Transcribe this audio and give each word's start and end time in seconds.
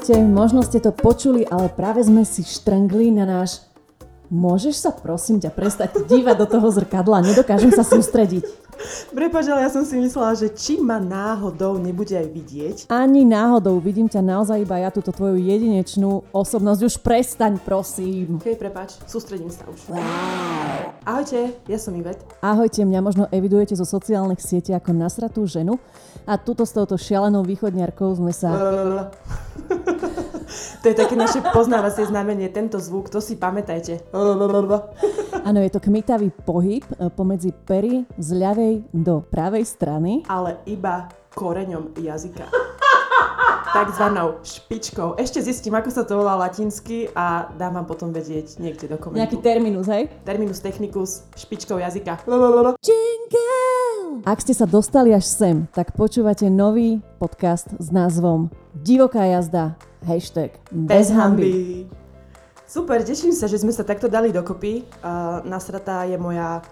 Ahojte, 0.00 0.16
možno 0.24 0.64
ste 0.64 0.80
to 0.80 0.96
počuli, 0.96 1.44
ale 1.44 1.68
práve 1.68 2.00
sme 2.00 2.24
si 2.24 2.40
štrngli 2.40 3.12
na 3.12 3.28
náš 3.28 3.68
Môžeš 4.32 4.80
sa 4.80 4.96
prosím 4.96 5.44
ťa 5.44 5.52
prestať 5.52 6.08
dívať 6.08 6.40
do 6.40 6.46
toho 6.48 6.72
zrkadla, 6.72 7.20
nedokážem 7.20 7.68
sa 7.68 7.84
sústrediť. 7.84 8.48
Prepač, 9.12 9.44
ale 9.50 9.66
ja 9.66 9.70
som 9.70 9.84
si 9.84 9.98
myslela, 10.00 10.32
že 10.38 10.48
či 10.52 10.80
ma 10.80 10.96
náhodou 10.96 11.76
nebude 11.76 12.16
aj 12.16 12.28
vidieť. 12.32 12.76
Ani 12.88 13.28
náhodou, 13.28 13.76
vidím 13.78 14.08
ťa 14.08 14.24
naozaj 14.24 14.64
iba 14.64 14.80
ja, 14.80 14.88
túto 14.88 15.12
tvoju 15.12 15.36
jedinečnú 15.36 16.24
osobnosť. 16.32 16.80
Už 16.86 16.94
prestaň, 17.04 17.60
prosím. 17.60 18.40
Hej, 18.44 18.56
prepač, 18.56 18.96
sústredím 19.04 19.52
sa 19.52 19.68
už. 19.68 19.92
Wow. 19.92 20.96
Ahojte, 21.04 21.56
ja 21.68 21.78
som 21.80 21.96
Ivet. 21.96 22.20
Ahojte, 22.40 22.84
mňa 22.84 23.00
možno 23.00 23.24
evidujete 23.32 23.76
zo 23.76 23.84
sociálnych 23.88 24.40
sietí 24.40 24.72
ako 24.72 24.96
nasratú 24.96 25.44
ženu 25.44 25.80
a 26.28 26.36
tuto 26.36 26.64
s 26.64 26.72
touto 26.76 26.96
šialenou 26.96 27.44
východniarkou 27.44 28.12
sme 28.16 28.32
sa... 28.32 28.52
To 30.82 30.86
je 30.90 30.96
také 30.98 31.14
naše 31.14 31.38
poznávacie 31.54 32.10
znamenie, 32.10 32.50
tento 32.50 32.82
zvuk, 32.82 33.06
to 33.06 33.22
si 33.22 33.38
pamätajte. 33.38 34.02
Áno, 35.46 35.58
je 35.62 35.70
to 35.70 35.78
kmitavý 35.78 36.34
pohyb 36.42 36.82
e, 36.98 37.06
pomedzi 37.12 37.54
pery 37.54 38.02
z 38.18 38.28
ľavej 38.34 38.69
do 38.94 39.24
pravej 39.26 39.66
strany. 39.66 40.22
Ale 40.30 40.62
iba 40.66 41.10
koreňom 41.34 41.94
jazyka. 41.98 42.46
Takzvanou 43.76 44.42
špičkou. 44.42 45.14
Ešte 45.14 45.38
zistím, 45.46 45.78
ako 45.78 45.90
sa 45.94 46.02
to 46.02 46.18
volá 46.18 46.34
latinsky 46.34 47.06
a 47.14 47.50
dám 47.54 47.78
vám 47.78 47.86
potom 47.86 48.10
vedieť 48.10 48.58
niekde 48.58 48.90
do 48.90 48.98
komentu. 48.98 49.22
Nejaký 49.22 49.38
terminus, 49.38 49.86
hej? 49.86 50.10
Terminus 50.26 50.58
technicus, 50.58 51.22
špičkou 51.38 51.78
jazyka. 51.78 52.26
Jingle! 52.82 54.26
Ak 54.26 54.42
ste 54.42 54.52
sa 54.52 54.66
dostali 54.66 55.14
až 55.14 55.24
sem, 55.30 55.70
tak 55.70 55.94
počúvate 55.94 56.50
nový 56.50 56.98
podcast 57.22 57.70
s 57.78 57.88
názvom 57.94 58.50
Divoká 58.74 59.22
jazda 59.22 59.78
Hashtag 60.02 60.56
bez 60.72 61.12
hamby. 61.12 61.86
Super, 62.70 63.02
teším 63.02 63.34
sa, 63.34 63.50
že 63.50 63.58
sme 63.58 63.74
sa 63.74 63.82
takto 63.82 64.06
dali 64.06 64.30
dokopy. 64.30 64.86
Uh, 65.02 65.42
nasratá 65.42 66.06
je 66.06 66.14
moja, 66.14 66.62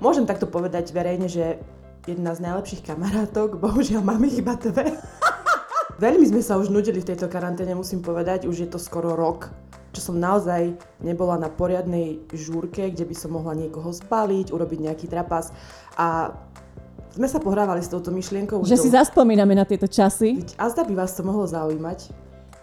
môžem 0.00 0.28
takto 0.28 0.48
povedať 0.48 0.92
verejne, 0.92 1.28
že 1.28 1.60
jedna 2.06 2.32
z 2.32 2.40
najlepších 2.46 2.86
kamarátok, 2.86 3.56
bohužiaľ 3.64 4.02
máme 4.06 4.30
iba 4.30 4.54
dve. 4.56 4.94
Veľmi 6.04 6.28
sme 6.28 6.42
sa 6.44 6.60
už 6.60 6.68
nudili 6.68 7.00
v 7.00 7.08
tejto 7.12 7.26
karanténe, 7.26 7.72
musím 7.72 8.04
povedať, 8.04 8.44
už 8.44 8.56
je 8.64 8.68
to 8.68 8.76
skoro 8.76 9.16
rok, 9.16 9.48
čo 9.96 10.12
som 10.12 10.20
naozaj 10.20 10.76
nebola 11.00 11.40
na 11.40 11.48
poriadnej 11.48 12.20
žúrke, 12.36 12.92
kde 12.92 13.08
by 13.08 13.16
som 13.16 13.32
mohla 13.32 13.56
niekoho 13.56 13.88
zbaliť, 13.88 14.52
urobiť 14.52 14.78
nejaký 14.92 15.06
trapas 15.08 15.56
a 15.96 16.36
sme 17.16 17.32
sa 17.32 17.40
pohrávali 17.40 17.80
s 17.80 17.88
touto 17.88 18.12
myšlienkou. 18.12 18.60
Že 18.60 18.76
si 18.76 18.92
zaspomíname 18.92 19.56
na 19.56 19.64
tieto 19.64 19.88
časy. 19.88 20.44
A 20.60 20.68
zda 20.68 20.84
by 20.84 20.92
vás 21.00 21.16
to 21.16 21.24
mohlo 21.24 21.48
zaujímať. 21.48 22.12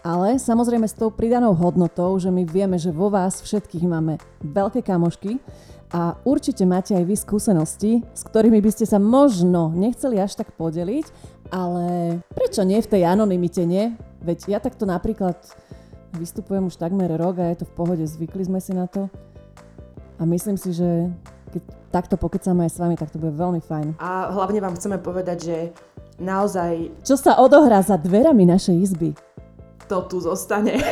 Ale 0.06 0.38
samozrejme 0.38 0.86
s 0.86 0.94
tou 0.94 1.10
pridanou 1.10 1.58
hodnotou, 1.58 2.14
že 2.22 2.30
my 2.30 2.46
vieme, 2.46 2.78
že 2.78 2.94
vo 2.94 3.10
vás 3.10 3.42
všetkých 3.42 3.82
máme 3.82 4.22
veľké 4.46 4.86
kamošky 4.86 5.42
a 5.92 6.16
určite 6.24 6.64
máte 6.64 6.96
aj 6.96 7.04
vy 7.04 7.16
skúsenosti, 7.16 7.92
s 8.12 8.22
ktorými 8.24 8.58
by 8.62 8.70
ste 8.72 8.84
sa 8.88 8.96
možno 8.96 9.72
nechceli 9.74 10.18
až 10.18 10.38
tak 10.38 10.52
podeliť, 10.56 11.06
ale 11.52 12.18
prečo 12.32 12.64
nie 12.64 12.80
v 12.80 12.90
tej 12.90 13.02
anonimite, 13.04 13.62
nie? 13.66 13.94
Veď 14.24 14.56
ja 14.56 14.58
takto 14.58 14.88
napríklad 14.88 15.36
vystupujem 16.16 16.70
už 16.70 16.78
takmer 16.78 17.10
rok 17.18 17.42
a 17.42 17.50
je 17.52 17.62
to 17.62 17.66
v 17.68 17.74
pohode, 17.76 18.04
zvykli 18.06 18.46
sme 18.46 18.60
si 18.62 18.72
na 18.72 18.88
to. 18.88 19.10
A 20.18 20.22
myslím 20.24 20.54
si, 20.54 20.70
že 20.70 21.10
keď 21.50 21.62
takto 21.90 22.14
pokecáme 22.14 22.66
aj 22.66 22.72
s 22.74 22.78
vami, 22.78 22.94
tak 22.94 23.10
to 23.10 23.18
bude 23.18 23.34
veľmi 23.34 23.62
fajn. 23.62 23.98
A 23.98 24.30
hlavne 24.30 24.62
vám 24.62 24.78
chceme 24.78 24.98
povedať, 24.98 25.38
že 25.42 25.56
naozaj... 26.18 27.02
Čo 27.02 27.18
sa 27.18 27.38
odohrá 27.38 27.82
za 27.82 27.98
dverami 27.98 28.46
našej 28.46 28.76
izby? 28.78 29.10
to 29.88 30.00
tu 30.08 30.16
zostane. 30.20 30.80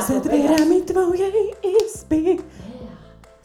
Za 0.00 0.18
dverami 0.18 0.82
tvojej 0.82 1.54
izby 1.62 2.40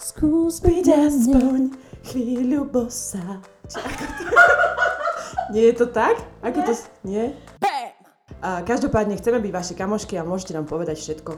skús 0.06 0.62
byť 0.62 0.86
aspoň 1.10 1.74
chvíľu 2.06 2.70
bosa. 2.70 3.42
Nie 5.54 5.74
je 5.74 5.76
to 5.82 5.90
tak? 5.90 6.22
Ako 6.46 6.62
to... 6.62 6.74
Nie? 7.02 7.34
A 8.46 8.62
každopádne 8.62 9.18
chceme 9.18 9.42
byť 9.42 9.52
vaše 9.52 9.74
kamošky 9.74 10.14
a 10.22 10.28
môžete 10.28 10.54
nám 10.54 10.70
povedať 10.70 11.02
všetko. 11.02 11.32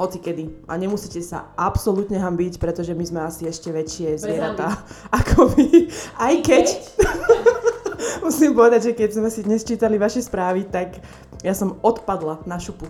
Hoci 0.00 0.24
kedy. 0.24 0.64
A 0.72 0.80
nemusíte 0.80 1.20
sa 1.20 1.52
absolútne 1.52 2.16
hambiť, 2.16 2.56
pretože 2.56 2.96
my 2.96 3.04
sme 3.04 3.20
asi 3.28 3.44
ešte 3.44 3.68
väčšie 3.68 4.16
zvieratá 4.16 4.72
ako 5.20 5.52
vy. 5.52 5.92
Aj 6.16 6.32
keď... 6.40 6.72
Musím 8.24 8.56
povedať, 8.56 8.88
že 8.88 8.92
keď 8.96 9.10
sme 9.20 9.28
si 9.28 9.44
dnes 9.44 9.68
čítali 9.68 10.00
vaše 10.00 10.24
správy, 10.24 10.64
tak 10.64 10.96
ja 11.44 11.52
som 11.52 11.76
odpadla 11.84 12.40
na 12.48 12.56
šupu. 12.56 12.88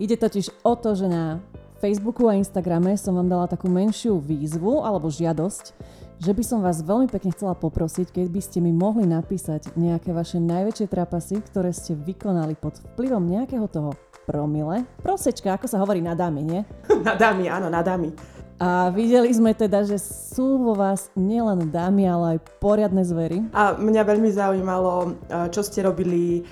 Ide 0.00 0.16
totiž 0.16 0.64
o 0.64 0.72
to, 0.78 0.96
že 0.96 1.10
na 1.10 1.42
Facebooku 1.78 2.26
a 2.26 2.34
Instagrame 2.34 2.98
som 2.98 3.14
vám 3.14 3.30
dala 3.30 3.46
takú 3.46 3.70
menšiu 3.70 4.18
výzvu 4.18 4.82
alebo 4.82 5.06
žiadosť, 5.06 5.70
že 6.18 6.34
by 6.34 6.42
som 6.42 6.58
vás 6.58 6.82
veľmi 6.82 7.06
pekne 7.06 7.30
chcela 7.30 7.54
poprosiť, 7.54 8.10
keď 8.10 8.26
by 8.34 8.40
ste 8.42 8.58
mi 8.58 8.74
mohli 8.74 9.06
napísať 9.06 9.78
nejaké 9.78 10.10
vaše 10.10 10.42
najväčšie 10.42 10.90
trapasy, 10.90 11.38
ktoré 11.38 11.70
ste 11.70 11.94
vykonali 11.94 12.58
pod 12.58 12.82
vplyvom 12.82 13.22
nejakého 13.22 13.70
toho 13.70 13.94
promile. 14.26 14.82
Prosečka, 15.06 15.54
ako 15.54 15.70
sa 15.70 15.78
hovorí 15.78 16.02
na 16.02 16.18
dámy, 16.18 16.42
nie? 16.42 16.60
na 17.06 17.14
dámy, 17.14 17.46
áno, 17.46 17.70
na 17.70 17.78
dámy. 17.78 18.10
A 18.58 18.90
videli 18.90 19.30
sme 19.30 19.54
teda, 19.54 19.86
že 19.86 20.02
sú 20.02 20.58
vo 20.58 20.74
vás 20.74 21.14
nielen 21.14 21.70
dámy, 21.70 22.10
ale 22.10 22.24
aj 22.34 22.38
poriadne 22.58 23.06
zvery. 23.06 23.46
A 23.54 23.78
mňa 23.78 24.02
veľmi 24.02 24.26
zaujímalo, 24.34 25.14
čo 25.54 25.62
ste 25.62 25.86
robili, 25.86 26.42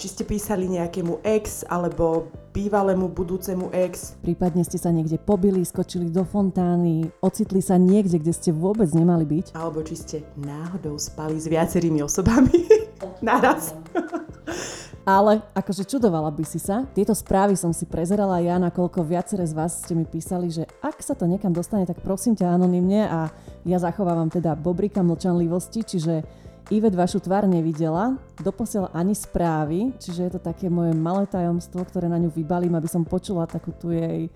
či 0.00 0.06
ste 0.08 0.24
písali 0.24 0.64
nejakému 0.64 1.20
ex 1.20 1.68
alebo 1.68 2.32
bývalému 2.50 3.10
budúcemu 3.10 3.70
ex. 3.70 4.18
Prípadne 4.22 4.66
ste 4.66 4.76
sa 4.76 4.90
niekde 4.90 5.16
pobili, 5.16 5.62
skočili 5.62 6.10
do 6.10 6.26
fontány, 6.26 7.08
ocitli 7.22 7.62
sa 7.62 7.78
niekde, 7.78 8.18
kde 8.18 8.34
ste 8.34 8.50
vôbec 8.50 8.90
nemali 8.90 9.22
byť. 9.22 9.54
Alebo 9.54 9.80
či 9.86 9.94
ste 9.94 10.16
náhodou 10.34 10.98
spali 10.98 11.38
s 11.38 11.46
viacerými 11.46 12.02
osobami. 12.02 12.66
Naraz. 13.24 13.74
Ale 15.08 15.40
akože 15.56 15.88
čudovala 15.88 16.28
by 16.28 16.44
si 16.44 16.60
sa. 16.60 16.84
Tieto 16.92 17.16
správy 17.16 17.56
som 17.56 17.72
si 17.72 17.88
prezerala 17.88 18.36
ja, 18.44 18.60
nakoľko 18.60 19.00
viacere 19.00 19.48
z 19.48 19.56
vás 19.56 19.80
ste 19.80 19.96
mi 19.96 20.04
písali, 20.04 20.52
že 20.52 20.68
ak 20.84 21.00
sa 21.00 21.16
to 21.16 21.24
niekam 21.24 21.56
dostane, 21.56 21.88
tak 21.88 22.04
prosím 22.04 22.36
ťa 22.36 22.52
anonymne 22.52 23.08
a 23.08 23.32
ja 23.64 23.78
zachovávam 23.80 24.28
teda 24.28 24.52
bobrika 24.54 25.00
mlčanlivosti, 25.00 25.82
čiže 25.82 26.22
Ivet 26.70 26.94
vašu 26.94 27.18
tvár 27.18 27.50
nevidela, 27.50 28.14
doposiaľ 28.38 28.94
ani 28.94 29.10
správy, 29.10 29.90
čiže 29.98 30.30
je 30.30 30.32
to 30.38 30.40
také 30.40 30.70
moje 30.70 30.94
malé 30.94 31.26
tajomstvo, 31.26 31.82
ktoré 31.82 32.06
na 32.06 32.14
ňu 32.14 32.30
vybalím, 32.30 32.78
aby 32.78 32.86
som 32.86 33.02
počula 33.02 33.42
takú 33.50 33.74
tu 33.74 33.90
jej 33.90 34.30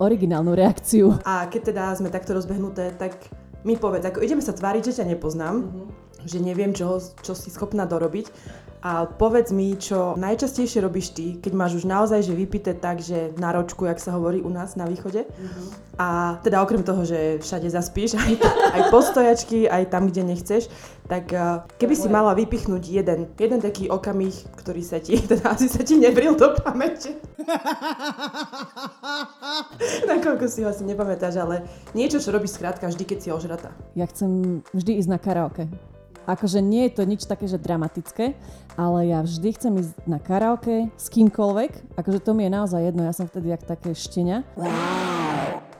originálnu 0.00 0.56
reakciu. 0.56 1.12
A 1.28 1.44
keď 1.44 1.76
teda 1.76 1.84
sme 1.92 2.08
takto 2.08 2.32
rozbehnuté, 2.32 2.96
tak 2.96 3.28
mi 3.68 3.76
povedz, 3.76 4.00
ako 4.00 4.24
ideme 4.24 4.40
sa 4.40 4.56
tváriť, 4.56 4.80
že 4.80 5.04
ťa 5.04 5.12
nepoznám, 5.12 5.60
mm-hmm. 5.60 5.86
že 6.24 6.38
neviem, 6.40 6.72
čo, 6.72 7.04
čo 7.20 7.36
si 7.36 7.52
schopná 7.52 7.84
dorobiť 7.84 8.32
a 8.84 9.08
povedz 9.08 9.48
mi, 9.48 9.72
čo 9.80 10.12
najčastejšie 10.20 10.84
robíš 10.84 11.16
ty, 11.16 11.40
keď 11.40 11.52
máš 11.56 11.80
už 11.80 11.88
naozaj 11.88 12.20
že 12.20 12.36
vypité 12.36 12.76
tak, 12.76 13.00
že 13.00 13.32
na 13.40 13.48
ročku, 13.48 13.88
jak 13.88 13.96
sa 13.96 14.12
hovorí 14.12 14.44
u 14.44 14.52
nás 14.52 14.76
na 14.76 14.84
východe. 14.84 15.24
Uh-huh. 15.24 15.72
A 15.96 16.36
teda 16.44 16.60
okrem 16.60 16.84
toho, 16.84 17.00
že 17.08 17.40
všade 17.40 17.72
zaspíš, 17.72 18.12
aj, 18.20 18.36
aj 18.76 18.82
postojačky, 18.92 19.72
aj 19.72 19.88
tam, 19.88 20.12
kde 20.12 20.28
nechceš, 20.28 20.68
tak 21.08 21.32
uh, 21.32 21.64
keby 21.80 21.96
si 21.96 22.12
mala 22.12 22.36
vypichnúť 22.36 22.84
jeden, 22.84 23.32
jeden 23.40 23.60
taký 23.64 23.88
okamih, 23.88 24.36
ktorý 24.60 24.84
sa 24.84 25.00
ti, 25.00 25.16
teda 25.32 25.56
asi 25.56 25.72
sa 25.72 25.80
ti 25.80 25.96
nevril 25.96 26.36
do 26.36 26.52
pamäte. 26.52 27.16
Nakoľko 30.12 30.44
si 30.44 30.60
ho 30.60 30.68
asi 30.68 30.84
nepamätáš, 30.84 31.40
ale 31.40 31.64
niečo, 31.96 32.20
čo 32.20 32.36
robíš 32.36 32.60
skrátka 32.60 32.84
vždy, 32.84 33.04
keď 33.08 33.18
si 33.24 33.28
ožratá. 33.32 33.72
Ja 33.96 34.04
chcem 34.04 34.60
vždy 34.76 35.00
ísť 35.00 35.08
na 35.08 35.16
karaoke. 35.16 35.72
Akože 36.24 36.64
nie 36.64 36.88
je 36.88 36.96
to 36.96 37.02
nič 37.04 37.28
také, 37.28 37.44
že 37.44 37.60
dramatické, 37.60 38.32
ale 38.74 39.12
ja 39.12 39.20
vždy 39.20 39.48
chcem 39.54 39.72
ísť 39.80 39.94
na 40.08 40.16
karaoke 40.16 40.88
s 40.96 41.06
kýmkoľvek. 41.12 41.96
Akože 42.00 42.20
to 42.24 42.32
mi 42.32 42.48
je 42.48 42.50
naozaj 42.50 42.80
jedno, 42.80 43.04
ja 43.04 43.12
som 43.12 43.28
vtedy 43.28 43.52
jak 43.52 43.62
také 43.68 43.92
štenia. 43.92 44.42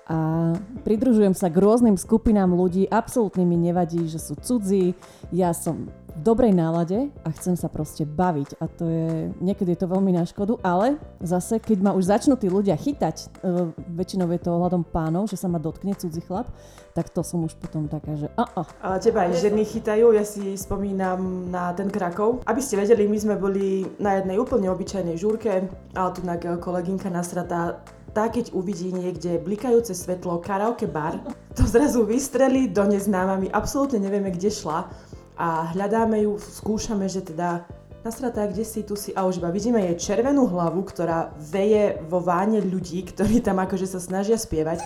A 0.05 0.53
pridružujem 0.85 1.33
sa 1.33 1.49
k 1.49 1.56
rôznym 1.56 1.97
skupinám 1.97 2.53
ľudí, 2.53 2.85
absolútne 2.93 3.49
mi 3.49 3.56
nevadí, 3.56 4.05
že 4.05 4.21
sú 4.21 4.37
cudzí. 4.37 4.93
Ja 5.33 5.56
som 5.56 5.89
v 6.15 6.21
dobrej 6.23 6.55
nálade 6.55 7.11
a 7.27 7.29
chcem 7.35 7.59
sa 7.59 7.67
proste 7.67 8.06
baviť 8.06 8.62
a 8.62 8.71
to 8.71 8.87
je, 8.87 9.35
niekedy 9.43 9.75
je 9.75 9.83
to 9.83 9.91
veľmi 9.91 10.15
na 10.15 10.23
škodu, 10.23 10.62
ale 10.62 10.95
zase, 11.19 11.59
keď 11.59 11.79
ma 11.83 11.91
už 11.97 12.06
začnú 12.06 12.39
tí 12.39 12.47
ľudia 12.47 12.79
chytať, 12.79 13.17
e, 13.43 13.75
väčšinou 13.99 14.31
je 14.31 14.41
to 14.45 14.55
ohľadom 14.55 14.87
pánov, 14.87 15.27
že 15.27 15.35
sa 15.35 15.51
ma 15.51 15.59
dotkne 15.59 15.99
cudzí 15.99 16.23
chlap, 16.23 16.47
tak 16.95 17.11
to 17.11 17.27
som 17.27 17.43
už 17.43 17.59
potom 17.59 17.91
taká, 17.91 18.15
že 18.15 18.31
a, 18.39 18.47
a. 18.47 18.62
Ale 18.79 18.97
teba 19.03 19.27
aj 19.27 19.43
ženy 19.43 19.67
chytajú, 19.67 20.15
ja 20.15 20.23
si 20.23 20.55
spomínam 20.55 21.51
na 21.51 21.75
ten 21.75 21.91
Krakov. 21.91 22.47
Aby 22.47 22.62
ste 22.62 22.79
vedeli, 22.79 23.11
my 23.11 23.19
sme 23.19 23.35
boli 23.35 23.83
na 23.99 24.23
jednej 24.23 24.39
úplne 24.39 24.71
obyčajnej 24.71 25.19
žúrke, 25.19 25.67
ale 25.99 26.09
tu 26.15 26.23
na 26.23 26.39
kolegynka 26.39 27.11
nasratá 27.11 27.83
tá 28.15 28.31
keď 28.31 28.55
uvidí 28.55 28.95
niekde 28.95 29.43
blikajúce 29.43 29.91
svetlo 29.91 30.39
karaoke 30.39 30.87
bar, 30.87 31.19
to 31.59 31.67
zrazu 31.67 32.07
vystrelí 32.07 32.71
do 32.71 32.87
neznáma, 32.87 33.43
my 33.43 33.51
absolútne 33.51 33.99
nevieme, 33.99 34.31
kde 34.31 34.55
šla 34.55 34.87
a 35.35 35.75
hľadáme 35.75 36.23
ju, 36.23 36.39
skúšame, 36.39 37.11
že 37.11 37.27
teda 37.27 37.67
nasratá, 38.07 38.47
kde 38.47 38.63
si, 38.63 38.87
tu 38.87 38.95
si, 38.95 39.11
a 39.19 39.27
už 39.27 39.43
iba 39.43 39.51
vidíme 39.51 39.83
jej 39.91 40.15
červenú 40.15 40.47
hlavu, 40.47 40.87
ktorá 40.87 41.35
veje 41.41 41.99
vo 42.07 42.23
váne 42.23 42.63
ľudí, 42.63 43.03
ktorí 43.03 43.43
tam 43.43 43.59
akože 43.59 43.91
sa 43.91 43.99
snažia 43.99 44.39
spievať. 44.39 44.79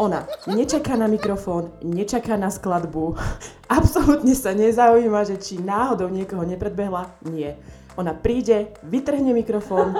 Ona 0.00 0.24
nečaká 0.48 0.96
na 0.96 1.12
mikrofón, 1.12 1.76
nečaká 1.84 2.40
na 2.40 2.48
skladbu, 2.48 3.20
absolútne 3.78 4.32
sa 4.32 4.56
nezaujíma, 4.56 5.28
že 5.28 5.36
či 5.36 5.60
náhodou 5.60 6.08
niekoho 6.08 6.46
nepredbehla, 6.48 7.20
nie. 7.28 7.52
Ona 7.96 8.12
príde, 8.12 8.76
vytrhne 8.84 9.32
mikrofón 9.32 9.96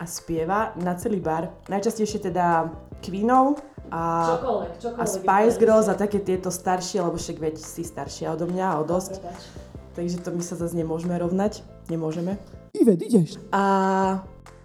a 0.00 0.04
spieva 0.08 0.72
na 0.80 0.96
celý 0.96 1.20
bar. 1.20 1.52
Najčastejšie 1.68 2.32
teda 2.32 2.72
Queenov, 3.04 3.60
a, 3.92 4.00
čokoľvek, 4.40 4.70
čokoľvek 4.80 5.00
a 5.00 5.04
Spice 5.04 5.56
Girls 5.60 5.86
a 5.92 5.94
také 5.94 6.24
tieto 6.24 6.48
staršie, 6.48 7.04
lebo 7.04 7.20
však 7.20 7.36
veď 7.36 7.56
si 7.60 7.84
staršia 7.84 8.32
odo 8.32 8.48
mňa 8.48 8.80
o 8.80 8.82
dosť. 8.88 9.20
Takže 9.94 10.24
to 10.24 10.34
my 10.34 10.42
sa 10.42 10.56
zase 10.58 10.74
nemôžeme 10.74 11.14
rovnať. 11.14 11.62
Nemôžeme. 11.92 12.40
Ived, 12.74 12.98
ideš. 13.04 13.38
A 13.54 14.24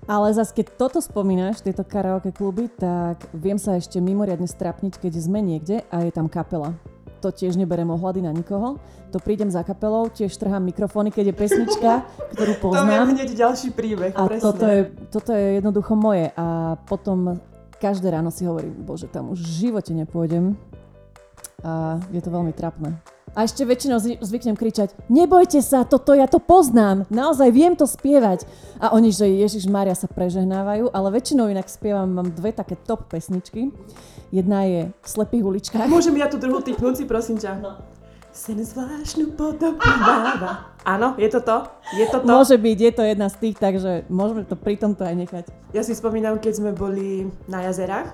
Ale 0.09 0.33
zase, 0.33 0.57
keď 0.57 0.73
toto 0.73 0.99
spomínaš, 1.05 1.61
tieto 1.61 1.85
karaoke 1.85 2.33
kluby, 2.33 2.65
tak 2.65 3.29
viem 3.29 3.61
sa 3.61 3.77
ešte 3.77 4.01
mimoriadne 4.01 4.49
strapniť, 4.49 4.97
keď 4.97 5.13
sme 5.21 5.37
niekde 5.37 5.85
a 5.93 6.01
je 6.01 6.09
tam 6.09 6.25
kapela. 6.25 6.73
To 7.19 7.35
tiež 7.35 7.59
neberem 7.59 7.91
ohľady 7.91 8.23
na 8.23 8.31
nikoho. 8.31 8.79
To 9.11 9.19
prídem 9.19 9.51
za 9.51 9.65
kapelou, 9.65 10.07
tiež 10.07 10.31
trhám 10.39 10.63
mikrofóny, 10.63 11.11
keď 11.11 11.33
je 11.33 11.35
pesnička, 11.35 11.91
ktorú 12.37 12.53
to 12.55 12.59
je 12.59 12.63
poznám. 12.63 13.05
hneď 13.11 13.29
ďalší 13.35 13.69
príbeh, 13.75 14.13
A 14.15 14.29
presne. 14.29 14.45
toto 14.45 14.65
je, 14.69 14.79
toto 15.11 15.31
je 15.35 15.45
jednoducho 15.59 15.93
moje. 15.99 16.31
A 16.37 16.77
potom 16.87 17.41
každé 17.81 18.13
ráno 18.13 18.31
si 18.31 18.47
hovorím, 18.47 18.85
bože, 18.85 19.11
tam 19.11 19.33
už 19.35 19.43
v 19.43 19.51
živote 19.67 19.91
nepôjdem. 19.91 20.55
A 21.65 21.99
je 22.15 22.21
to 22.23 22.31
veľmi 22.31 22.55
trapné. 22.55 22.95
A 23.37 23.45
ešte 23.45 23.61
väčšinou 23.61 24.01
zvyknem 24.25 24.57
kričať, 24.57 24.89
nebojte 25.05 25.61
sa, 25.61 25.85
toto 25.85 26.17
ja 26.17 26.25
to 26.25 26.41
poznám, 26.41 27.05
naozaj 27.13 27.53
viem 27.53 27.77
to 27.77 27.85
spievať. 27.85 28.41
A 28.81 28.89
oni, 28.97 29.13
že 29.13 29.29
Ježiš 29.29 29.69
Mária 29.69 29.93
sa 29.93 30.09
prežehnávajú, 30.09 30.89
ale 30.89 31.13
väčšinou 31.13 31.45
inak 31.45 31.69
spievam, 31.69 32.09
mám 32.09 32.33
dve 32.33 32.55
také 32.55 32.73
top 32.73 33.05
pesničky. 33.05 33.69
Jedna 34.29 34.65
je 34.65 34.81
v 34.93 35.07
slepých 35.07 35.43
uličkách. 35.43 35.87
Môžem 35.95 36.17
ja 36.21 36.29
tú 36.29 36.37
druhú 36.37 36.61
typnúť 36.61 37.01
si, 37.01 37.03
prosím 37.09 37.41
ťa? 37.41 37.57
No. 37.61 37.81
Sen 38.29 38.61
zvláštnu 38.61 39.33
podobu 39.33 39.81
máva. 39.81 40.69
Áno, 40.85 41.17
je 41.17 41.27
to 41.33 41.41
to? 41.41 41.65
Je 41.97 42.05
to 42.07 42.21
to? 42.21 42.29
Môže 42.29 42.55
byť, 42.55 42.77
je 42.77 42.91
to 42.93 43.03
jedna 43.03 43.27
z 43.27 43.35
tých, 43.41 43.55
takže 43.57 44.05
môžeme 44.07 44.45
to 44.45 44.53
pri 44.53 44.77
tomto 44.77 45.01
aj 45.01 45.15
nechať. 45.17 45.45
Ja 45.73 45.81
si 45.81 45.97
spomínam, 45.97 46.37
keď 46.37 46.61
sme 46.61 46.71
boli 46.71 47.27
na 47.49 47.65
jazerách, 47.65 48.13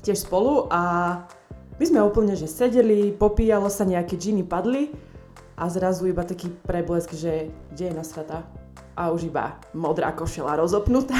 tiež 0.00 0.24
spolu 0.24 0.66
a 0.72 0.82
my 1.76 1.84
sme 1.84 2.00
úplne, 2.00 2.32
že 2.32 2.48
sedeli, 2.48 3.12
popíjalo 3.12 3.68
sa, 3.68 3.84
nejaké 3.84 4.16
džiny 4.16 4.44
padli 4.44 4.92
a 5.56 5.68
zrazu 5.68 6.08
iba 6.08 6.24
taký 6.24 6.48
preblesk, 6.64 7.12
že 7.12 7.52
kde 7.76 7.92
je 7.92 7.94
nasratá? 7.94 8.44
A 9.00 9.08
už 9.08 9.32
iba 9.32 9.56
modrá 9.72 10.12
košela 10.12 10.60
rozopnutá. 10.60 11.16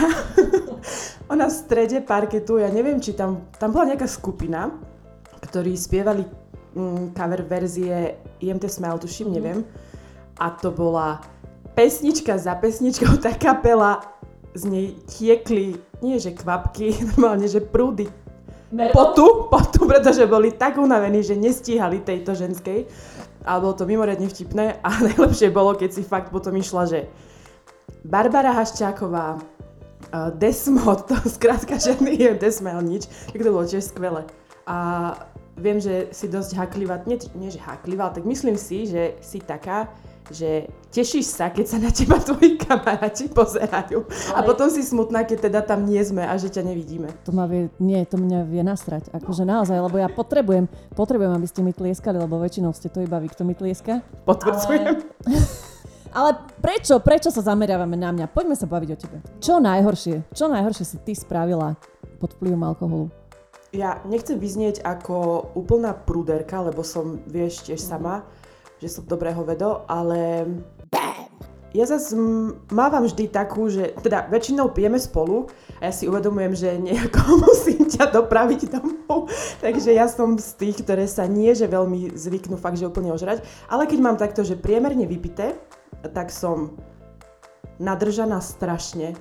Ona 1.32 1.48
v 1.48 1.54
strede 1.56 2.04
parketu, 2.04 2.60
ja 2.60 2.68
neviem, 2.68 3.00
či 3.00 3.16
tam, 3.16 3.48
tam 3.56 3.72
bola 3.72 3.96
nejaká 3.96 4.04
skupina, 4.04 4.68
ktorí 5.40 5.72
spievali 5.72 6.28
mm, 6.76 7.16
cover 7.16 7.40
verzie 7.48 8.20
IMT 8.44 8.68
Smile, 8.68 9.00
tuším, 9.00 9.32
neviem. 9.32 9.64
A 10.36 10.52
to 10.52 10.68
bola 10.68 11.24
pesnička 11.72 12.36
za 12.36 12.52
pesničkou, 12.60 13.16
tá 13.16 13.32
kapela, 13.32 14.04
z 14.52 14.68
nej 14.68 14.86
tiekli, 15.08 15.80
nie 16.04 16.20
že 16.20 16.36
kvapky, 16.36 16.92
normálne, 17.16 17.48
že 17.48 17.64
prúdy 17.64 18.12
potu, 18.70 19.50
potu, 19.50 19.80
pretože 19.86 20.26
boli 20.30 20.54
tak 20.54 20.78
unavení, 20.78 21.26
že 21.26 21.34
nestíhali 21.34 22.06
tejto 22.06 22.38
ženskej. 22.38 22.86
A 23.42 23.56
bolo 23.58 23.72
to 23.72 23.88
mimoriadne 23.88 24.28
vtipné 24.28 24.78
a 24.84 24.90
najlepšie 25.08 25.50
bolo, 25.50 25.74
keď 25.74 25.90
si 25.90 26.02
fakt 26.06 26.30
potom 26.30 26.54
išla, 26.54 26.86
že 26.86 27.08
Barbara 28.04 28.52
Haščáková, 28.56 29.36
uh, 29.36 30.30
Desmod, 30.40 31.04
to 31.08 31.16
skrátka 31.28 31.76
žiadny 31.76 32.16
je 32.16 32.30
Desmel 32.40 32.80
nič, 32.80 33.06
tak 33.32 33.40
to 33.44 33.50
bolo 33.52 33.66
tiež 33.68 33.92
skvelé. 33.92 34.24
A 34.64 35.12
viem, 35.60 35.76
že 35.76 36.08
si 36.14 36.24
dosť 36.30 36.56
haklivá, 36.56 37.04
nie, 37.04 37.20
nie 37.36 37.52
že 37.52 37.60
haklivá, 37.60 38.08
ale 38.08 38.22
tak 38.22 38.24
myslím 38.24 38.56
si, 38.56 38.88
že 38.88 39.20
si 39.20 39.42
taká, 39.42 39.92
že 40.30 40.70
tešíš 40.94 41.26
sa, 41.26 41.50
keď 41.50 41.66
sa 41.66 41.78
na 41.82 41.90
teba 41.90 42.16
tvoji 42.22 42.56
kamaráti 42.56 43.28
pozerajú. 43.28 44.06
A 44.32 44.46
potom 44.46 44.70
si 44.70 44.80
smutná, 44.80 45.26
keď 45.26 45.50
teda 45.50 45.60
tam 45.60 45.84
nie 45.84 46.00
sme 46.00 46.22
a 46.22 46.38
že 46.38 46.48
ťa 46.48 46.62
nevidíme. 46.64 47.10
To 47.26 47.34
ma 47.34 47.50
vie, 47.50 47.68
nie, 47.82 48.00
to 48.06 48.16
mňa 48.16 48.46
vie 48.46 48.62
nasrať. 48.62 49.10
Akože 49.10 49.42
naozaj, 49.44 49.76
lebo 49.76 49.98
ja 49.98 50.08
potrebujem, 50.08 50.70
potrebujem, 50.94 51.34
aby 51.34 51.46
ste 51.50 51.60
mi 51.66 51.74
tlieskali, 51.74 52.16
lebo 52.16 52.38
väčšinou 52.40 52.70
ste 52.72 52.88
to 52.88 53.02
iba 53.02 53.18
vy, 53.18 53.28
kto 53.28 53.42
mi 53.42 53.52
tlieska. 53.58 54.06
Potvrdzujem. 54.24 55.02
Ale 55.02 55.69
prečo, 56.58 56.98
prečo 56.98 57.30
sa 57.30 57.42
zameriavame 57.42 57.94
na 57.94 58.10
mňa? 58.10 58.26
Poďme 58.30 58.58
sa 58.58 58.66
baviť 58.66 58.88
o 58.92 58.98
tebe. 58.98 59.18
Čo 59.38 59.62
najhoršie, 59.62 60.34
čo 60.34 60.50
najhoršie 60.50 60.84
si 60.84 60.96
ty 61.06 61.12
spravila 61.14 61.78
pod 62.18 62.34
vplyvom 62.36 62.62
alkoholu? 62.66 63.06
Ja 63.70 64.02
nechcem 64.02 64.42
vyznieť 64.42 64.82
ako 64.82 65.46
úplná 65.54 65.94
prúderka, 65.94 66.58
lebo 66.58 66.82
som, 66.82 67.22
vieš, 67.30 67.62
tiež 67.62 67.78
sama, 67.78 68.26
že 68.82 68.90
som 68.90 69.06
dobrého 69.06 69.46
vedo, 69.46 69.86
ale 69.86 70.42
ja 71.70 71.86
zase 71.86 72.18
mávam 72.74 73.06
vždy 73.06 73.30
takú, 73.30 73.70
že 73.70 73.94
teda 74.02 74.26
väčšinou 74.26 74.74
pijeme 74.74 74.98
spolu 74.98 75.46
a 75.78 75.86
ja 75.86 75.92
si 75.94 76.10
uvedomujem, 76.10 76.52
že 76.58 76.68
nejako 76.82 77.22
musím 77.46 77.86
ťa 77.86 78.10
dopraviť 78.10 78.74
domov. 78.74 79.30
Takže 79.62 79.94
ja 79.94 80.10
som 80.10 80.34
z 80.34 80.50
tých, 80.58 80.82
ktoré 80.82 81.06
sa 81.06 81.30
nie, 81.30 81.54
že 81.54 81.70
veľmi 81.70 82.18
zvyknú 82.18 82.58
fakt, 82.58 82.82
že 82.82 82.90
úplne 82.90 83.14
ožrať. 83.14 83.46
Ale 83.70 83.86
keď 83.86 83.98
mám 84.02 84.18
takto, 84.18 84.42
že 84.42 84.58
priemerne 84.58 85.06
vypité, 85.06 85.54
tak 86.08 86.32
som 86.32 86.76
nadržaná 87.80 88.44
strašne. 88.44 89.16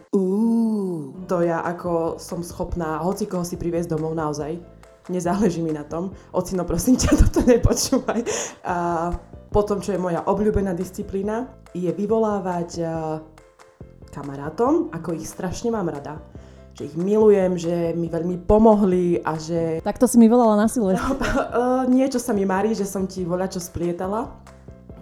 To 1.25 1.37
ja 1.39 1.63
ako 1.63 2.19
som 2.19 2.43
schopná 2.43 2.99
hoci 2.99 3.23
koho 3.25 3.47
si 3.47 3.55
priviesť 3.55 3.95
domov 3.95 4.13
naozaj. 4.13 4.59
Nezáleží 5.09 5.65
mi 5.65 5.73
na 5.73 5.87
tom. 5.87 6.13
Ocino, 6.29 6.67
prosím 6.67 6.99
ťa, 6.99 7.17
toto 7.25 7.41
nepočúvaj. 7.41 8.21
A 8.61 9.09
potom, 9.49 9.81
čo 9.81 9.97
je 9.97 10.03
moja 10.03 10.21
obľúbená 10.21 10.77
disciplína, 10.77 11.49
je 11.73 11.89
vyvolávať 11.89 12.69
a, 12.85 13.17
kamarátom, 14.13 14.93
ako 14.93 15.17
ich 15.17 15.25
strašne 15.25 15.73
mám 15.73 15.89
rada. 15.89 16.21
Že 16.77 16.93
ich 16.93 16.95
milujem, 16.95 17.57
že 17.57 17.75
mi 17.97 18.07
veľmi 18.07 18.45
pomohli 18.45 19.19
a 19.25 19.35
že 19.35 19.81
Takto 19.81 20.05
si 20.05 20.21
mi 20.21 20.29
volala 20.29 20.55
na 20.55 20.67
Silvestra. 20.69 21.11
Uh, 21.11 21.83
niečo 21.89 22.21
sa 22.21 22.31
mi 22.31 22.45
marí, 22.45 22.77
že 22.77 22.85
som 22.85 23.09
ti 23.09 23.25
voľačo 23.25 23.57
splietala. 23.57 24.29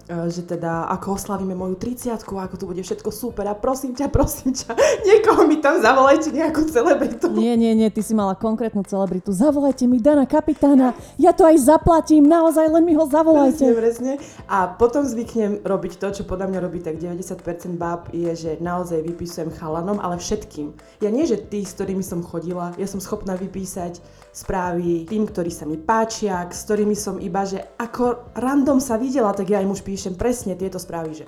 Uh, 0.07 0.31
že 0.31 0.47
teda 0.47 0.87
ako 0.87 1.19
oslavíme 1.19 1.51
moju 1.51 1.75
30 1.75 2.23
ako 2.23 2.55
to 2.55 2.63
bude 2.63 2.79
všetko 2.79 3.11
super 3.11 3.43
a 3.43 3.51
prosím 3.51 3.91
ťa, 3.91 4.07
prosím 4.07 4.55
ťa, 4.55 4.71
niekoho 5.11 5.43
mi 5.43 5.59
tam 5.59 5.83
zavolajte, 5.83 6.31
nejakú 6.31 6.63
celebritu. 6.63 7.27
Nie, 7.35 7.59
nie, 7.59 7.75
nie, 7.75 7.91
ty 7.91 7.99
si 7.99 8.15
mala 8.15 8.31
konkrétnu 8.31 8.87
celebritu. 8.87 9.35
Zavolajte 9.35 9.83
mi 9.83 9.99
Dana 9.99 10.23
Kapitána, 10.23 10.95
ja 11.19 11.35
to 11.35 11.43
aj 11.43 11.59
zaplatím, 11.59 12.23
naozaj 12.23 12.71
len 12.71 12.87
mi 12.87 12.95
ho 12.95 13.03
Presne, 13.03 13.19
zavolajte. 13.19 13.65
presne. 13.75 14.11
A 14.47 14.71
potom 14.71 15.03
zvyknem 15.03 15.59
robiť 15.67 15.99
to, 15.99 16.07
čo 16.15 16.23
podľa 16.23 16.55
mňa 16.55 16.59
robí 16.63 16.79
tak 16.79 16.95
90% 17.03 17.75
báb, 17.75 18.07
je, 18.15 18.31
že 18.31 18.51
naozaj 18.63 19.03
vypísujem 19.03 19.51
chalanom, 19.59 19.99
ale 19.99 20.23
všetkým. 20.23 20.71
Ja 21.03 21.11
nie, 21.11 21.27
že 21.27 21.35
tí, 21.35 21.67
s 21.67 21.75
ktorými 21.75 21.99
som 21.99 22.23
chodila, 22.23 22.71
ja 22.79 22.87
som 22.87 23.03
schopná 23.03 23.35
vypísať 23.35 23.99
správy 24.37 25.09
tým, 25.09 25.25
ktorí 25.25 25.49
sa 25.49 25.65
mi 25.65 25.81
páčia, 25.81 26.45
s 26.45 26.61
ktorými 26.69 26.93
som 26.93 27.17
iba, 27.17 27.41
že 27.41 27.57
ako 27.81 28.37
random 28.37 28.77
sa 28.77 29.01
videla, 29.01 29.33
tak 29.33 29.49
ja 29.49 29.65
im 29.65 29.73
už 29.73 29.81
píšem 29.81 30.13
presne 30.13 30.53
tieto 30.53 30.77
správy, 30.77 31.17
že 31.17 31.25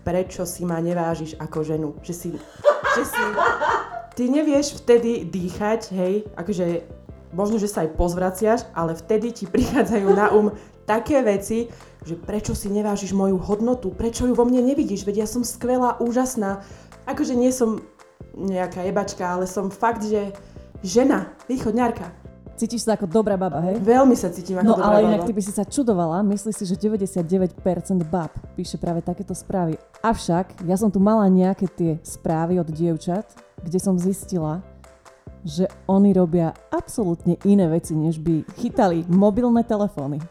prečo 0.00 0.48
si 0.48 0.64
ma 0.64 0.80
nevážiš 0.80 1.36
ako 1.36 1.58
ženu, 1.60 1.88
že 2.00 2.16
si, 2.16 2.28
že 2.96 3.02
si, 3.04 3.24
ty 4.16 4.32
nevieš 4.32 4.80
vtedy 4.80 5.28
dýchať, 5.28 5.92
hej, 5.92 6.24
akože 6.32 6.88
možno, 7.36 7.60
že 7.60 7.68
sa 7.68 7.84
aj 7.84 8.00
pozvraciaš, 8.00 8.64
ale 8.72 8.96
vtedy 8.96 9.36
ti 9.36 9.44
prichádzajú 9.44 10.08
na 10.16 10.32
um 10.32 10.48
také 10.88 11.20
veci, 11.20 11.68
že 12.02 12.16
prečo 12.16 12.56
si 12.56 12.72
nevážiš 12.72 13.12
moju 13.12 13.38
hodnotu, 13.38 13.92
prečo 13.92 14.24
ju 14.24 14.32
vo 14.32 14.48
mne 14.48 14.64
nevidíš, 14.72 15.04
veď 15.04 15.22
ja 15.22 15.28
som 15.28 15.46
skvelá, 15.46 16.00
úžasná. 16.02 16.64
Akože 17.06 17.36
nie 17.36 17.52
som 17.54 17.84
nejaká 18.34 18.82
jebačka, 18.88 19.22
ale 19.22 19.46
som 19.46 19.70
fakt, 19.70 20.02
že 20.02 20.34
žena, 20.82 21.30
východňarka. 21.46 22.21
Cítiš 22.62 22.86
sa 22.86 22.94
ako 22.94 23.10
dobrá 23.10 23.34
baba, 23.34 23.58
hej? 23.58 23.82
Veľmi 23.82 24.14
sa 24.14 24.30
cítim 24.30 24.54
ako 24.54 24.70
No 24.70 24.78
dobrá 24.78 24.86
ale 24.86 24.98
baba. 25.02 25.08
inak 25.10 25.20
ty 25.26 25.34
by 25.34 25.42
si 25.42 25.50
sa 25.50 25.66
čudovala, 25.66 26.22
myslíš 26.22 26.62
si, 26.62 26.64
že 26.70 26.78
99% 26.78 27.58
bab 28.06 28.30
píše 28.54 28.78
práve 28.78 29.02
takéto 29.02 29.34
správy. 29.34 29.74
Avšak 29.98 30.62
ja 30.62 30.78
som 30.78 30.86
tu 30.86 31.02
mala 31.02 31.26
nejaké 31.26 31.66
tie 31.66 31.98
správy 32.06 32.62
od 32.62 32.70
dievčat, 32.70 33.26
kde 33.66 33.78
som 33.82 33.98
zistila, 33.98 34.62
že 35.42 35.66
oni 35.90 36.14
robia 36.14 36.54
absolútne 36.70 37.34
iné 37.42 37.66
veci, 37.66 37.98
než 37.98 38.22
by 38.22 38.46
chytali 38.54 39.10
mobilné 39.10 39.66
telefóny. 39.66 40.22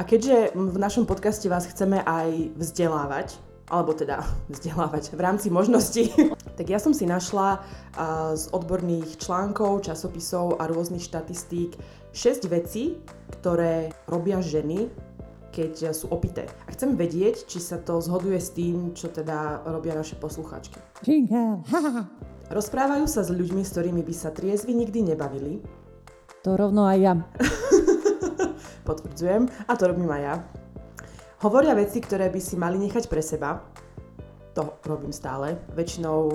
A 0.00 0.02
keďže 0.08 0.56
v 0.56 0.76
našom 0.80 1.04
podcaste 1.04 1.44
vás 1.52 1.68
chceme 1.68 2.00
aj 2.00 2.56
vzdelávať, 2.56 3.36
alebo 3.70 3.94
teda 3.94 4.26
vzdelávať 4.52 5.14
v 5.14 5.20
rámci 5.22 5.48
možností, 5.48 6.10
tak 6.58 6.66
ja 6.68 6.82
som 6.82 6.92
si 6.92 7.06
našla 7.06 7.62
z 8.34 8.44
odborných 8.52 9.16
článkov, 9.22 9.86
časopisov 9.86 10.60
a 10.60 10.68
rôznych 10.68 11.02
štatistík 11.06 11.78
6 12.12 12.50
vecí, 12.50 12.98
ktoré 13.40 13.94
robia 14.10 14.42
ženy, 14.42 14.90
keď 15.50 15.94
sú 15.94 16.10
opité. 16.14 16.46
A 16.66 16.74
chcem 16.74 16.94
vedieť, 16.94 17.46
či 17.46 17.58
sa 17.58 17.78
to 17.78 17.98
zhoduje 17.98 18.38
s 18.38 18.54
tým, 18.54 18.94
čo 18.94 19.10
teda 19.10 19.66
robia 19.66 19.94
naše 19.98 20.14
posluchačky. 20.18 20.78
Rozprávajú 22.50 23.06
sa 23.06 23.22
s 23.22 23.30
ľuďmi, 23.30 23.62
s 23.62 23.74
ktorými 23.74 24.02
by 24.02 24.14
sa 24.14 24.34
triezvy 24.34 24.74
nikdy 24.74 25.14
nebavili. 25.14 25.62
To 26.42 26.58
rovno 26.58 26.86
aj 26.86 26.98
ja. 26.98 27.14
Potvrdzujem. 28.88 29.46
A 29.70 29.72
to 29.78 29.84
robím 29.86 30.10
aj 30.10 30.22
ja. 30.22 30.34
Hovoria 31.40 31.72
veci, 31.72 32.04
ktoré 32.04 32.28
by 32.28 32.36
si 32.36 32.60
mali 32.60 32.76
nechať 32.76 33.08
pre 33.08 33.24
seba. 33.24 33.64
To 34.52 34.76
robím 34.84 35.08
stále. 35.08 35.56
Väčšinou 35.72 36.28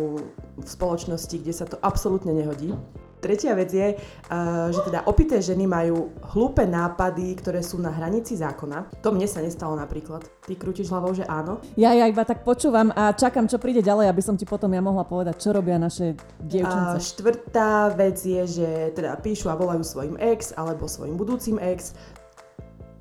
v 0.58 0.66
spoločnosti, 0.66 1.36
kde 1.46 1.54
sa 1.54 1.70
to 1.70 1.78
absolútne 1.86 2.34
nehodí. 2.34 2.74
Tretia 3.22 3.54
vec 3.54 3.70
je, 3.70 3.94
eh, 3.94 4.68
že 4.74 4.82
teda 4.86 5.06
opité 5.06 5.42
ženy 5.46 5.70
majú 5.70 6.10
hlúpe 6.34 6.66
nápady, 6.66 7.38
ktoré 7.38 7.62
sú 7.62 7.78
na 7.78 7.94
hranici 7.94 8.34
zákona. 8.34 9.02
To 9.06 9.14
mne 9.14 9.30
sa 9.30 9.46
nestalo 9.46 9.78
napríklad. 9.78 10.26
Ty 10.42 10.54
krútiš 10.58 10.90
hlavou, 10.90 11.14
že 11.14 11.26
áno. 11.30 11.62
Ja 11.78 11.94
ja 11.94 12.10
iba 12.10 12.26
tak 12.26 12.42
počúvam 12.42 12.90
a 12.94 13.14
čakám, 13.14 13.46
čo 13.46 13.62
príde 13.62 13.86
ďalej, 13.86 14.10
aby 14.10 14.22
som 14.26 14.34
ti 14.34 14.46
potom 14.46 14.74
ja 14.74 14.82
mohla 14.82 15.06
povedať, 15.06 15.38
čo 15.38 15.54
robia 15.54 15.78
naše 15.78 16.18
A 16.18 16.44
dievčence. 16.50 17.14
štvrtá 17.14 17.94
vec 17.94 18.18
je, 18.26 18.42
že 18.46 18.70
teda 18.98 19.18
píšu 19.22 19.54
a 19.54 19.58
volajú 19.58 19.86
svojim 19.86 20.18
ex 20.18 20.50
alebo 20.58 20.90
svojim 20.90 21.14
budúcim 21.14 21.62
ex. 21.62 21.94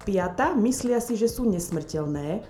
Piata, 0.04 0.52
myslia 0.52 1.00
si, 1.00 1.16
že 1.16 1.32
sú 1.32 1.49
nesmrteľné. 1.49 2.44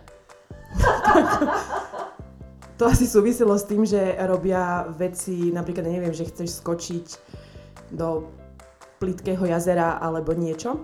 to 2.79 2.91
asi 2.91 3.07
súviselo 3.07 3.55
s 3.55 3.71
tým, 3.71 3.87
že 3.87 4.19
robia 4.27 4.91
veci, 4.91 5.55
napríklad, 5.55 5.87
neviem, 5.87 6.11
že 6.11 6.27
chceš 6.27 6.59
skočiť 6.59 7.07
do 7.95 8.27
plitkého 8.99 9.47
jazera 9.47 10.03
alebo 10.03 10.35
niečo. 10.35 10.83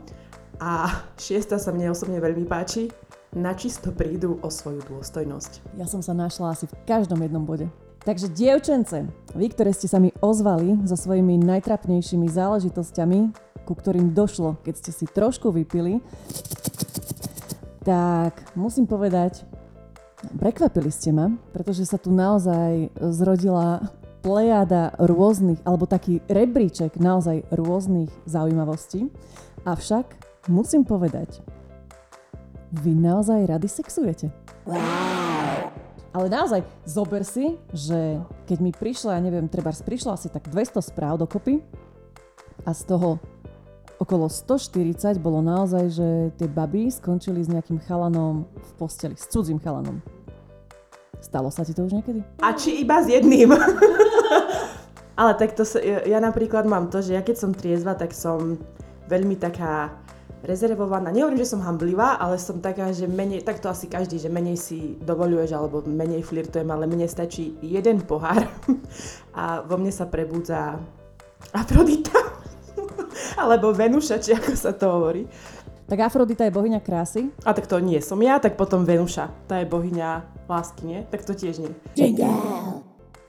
A 0.62 1.02
šiesta 1.18 1.58
sa 1.58 1.74
mne 1.74 1.90
osobne 1.90 2.22
veľmi 2.22 2.46
páči. 2.46 2.86
Načisto 3.34 3.90
prídu 3.90 4.38
o 4.42 4.48
svoju 4.50 4.82
dôstojnosť. 4.86 5.74
Ja 5.74 5.90
som 5.90 6.06
sa 6.06 6.14
našla 6.14 6.54
asi 6.54 6.70
v 6.70 6.74
každom 6.86 7.18
jednom 7.22 7.42
bode. 7.42 7.66
Takže 8.00 8.32
dievčence, 8.32 9.10
vy, 9.36 9.46
ktoré 9.52 9.74
ste 9.74 9.90
sa 9.90 9.98
mi 9.98 10.14
ozvali 10.22 10.78
so 10.88 10.96
svojimi 10.96 11.36
najtrapnejšími 11.36 12.30
záležitosťami, 12.30 13.49
ku 13.64 13.72
ktorým 13.74 14.12
došlo, 14.12 14.60
keď 14.62 14.74
ste 14.76 14.90
si 14.92 15.06
trošku 15.08 15.52
vypili, 15.54 16.02
tak 17.84 18.36
musím 18.54 18.84
povedať, 18.84 19.44
prekvapili 20.36 20.92
ste 20.92 21.10
ma, 21.16 21.32
pretože 21.52 21.88
sa 21.88 21.96
tu 21.96 22.12
naozaj 22.12 22.92
zrodila 23.00 23.88
plejada 24.20 24.92
rôznych, 25.00 25.64
alebo 25.64 25.88
taký 25.88 26.20
rebríček 26.28 27.00
naozaj 27.00 27.48
rôznych 27.48 28.12
zaujímavostí. 28.28 29.08
Avšak 29.64 30.06
musím 30.52 30.84
povedať, 30.84 31.40
vy 32.70 32.92
naozaj 32.94 33.48
rady 33.48 33.68
sexujete. 33.68 34.28
Ale 36.10 36.26
naozaj, 36.26 36.66
zober 36.84 37.22
si, 37.22 37.54
že 37.70 38.18
keď 38.50 38.58
mi 38.58 38.72
prišla, 38.74 39.16
ja 39.16 39.22
neviem, 39.22 39.46
treba 39.46 39.70
prišlo 39.70 40.14
asi 40.14 40.26
tak 40.26 40.50
200 40.50 40.82
správ 40.82 41.22
dokopy 41.22 41.62
a 42.66 42.74
z 42.74 42.82
toho 42.82 43.22
okolo 44.00 44.32
140 44.32 45.20
bolo 45.20 45.44
naozaj, 45.44 45.84
že 45.92 46.08
tie 46.40 46.48
baby 46.48 46.88
skončili 46.88 47.44
s 47.44 47.52
nejakým 47.52 47.84
chalanom 47.84 48.48
v 48.48 48.70
posteli, 48.80 49.12
s 49.14 49.28
cudzím 49.28 49.60
chalanom. 49.60 50.00
Stalo 51.20 51.52
sa 51.52 51.68
ti 51.68 51.76
to 51.76 51.84
už 51.84 52.00
niekedy? 52.00 52.24
A 52.40 52.56
či 52.56 52.80
iba 52.80 53.04
s 53.04 53.12
jedným? 53.12 53.52
Ale 55.20 55.36
tak 55.36 55.52
to 55.52 55.68
sa, 55.68 55.76
ja, 55.84 56.16
napríklad 56.16 56.64
mám 56.64 56.88
to, 56.88 57.04
že 57.04 57.12
ja 57.12 57.20
keď 57.20 57.36
som 57.36 57.52
triezva, 57.52 57.92
tak 57.92 58.16
som 58.16 58.56
veľmi 59.04 59.36
taká 59.36 59.92
rezervovaná. 60.40 61.12
Nehovorím, 61.12 61.44
že 61.44 61.52
som 61.52 61.60
hamblivá, 61.60 62.16
ale 62.16 62.40
som 62.40 62.64
taká, 62.64 62.96
že 62.96 63.04
menej, 63.04 63.44
tak 63.44 63.60
to 63.60 63.68
asi 63.68 63.84
každý, 63.84 64.16
že 64.16 64.32
menej 64.32 64.56
si 64.56 64.96
dovoluješ 65.04 65.52
alebo 65.52 65.84
menej 65.84 66.24
flirtujem, 66.24 66.64
ale 66.72 66.88
mne 66.88 67.04
stačí 67.04 67.60
jeden 67.60 68.00
pohár 68.00 68.48
a 69.36 69.60
vo 69.60 69.76
mne 69.76 69.92
sa 69.92 70.08
prebudza 70.08 70.80
Afrodita. 71.52 72.19
Alebo 73.44 73.72
Venuša, 73.72 74.20
či 74.20 74.36
ako 74.36 74.52
sa 74.56 74.72
to 74.76 74.86
hovorí. 74.88 75.24
Tak 75.90 76.06
Afrodita 76.06 76.46
je 76.46 76.54
bohyňa 76.54 76.80
krásy. 76.86 77.34
A 77.42 77.50
tak 77.50 77.66
to 77.66 77.82
nie 77.82 77.98
som 77.98 78.22
ja, 78.22 78.38
tak 78.38 78.54
potom 78.54 78.86
Venuša. 78.86 79.26
Tá 79.50 79.58
je 79.58 79.66
bohyňa 79.66 80.22
lásky, 80.46 80.86
nie? 80.86 81.00
Tak 81.10 81.26
to 81.26 81.34
tiež 81.34 81.58
nie. 81.58 81.72
Jingle. 81.98 82.30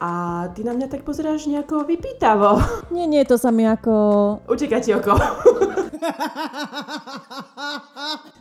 A 0.01 0.09
ty 0.57 0.65
na 0.65 0.73
mňa 0.73 0.89
tak 0.89 1.05
pozeráš 1.05 1.45
nejako 1.45 1.85
vypýtavo. 1.85 2.57
Nie, 2.95 3.05
nie, 3.05 3.21
to 3.21 3.37
sa 3.37 3.53
mi 3.53 3.69
ako... 3.69 3.93
Uteká 4.49 4.81
ti 4.81 4.97
oko. 4.97 5.13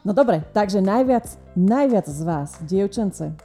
No 0.00 0.16
dobre, 0.16 0.40
takže 0.56 0.80
najviac, 0.80 1.28
najviac 1.52 2.08
z 2.08 2.24
vás, 2.24 2.56
dievčence, 2.64 3.36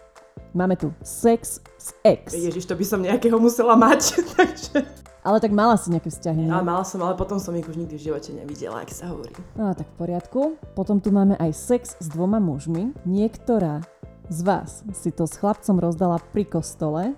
máme 0.55 0.79
tu 0.79 0.95
sex 1.03 1.59
s 1.75 1.91
ex. 1.99 2.31
Ježiš, 2.31 2.63
to 2.63 2.79
by 2.79 2.85
som 2.87 3.03
nejakého 3.03 3.35
musela 3.35 3.75
mať. 3.75 4.15
Takže... 4.39 4.87
Ale 5.25 5.41
tak 5.41 5.57
mala 5.57 5.73
si 5.73 5.89
nejaké 5.89 6.13
vzťahy? 6.13 6.45
Ale 6.45 6.61
mala 6.61 6.85
som, 6.85 7.01
ale 7.01 7.17
potom 7.17 7.41
som 7.41 7.49
ich 7.57 7.65
už 7.65 7.81
nikdy 7.81 7.97
v 7.97 8.05
živote 8.13 8.29
nevidela, 8.29 8.85
ak 8.85 8.93
sa 8.93 9.09
hovorí. 9.09 9.33
No 9.57 9.73
tak 9.73 9.89
v 9.89 9.95
poriadku. 9.97 10.41
Potom 10.77 11.01
tu 11.01 11.09
máme 11.09 11.33
aj 11.41 11.49
sex 11.49 11.97
s 11.97 12.05
dvoma 12.13 12.37
mužmi. 12.37 12.93
Niektorá 13.09 13.81
z 14.29 14.39
vás 14.45 14.85
si 14.93 15.09
to 15.09 15.25
s 15.25 15.41
chlapcom 15.41 15.81
rozdala 15.81 16.21
pri 16.29 16.45
kostole. 16.45 17.17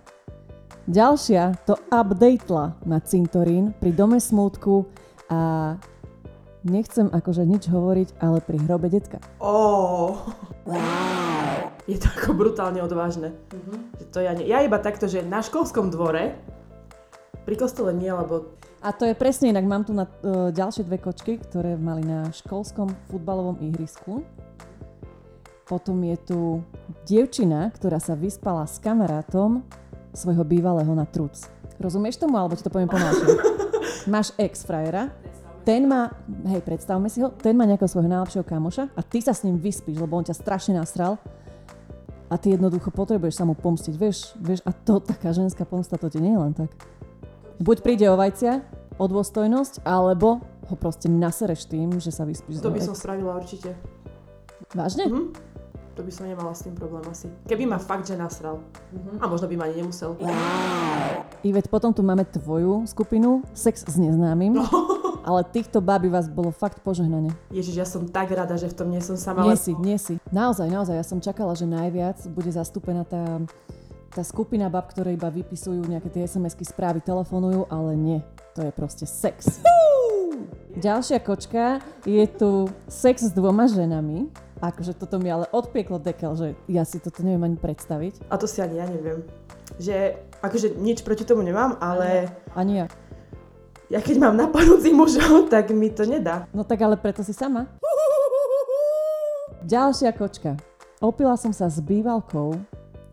Ďalšia 0.87 1.67
to 1.67 1.75
updatela 1.91 2.79
na 2.87 3.03
cintorín 3.03 3.75
pri 3.75 3.91
dome 3.91 4.23
smútku 4.23 4.87
a 5.27 5.75
nechcem 6.63 7.11
akože 7.11 7.43
nič 7.43 7.67
hovoriť, 7.67 8.23
ale 8.23 8.39
pri 8.39 8.57
hrobe 8.63 8.87
detka. 8.87 9.19
Oh. 9.43 10.15
Je 11.91 11.99
to 11.99 12.07
ako 12.07 12.39
brutálne 12.39 12.79
odvážne. 12.79 13.35
Že 13.99 14.05
to 14.15 14.19
ja, 14.23 14.31
nie. 14.31 14.47
ja 14.47 14.63
iba 14.63 14.79
takto, 14.79 15.11
že 15.11 15.27
na 15.27 15.43
školskom 15.43 15.91
dvore, 15.91 16.39
pri 17.47 17.55
kostole 17.55 17.95
nie, 17.95 18.11
lebo 18.11 18.51
A 18.83 18.91
to 18.91 19.07
je 19.07 19.15
presne 19.15 19.55
inak, 19.55 19.63
mám 19.63 19.87
tu 19.87 19.95
na 19.95 20.03
uh, 20.03 20.51
ďalšie 20.51 20.83
dve 20.83 20.99
kočky, 20.99 21.39
ktoré 21.39 21.79
mali 21.79 22.03
na 22.03 22.27
školskom 22.35 22.91
futbalovom 23.07 23.63
ihrisku. 23.63 24.27
Potom 25.63 26.03
je 26.03 26.15
tu 26.27 26.39
dievčina, 27.07 27.71
ktorá 27.71 28.03
sa 28.03 28.19
vyspala 28.19 28.67
s 28.67 28.83
kamarátom 28.83 29.63
svojho 30.11 30.43
bývalého 30.43 30.91
na 30.91 31.07
truc. 31.07 31.39
Rozumieš 31.79 32.19
tomu, 32.19 32.35
alebo 32.35 32.55
ti 32.55 32.67
to 32.67 32.71
poviem 32.71 32.91
pomalšie? 32.91 33.27
Máš 34.11 34.35
ex-frajera, 34.35 35.11
ten 35.67 35.83
má, 35.83 36.11
hej, 36.47 36.63
predstavme 36.63 37.11
si 37.11 37.19
ho, 37.19 37.31
ten 37.31 37.51
má 37.55 37.67
nejakého 37.67 37.91
svojho 37.91 38.07
najlepšieho 38.07 38.47
kamoša 38.47 38.87
a 38.95 39.01
ty 39.03 39.19
sa 39.19 39.35
s 39.35 39.43
ním 39.43 39.59
vyspíš, 39.59 39.99
lebo 39.99 40.15
on 40.15 40.23
ťa 40.23 40.35
strašne 40.35 40.79
nasral 40.79 41.19
a 42.31 42.39
ty 42.39 42.55
jednoducho 42.55 42.87
potrebuješ 42.87 43.39
sa 43.39 43.43
mu 43.43 43.51
pomstiť, 43.51 43.93
vieš, 43.99 44.31
vieš, 44.39 44.63
a 44.63 44.71
to 44.71 45.03
taká 45.03 45.35
ženská 45.35 45.67
pomsta, 45.67 45.99
to 45.99 46.07
ti 46.07 46.23
nie 46.23 46.35
je 46.35 46.39
len 46.39 46.55
tak. 46.55 46.71
Buď 47.57 47.77
príde 47.81 48.05
o 48.05 48.13
vajcia, 48.13 48.61
o 49.01 49.05
dôstojnosť, 49.09 49.81
alebo 49.81 50.45
ho 50.69 50.75
proste 50.77 51.09
nasereš 51.09 51.65
tým, 51.65 51.97
že 51.97 52.13
sa 52.13 52.21
vyspíš 52.21 52.61
to 52.61 52.69
by 52.69 52.77
som 52.77 52.93
spravila 52.93 53.33
určite. 53.33 53.73
Vážne? 54.77 55.09
Mhm. 55.09 55.23
To 55.97 56.05
by 56.05 56.13
som 56.13 56.29
nemala 56.29 56.53
s 56.53 56.61
tým 56.61 56.77
problém 56.77 57.01
asi. 57.09 57.25
Keby 57.49 57.65
ma 57.65 57.81
fakt, 57.81 58.05
že 58.05 58.13
nasral. 58.13 58.61
A 59.17 59.25
možno 59.25 59.49
by 59.49 59.57
ma 59.57 59.65
ani 59.65 59.81
nemusel. 59.81 60.13
Ivet, 61.41 61.65
potom 61.73 61.89
tu 61.89 62.05
máme 62.05 62.21
tvoju 62.21 62.85
skupinu, 62.85 63.41
sex 63.57 63.81
s 63.81 63.97
neznámym, 63.97 64.61
ale 65.27 65.41
týchto 65.49 65.81
baby 65.81 66.13
vás 66.13 66.29
bolo 66.29 66.53
fakt 66.53 66.85
požehnanie. 66.85 67.33
Ježiš, 67.49 67.75
ja 67.81 67.87
som 67.89 68.05
tak 68.05 68.29
rada, 68.29 68.53
že 68.61 68.69
v 68.69 68.77
tom 68.77 68.93
nie 68.93 69.01
som 69.01 69.17
sama. 69.17 69.41
Nie 69.41 69.57
si, 69.57 69.73
nie 69.81 69.97
si. 69.97 70.21
Naozaj, 70.29 70.69
naozaj, 70.69 71.01
ja 71.01 71.05
som 71.05 71.17
čakala, 71.17 71.57
že 71.57 71.65
najviac 71.65 72.21
bude 72.29 72.53
zastúpená 72.53 73.01
tá, 73.01 73.41
tá 74.11 74.23
skupina 74.23 74.71
bab, 74.71 74.89
ktoré 74.89 75.13
iba 75.13 75.27
vypisujú 75.27 75.85
nejaké 75.85 76.09
tie 76.09 76.25
SMS-ky, 76.25 76.63
správy, 76.63 77.03
telefonujú, 77.03 77.67
ale 77.67 77.93
nie. 77.93 78.19
To 78.57 78.65
je 78.65 78.71
proste 78.73 79.05
sex. 79.05 79.61
Ďalšia 80.77 81.21
kočka 81.25 81.81
je 82.05 82.25
tu 82.29 82.69
sex 82.85 83.29
s 83.29 83.33
dvoma 83.33 83.65
ženami. 83.65 84.29
Akože 84.61 84.97
toto 84.97 85.21
mi 85.21 85.29
ale 85.29 85.45
odpieklo 85.49 86.01
dekel, 86.01 86.33
že 86.33 86.47
ja 86.69 86.85
si 86.85 86.97
toto 86.97 87.21
neviem 87.21 87.45
ani 87.45 87.57
predstaviť. 87.57 88.29
A 88.29 88.37
to 88.37 88.49
si 88.49 88.61
ani 88.61 88.81
ja 88.81 88.85
neviem. 88.89 89.21
Že, 89.77 90.17
akože 90.41 90.77
nič 90.77 91.05
proti 91.05 91.25
tomu 91.25 91.45
nemám, 91.45 91.77
ale 91.77 92.29
Ani 92.57 92.81
ja. 92.81 92.85
ja 93.93 93.99
keď 94.01 94.17
mám 94.17 94.37
napadnúcich 94.37 94.93
mužov, 94.93 95.45
tak 95.53 95.69
mi 95.73 95.93
to 95.93 96.09
nedá. 96.09 96.49
No 96.53 96.65
tak 96.65 96.81
ale 96.81 96.97
preto 96.97 97.21
si 97.21 97.33
sama. 97.33 97.69
Ďalšia 99.65 100.13
kočka. 100.13 100.57
Opila 100.97 101.37
som 101.37 101.53
sa 101.53 101.69
s 101.69 101.77
bývalkou 101.77 102.57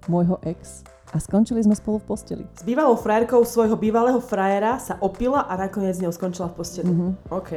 môjho 0.09 0.37
ex 0.45 0.85
a 1.15 1.23
skončili 1.23 1.63
sme 1.63 1.79
spolu 1.79 2.03
v 2.03 2.07
posteli. 2.11 2.45
S 2.59 2.67
bývalou 2.67 2.99
frajerkou 2.99 3.47
svojho 3.47 3.79
bývalého 3.79 4.19
frajera 4.19 4.83
sa 4.83 4.99
opila 4.99 5.47
a 5.47 5.55
nakoniec 5.55 5.95
s 5.95 6.03
ňou 6.03 6.11
skončila 6.11 6.51
v 6.51 6.55
posteli. 6.59 6.91
Mhm. 6.91 7.31
OK, 7.31 7.53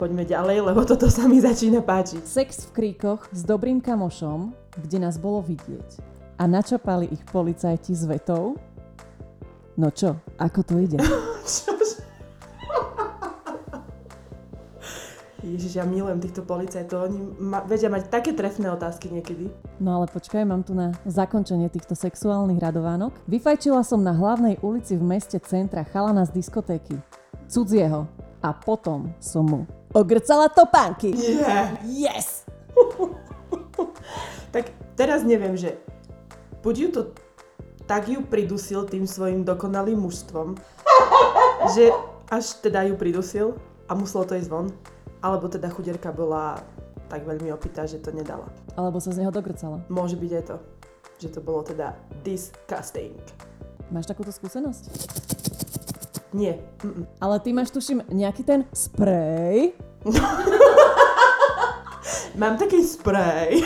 poďme 0.00 0.24
ďalej, 0.24 0.72
lebo 0.72 0.80
toto 0.88 1.12
sa 1.12 1.28
mi 1.28 1.36
začína 1.36 1.84
páčiť. 1.84 2.24
Sex 2.24 2.72
v 2.72 2.80
kríkoch 2.80 3.28
s 3.28 3.44
dobrým 3.44 3.84
kamošom, 3.84 4.56
kde 4.80 4.98
nás 5.04 5.20
bolo 5.20 5.44
vidieť. 5.44 6.00
A 6.40 6.48
načapali 6.48 7.12
ich 7.12 7.22
policajti 7.28 7.92
s 7.92 8.08
vetou. 8.08 8.56
No 9.76 9.92
čo, 9.92 10.16
ako 10.40 10.60
to 10.64 10.74
ide? 10.80 10.98
Čože? 11.44 12.13
Ježiš, 15.44 15.76
ja 15.76 15.84
milujem 15.84 16.24
týchto 16.24 16.40
policajtov, 16.40 17.12
oni 17.12 17.20
ma, 17.36 17.60
vedia 17.68 17.92
mať 17.92 18.08
také 18.08 18.32
trefné 18.32 18.72
otázky 18.72 19.12
niekedy. 19.12 19.52
No 19.76 20.00
ale 20.00 20.08
počkaj, 20.08 20.40
mám 20.48 20.64
tu 20.64 20.72
na 20.72 20.96
zakončenie 21.04 21.68
týchto 21.68 21.92
sexuálnych 21.92 22.56
radovánok. 22.56 23.12
Vyfajčila 23.28 23.84
som 23.84 24.00
na 24.00 24.16
hlavnej 24.16 24.56
ulici 24.64 24.96
v 24.96 25.04
meste 25.04 25.36
centra 25.44 25.84
chalana 25.84 26.24
z 26.24 26.32
diskotéky. 26.32 26.96
Cudzieho. 27.44 28.08
A 28.40 28.56
potom 28.56 29.12
som 29.20 29.44
mu 29.44 29.60
ogrcala 29.92 30.48
topánky. 30.48 31.12
Nie. 31.12 31.76
Yes! 31.84 32.48
Tak 34.54 34.70
teraz 34.94 35.26
neviem, 35.26 35.58
že 35.58 35.74
buď 36.62 36.74
ju 36.78 36.88
to 36.94 37.02
tak 37.84 38.08
ju 38.08 38.24
pridusil 38.24 38.88
tým 38.88 39.04
svojim 39.04 39.44
dokonalým 39.44 40.00
mužstvom, 40.00 40.56
že 41.76 41.92
až 42.32 42.56
teda 42.64 42.88
ju 42.88 42.94
pridusil 42.96 43.46
a 43.88 43.92
muselo 43.92 44.24
to 44.24 44.40
ísť 44.40 44.48
von, 44.48 44.72
alebo 45.24 45.48
teda 45.48 45.72
chuderka 45.72 46.12
bola 46.12 46.60
tak 47.08 47.24
veľmi 47.24 47.48
opitá, 47.48 47.88
že 47.88 47.96
to 47.96 48.12
nedala. 48.12 48.44
Alebo 48.76 49.00
sa 49.00 49.08
z 49.16 49.24
neho 49.24 49.32
dogrcala. 49.32 49.80
Môže 49.88 50.20
byť 50.20 50.32
aj 50.36 50.44
to, 50.52 50.56
že 51.16 51.28
to 51.32 51.40
bolo 51.40 51.64
teda 51.64 51.96
disgusting. 52.20 53.16
Máš 53.88 54.04
takúto 54.04 54.28
skúsenosť? 54.28 54.84
Nie. 56.36 56.60
Mm-mm. 56.84 57.08
Ale 57.24 57.40
ty 57.40 57.56
máš, 57.56 57.72
tuším, 57.72 58.04
nejaký 58.12 58.44
ten 58.44 58.68
sprej. 58.76 59.72
Mám 62.40 62.60
taký 62.60 62.84
sprej. 62.84 63.64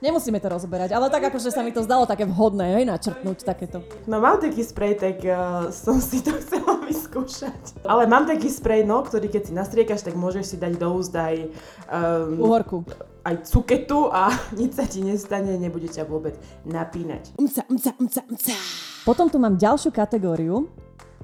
Nemusíme 0.00 0.40
to 0.40 0.48
rozoberať, 0.48 0.96
ale 0.96 1.12
tak 1.12 1.28
akože 1.28 1.52
sa 1.52 1.60
mi 1.60 1.76
to 1.76 1.84
zdalo 1.84 2.08
také 2.08 2.24
vhodné, 2.24 2.80
hej, 2.80 2.88
načrtnúť 2.88 3.44
takéto. 3.44 3.84
No 4.08 4.16
mám 4.16 4.40
taký 4.40 4.64
sprej, 4.64 4.96
tak 4.96 5.20
uh, 5.28 5.68
som 5.68 6.00
si 6.00 6.24
to 6.24 6.32
chcela 6.40 6.80
vyskúšať. 6.88 7.84
Ale 7.84 8.08
mám 8.08 8.24
taký 8.24 8.48
sprej, 8.48 8.88
no, 8.88 9.04
ktorý 9.04 9.28
keď 9.28 9.42
si 9.44 9.52
nastriekaš, 9.52 10.00
tak 10.00 10.16
môžeš 10.16 10.44
si 10.44 10.56
dať 10.56 10.80
do 10.80 10.88
úst 10.96 11.12
aj, 11.12 11.52
um, 11.92 12.40
Uhorku. 12.40 12.80
aj 13.28 13.44
cuketu 13.44 14.08
a 14.08 14.32
nič 14.58 14.80
sa 14.80 14.88
ti 14.88 15.04
nestane, 15.04 15.60
nebude 15.60 15.92
ťa 15.92 16.08
vôbec 16.08 16.32
napínať. 16.64 17.36
Umca, 17.36 17.68
umca, 17.68 17.92
umca, 18.00 18.20
umca. 18.24 18.56
Potom 19.04 19.28
tu 19.28 19.36
mám 19.36 19.60
ďalšiu 19.60 19.92
kategóriu, 19.92 20.64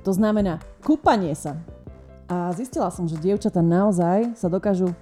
to 0.05 0.13
znamená 0.13 0.61
kúpanie 0.85 1.33
sa. 1.33 1.57
A 2.29 2.53
zistila 2.53 2.93
som, 2.93 3.09
že 3.09 3.17
dievčatá 3.17 3.65
naozaj 3.65 4.37
sa 4.37 4.53
dokážu 4.53 4.93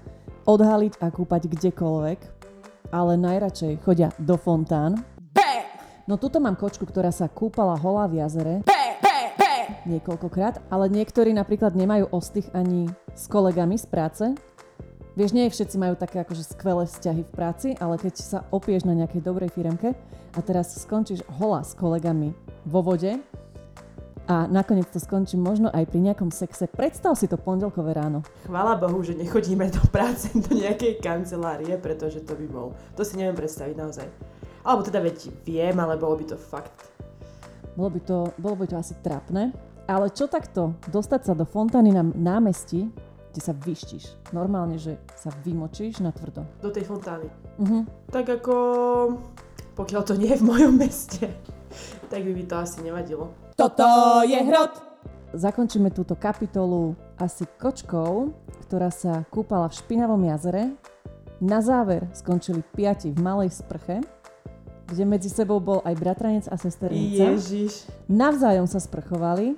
odhaliť 0.45 1.01
a 1.01 1.09
kúpať 1.09 1.49
kdekoľvek, 1.49 2.34
ale 2.95 3.19
najradšej 3.19 3.83
chodia 3.83 4.15
do 4.23 4.39
fontán. 4.39 5.03
No 6.07 6.15
tuto 6.15 6.39
mám 6.39 6.55
kočku, 6.55 6.87
ktorá 6.87 7.11
sa 7.11 7.27
kúpala 7.27 7.75
holá 7.75 8.07
v 8.07 8.23
jazere 8.23 8.63
niekoľkokrát, 9.85 10.69
ale 10.73 10.89
niektorí 10.89 11.33
napríklad 11.37 11.77
nemajú 11.77 12.09
ostých 12.13 12.49
ani 12.57 12.89
s 13.13 13.29
kolegami 13.29 13.77
z 13.77 13.87
práce. 13.89 14.25
Vieš, 15.15 15.31
nie 15.31 15.47
všetci 15.47 15.77
majú 15.79 15.95
také 15.95 16.27
akože 16.27 16.43
skvelé 16.43 16.91
vzťahy 16.91 17.23
v 17.23 17.31
práci, 17.31 17.69
ale 17.79 18.01
keď 18.01 18.15
sa 18.19 18.39
opieš 18.51 18.83
na 18.83 18.99
nejakej 18.99 19.23
dobrej 19.23 19.55
firemke 19.55 19.95
a 20.35 20.39
teraz 20.43 20.75
skončíš 20.75 21.23
holá 21.39 21.63
s 21.63 21.79
kolegami 21.79 22.35
vo 22.67 22.83
vode 22.83 23.23
a 24.25 24.49
nakoniec 24.49 24.89
to 24.89 24.97
skončí 24.97 25.37
možno 25.37 25.69
aj 25.69 25.85
pri 25.85 26.01
nejakom 26.01 26.33
sexe, 26.33 26.65
predstav 26.65 27.13
si 27.13 27.29
to 27.29 27.37
pondelkové 27.37 27.93
ráno. 27.93 28.25
Chvála 28.49 28.81
Bohu, 28.81 29.05
že 29.05 29.13
nechodíme 29.13 29.69
do 29.69 29.85
práce, 29.93 30.33
do 30.33 30.57
nejakej 30.57 30.97
kancelárie, 31.05 31.77
pretože 31.77 32.25
to 32.25 32.33
by 32.33 32.47
bol. 32.49 32.73
To 32.97 33.05
si 33.05 33.21
neviem 33.21 33.37
predstaviť 33.37 33.77
naozaj. 33.77 34.07
Alebo 34.65 34.81
teda 34.81 35.05
veď 35.05 35.29
viem, 35.45 35.77
ale 35.77 36.01
bolo 36.01 36.17
by 36.17 36.25
to 36.25 36.37
fakt. 36.41 36.89
Bolo 37.77 37.93
by 37.93 38.01
to, 38.01 38.19
bolo 38.41 38.57
by 38.57 38.65
to 38.65 38.81
asi 38.81 38.97
trapné. 39.05 39.53
Ale 39.85 40.09
čo 40.09 40.25
takto? 40.25 40.73
Dostať 40.89 41.21
sa 41.29 41.33
do 41.37 41.45
fontány 41.45 41.93
na 41.93 42.01
námestí, 42.01 42.89
kde 43.29 43.41
sa 43.45 43.53
vyštíš. 43.53 44.17
Normálne, 44.33 44.81
že 44.81 44.97
sa 45.13 45.29
vymočíš 45.45 46.01
na 46.01 46.09
tvrdo. 46.17 46.49
Do 46.65 46.73
tej 46.73 46.89
fontány. 46.89 47.29
Mhm. 47.61 48.09
Tak 48.09 48.41
ako... 48.41 48.55
Pokiaľ 49.75 50.03
to 50.07 50.15
nie 50.15 50.31
je 50.31 50.39
v 50.39 50.47
mojom 50.47 50.79
meste, 50.79 51.27
tak 52.11 52.23
by 52.23 52.31
mi 52.31 52.47
to 52.47 52.57
asi 52.57 52.81
nevadilo. 52.81 53.44
Toto 53.55 53.87
je 54.27 54.35
hrot! 54.35 54.83
Zakončíme 55.31 55.95
túto 55.95 56.19
kapitolu 56.19 56.99
asi 57.15 57.47
kočkou, 57.47 58.35
ktorá 58.67 58.91
sa 58.91 59.23
kúpala 59.31 59.71
v 59.71 59.79
špinavom 59.79 60.19
jazere. 60.27 60.75
Na 61.39 61.63
záver 61.63 62.07
skončili 62.15 62.67
piati 62.75 63.15
v 63.15 63.19
malej 63.23 63.55
sprche, 63.55 64.03
kde 64.91 65.05
medzi 65.07 65.31
sebou 65.31 65.63
bol 65.63 65.79
aj 65.87 65.95
bratranec 65.95 66.45
a 66.51 66.59
sesternica. 66.59 67.31
Ježiš. 67.35 67.87
Navzájom 68.11 68.67
sa 68.67 68.83
sprchovali 68.83 69.55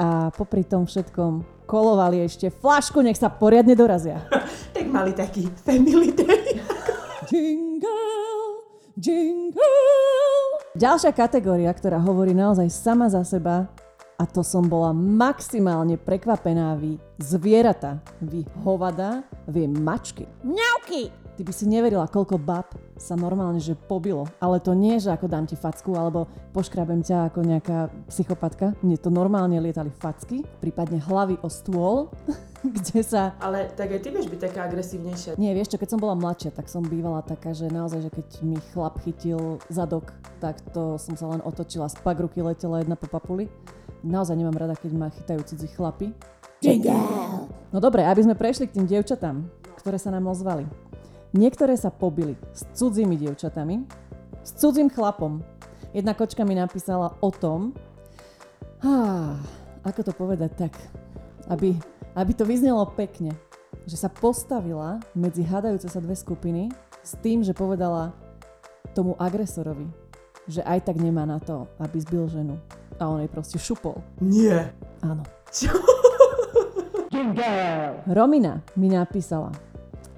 a 0.00 0.32
popri 0.32 0.64
tom 0.64 0.88
všetkom 0.88 1.64
kolovali 1.68 2.24
ešte 2.24 2.48
flašku, 2.48 3.04
nech 3.04 3.20
sa 3.20 3.28
poriadne 3.28 3.76
dorazia. 3.76 4.24
Tak 4.70 4.86
mali 4.86 5.12
taký 5.12 5.50
family 5.66 6.14
day. 6.14 6.62
Jingle, 7.28 8.62
jingle. 8.96 10.19
Ďalšia 10.70 11.10
kategória, 11.10 11.66
ktorá 11.74 11.98
hovorí 11.98 12.30
naozaj 12.30 12.70
sama 12.70 13.10
za 13.10 13.26
seba, 13.26 13.66
a 14.14 14.22
to 14.22 14.46
som 14.46 14.62
bola 14.62 14.94
maximálne 14.94 15.98
prekvapená 15.98 16.78
vy 16.78 16.94
zvieratá, 17.18 17.98
vy 18.22 18.46
hovada, 18.62 19.26
vy 19.50 19.66
mačky. 19.66 20.30
Mňauky. 20.46 21.10
Ty 21.40 21.48
by 21.48 21.56
si 21.56 21.72
neverila, 21.72 22.04
koľko 22.04 22.36
bab 22.36 22.68
sa 23.00 23.16
normálne 23.16 23.64
že 23.64 23.72
pobilo. 23.72 24.28
Ale 24.44 24.60
to 24.60 24.76
nie, 24.76 25.00
že 25.00 25.08
ako 25.08 25.24
dám 25.24 25.48
ti 25.48 25.56
facku, 25.56 25.96
alebo 25.96 26.28
poškrabem 26.52 27.00
ťa 27.00 27.32
ako 27.32 27.40
nejaká 27.40 27.88
psychopatka. 28.12 28.76
Mne 28.84 29.00
to 29.00 29.08
normálne 29.08 29.56
lietali 29.56 29.88
facky, 29.88 30.44
prípadne 30.60 31.00
hlavy 31.00 31.40
o 31.40 31.48
stôl, 31.48 32.12
kde 32.76 33.00
sa 33.00 33.32
Ale 33.40 33.72
tak 33.72 33.88
aj 33.88 34.04
ty 34.04 34.12
vieš 34.12 34.28
byť 34.28 34.52
taká 34.52 34.68
agresívnejšia. 34.68 35.40
nie, 35.40 35.56
vieš 35.56 35.72
čo, 35.72 35.80
keď 35.80 35.96
som 35.96 36.00
bola 36.04 36.12
mladšia, 36.12 36.52
tak 36.52 36.68
som 36.68 36.84
bývala 36.84 37.24
taká, 37.24 37.56
že 37.56 37.72
naozaj, 37.72 38.04
že 38.04 38.10
keď 38.12 38.26
mi 38.44 38.60
chlap 38.76 39.00
chytil 39.00 39.56
zadok, 39.72 40.12
tak 40.44 40.60
to 40.76 41.00
som 41.00 41.16
sa 41.16 41.24
len 41.24 41.40
otočila, 41.40 41.88
z 41.88 41.96
ruky 42.20 42.44
letela 42.44 42.84
jedna 42.84 43.00
po 43.00 43.08
papuli. 43.08 43.48
Naozaj 44.04 44.36
nemám 44.36 44.60
rada, 44.60 44.76
keď 44.76 44.92
ma 44.92 45.08
chytajú 45.08 45.40
cudzí 45.48 45.72
chlapi. 45.72 46.12
Jingle. 46.60 47.00
No 47.72 47.80
dobre, 47.80 48.04
aby 48.04 48.28
sme 48.28 48.36
prešli 48.36 48.68
k 48.68 48.76
tým 48.76 48.84
dievčatám, 48.84 49.40
ktoré 49.80 49.96
sa 49.96 50.12
nám 50.12 50.28
ozvali. 50.28 50.68
Niektoré 51.30 51.78
sa 51.78 51.94
pobili 51.94 52.34
s 52.50 52.66
cudzími 52.74 53.14
dievčatami, 53.14 53.86
s 54.42 54.50
cudzím 54.58 54.90
chlapom. 54.90 55.46
Jedna 55.94 56.10
kočka 56.10 56.42
mi 56.42 56.58
napísala 56.58 57.14
o 57.22 57.30
tom, 57.30 57.70
ah, 58.82 59.38
ako 59.86 60.10
to 60.10 60.12
povedať 60.14 60.50
tak, 60.58 60.74
aby, 61.46 61.78
aby 62.18 62.32
to 62.34 62.42
vyznelo 62.42 62.82
pekne, 62.98 63.30
že 63.86 63.94
sa 63.94 64.10
postavila 64.10 64.98
medzi 65.14 65.46
hádajúce 65.46 65.86
sa 65.86 66.02
dve 66.02 66.18
skupiny 66.18 66.66
s 67.06 67.14
tým, 67.22 67.46
že 67.46 67.54
povedala 67.54 68.10
tomu 68.90 69.14
agresorovi, 69.14 69.86
že 70.50 70.66
aj 70.66 70.90
tak 70.90 70.98
nemá 70.98 71.22
na 71.30 71.38
to, 71.38 71.70
aby 71.78 71.96
zbil 72.02 72.26
ženu. 72.26 72.58
A 72.98 73.06
on 73.06 73.22
jej 73.22 73.30
proste 73.30 73.56
šupol. 73.56 74.02
Nie. 74.18 74.74
Áno. 75.00 75.22
Čo? 75.54 75.72
Romina 78.10 78.60
mi 78.74 78.90
napísala. 78.90 79.69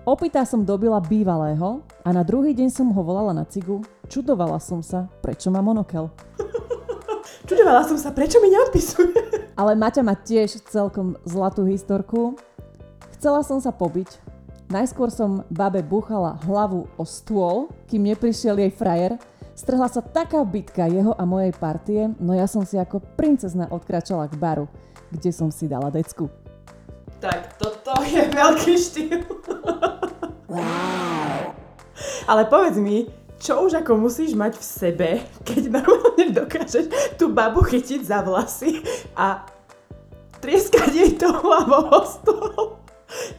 Opýta 0.03 0.43
som 0.43 0.67
dobila 0.67 0.99
bývalého 0.99 1.79
a 2.03 2.11
na 2.11 2.27
druhý 2.27 2.51
deň 2.59 2.75
som 2.75 2.91
ho 2.91 3.03
volala 3.07 3.31
na 3.31 3.47
cigu. 3.47 3.87
Čudovala 4.11 4.59
som 4.59 4.83
sa, 4.83 5.07
prečo 5.23 5.47
má 5.47 5.63
monokel. 5.63 6.11
Čudovala 7.47 7.87
som 7.87 7.95
sa, 7.95 8.11
prečo 8.11 8.43
mi 8.43 8.51
neodpisuje? 8.51 9.15
Ale 9.63 9.79
Maťa 9.79 10.03
má 10.03 10.19
tiež 10.19 10.59
celkom 10.67 11.15
zlatú 11.23 11.63
historku. 11.71 12.35
Chcela 13.15 13.47
som 13.47 13.63
sa 13.63 13.71
pobiť. 13.71 14.19
Najskôr 14.75 15.07
som 15.07 15.47
babe 15.55 15.87
buchala 15.87 16.35
hlavu 16.51 16.91
o 16.99 17.07
stôl, 17.07 17.71
kým 17.87 18.03
neprišiel 18.03 18.59
jej 18.59 18.75
frajer. 18.75 19.15
Strhla 19.55 19.87
sa 19.87 20.03
taká 20.03 20.43
bitka 20.43 20.91
jeho 20.91 21.15
a 21.15 21.23
mojej 21.23 21.55
partie, 21.55 22.11
no 22.19 22.35
ja 22.35 22.51
som 22.51 22.67
si 22.67 22.75
ako 22.75 22.99
princezna 23.15 23.71
odkračala 23.71 24.27
k 24.27 24.35
baru, 24.35 24.67
kde 25.15 25.31
som 25.31 25.55
si 25.55 25.71
dala 25.71 25.95
decku. 25.95 26.27
Tak, 27.23 27.55
toto 27.55 27.95
je 28.03 28.19
veľký 28.35 28.75
štýl. 28.75 29.23
Ale 32.31 32.43
povedz 32.47 32.79
mi, 32.79 33.09
čo 33.43 33.67
už 33.67 33.83
ako 33.83 33.99
musíš 33.99 34.39
mať 34.39 34.55
v 34.55 34.65
sebe, 34.65 35.11
keď 35.43 35.83
normálne 35.83 36.31
dokážeš 36.31 36.87
tú 37.19 37.35
babu 37.35 37.67
chytiť 37.67 38.07
za 38.07 38.23
vlasy 38.23 38.79
a 39.19 39.43
trieskať 40.39 40.91
jej 40.95 41.13
to 41.19 41.27
hlavou 41.27 41.91
o 41.91 42.01
stôl. 42.07 42.63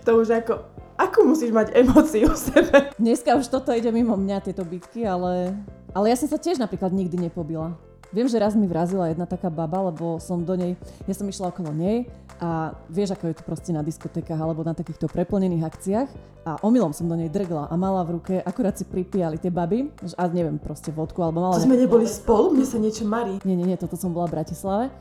To 0.04 0.10
už 0.19 0.43
ako, 0.43 0.60
ako 0.99 1.19
musíš 1.23 1.56
mať 1.56 1.71
emóciu 1.71 2.30
v 2.30 2.39
sebe. 2.39 2.78
Dneska 2.99 3.39
už 3.39 3.47
toto 3.47 3.71
ide 3.71 3.89
mimo 3.95 4.19
mňa, 4.19 4.43
tieto 4.43 4.67
bitky, 4.67 5.08
ale, 5.08 5.56
ale 5.95 6.06
ja 6.12 6.15
som 6.19 6.28
sa 6.28 6.36
tiež 6.36 6.60
napríklad 6.60 6.91
nikdy 6.91 7.17
nepobila. 7.17 7.76
Viem, 8.13 8.30
že 8.30 8.38
raz 8.38 8.54
mi 8.54 8.69
vrazila 8.69 9.10
jedna 9.10 9.26
taká 9.26 9.49
baba, 9.49 9.89
lebo 9.89 10.21
som 10.21 10.45
do 10.45 10.54
nej, 10.54 10.78
ja 11.10 11.13
som 11.17 11.26
išla 11.26 11.49
okolo 11.49 11.73
nej 11.73 12.06
a 12.38 12.78
vieš, 12.86 13.17
ako 13.17 13.34
je 13.34 13.36
to 13.41 13.43
proste 13.43 13.73
na 13.73 13.82
diskotékach 13.82 14.38
alebo 14.38 14.62
na 14.62 14.78
takýchto 14.78 15.10
preplnených 15.10 15.65
akciách 15.65 16.10
a 16.45 16.62
omylom 16.62 16.93
som 16.93 17.10
do 17.10 17.17
nej 17.17 17.34
drgla 17.34 17.73
a 17.73 17.73
mala 17.73 18.06
v 18.06 18.21
ruke, 18.21 18.36
akurát 18.45 18.78
si 18.78 18.86
pripíjali 18.86 19.41
tie 19.41 19.49
baby, 19.49 19.89
a 20.13 20.30
neviem, 20.30 20.62
proste 20.62 20.93
vodku 20.93 21.26
alebo 21.26 21.41
mala... 21.41 21.58
To 21.58 21.65
sme 21.65 21.73
neboli 21.73 22.06
spolu, 22.06 22.54
mne 22.54 22.69
sa 22.69 22.78
niečo 22.78 23.02
marí. 23.10 23.41
Nie, 23.41 23.58
nie, 23.58 23.65
nie, 23.65 23.82
toto 23.82 23.97
som 23.97 24.13
bola 24.13 24.30
v 24.30 24.38
Bratislave. 24.38 24.93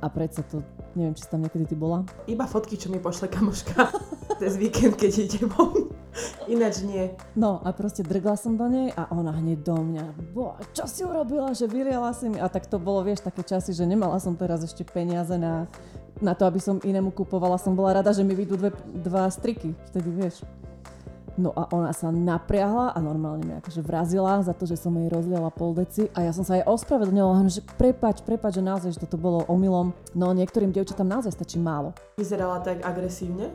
A 0.00 0.06
predsa 0.10 0.42
to, 0.46 0.62
neviem, 0.98 1.14
či 1.14 1.26
si 1.26 1.30
tam 1.30 1.42
niekedy 1.42 1.74
ty 1.74 1.76
bola. 1.78 2.06
Iba 2.26 2.46
fotky, 2.48 2.74
čo 2.78 2.90
mi 2.90 2.98
pošle 2.98 3.30
kamoška 3.30 3.90
cez 4.40 4.58
víkend, 4.58 4.98
keď 4.98 5.12
ide 5.26 5.46
von. 5.46 5.92
Ináč 6.46 6.86
nie. 6.86 7.10
No 7.34 7.58
a 7.66 7.74
proste 7.74 8.06
drgla 8.06 8.38
som 8.38 8.54
do 8.54 8.70
nej 8.70 8.94
a 8.94 9.10
ona 9.10 9.34
hneď 9.34 9.66
do 9.66 9.74
mňa. 9.74 10.04
Bo, 10.30 10.54
čo 10.70 10.86
si 10.86 11.02
urobila, 11.02 11.50
že 11.56 11.66
vyliala 11.66 12.14
si 12.14 12.30
mi? 12.30 12.38
A 12.38 12.46
tak 12.46 12.70
to 12.70 12.78
bolo, 12.78 13.02
vieš, 13.02 13.26
také 13.26 13.42
časy, 13.42 13.74
že 13.74 13.82
nemala 13.82 14.22
som 14.22 14.38
teraz 14.38 14.62
ešte 14.62 14.86
peniaze 14.86 15.34
na, 15.34 15.66
na 16.22 16.38
to, 16.38 16.46
aby 16.46 16.62
som 16.62 16.78
inému 16.78 17.10
kupovala. 17.10 17.58
Som 17.58 17.74
bola 17.74 17.98
rada, 17.98 18.14
že 18.14 18.22
mi 18.22 18.38
vyjdú 18.38 18.54
dve, 18.54 18.70
dva 19.02 19.26
striky. 19.26 19.74
Vtedy, 19.90 20.10
vieš. 20.14 20.46
No 21.34 21.50
a 21.50 21.66
ona 21.74 21.90
sa 21.90 22.14
napriahla 22.14 22.94
a 22.94 22.98
normálne 23.02 23.42
mi 23.42 23.54
akože 23.58 23.82
vrazila 23.82 24.38
za 24.46 24.54
to, 24.54 24.70
že 24.70 24.78
som 24.78 24.94
jej 24.94 25.10
rozliala 25.10 25.50
pol 25.50 25.74
deci 25.74 26.06
a 26.14 26.22
ja 26.22 26.30
som 26.30 26.46
sa 26.46 26.62
jej 26.62 26.66
ospravedlnila, 26.66 27.42
že 27.50 27.58
prepač, 27.74 28.22
prepač, 28.22 28.58
že 28.58 28.62
naozaj, 28.62 28.94
že 28.94 29.02
toto 29.02 29.18
bolo 29.18 29.42
omylom. 29.50 29.90
No 30.14 30.30
niektorým 30.30 30.70
dievčatám 30.70 31.10
naozaj 31.10 31.34
stačí 31.34 31.58
málo. 31.58 31.90
Vyzerala 32.14 32.62
tak 32.62 32.86
agresívne. 32.86 33.50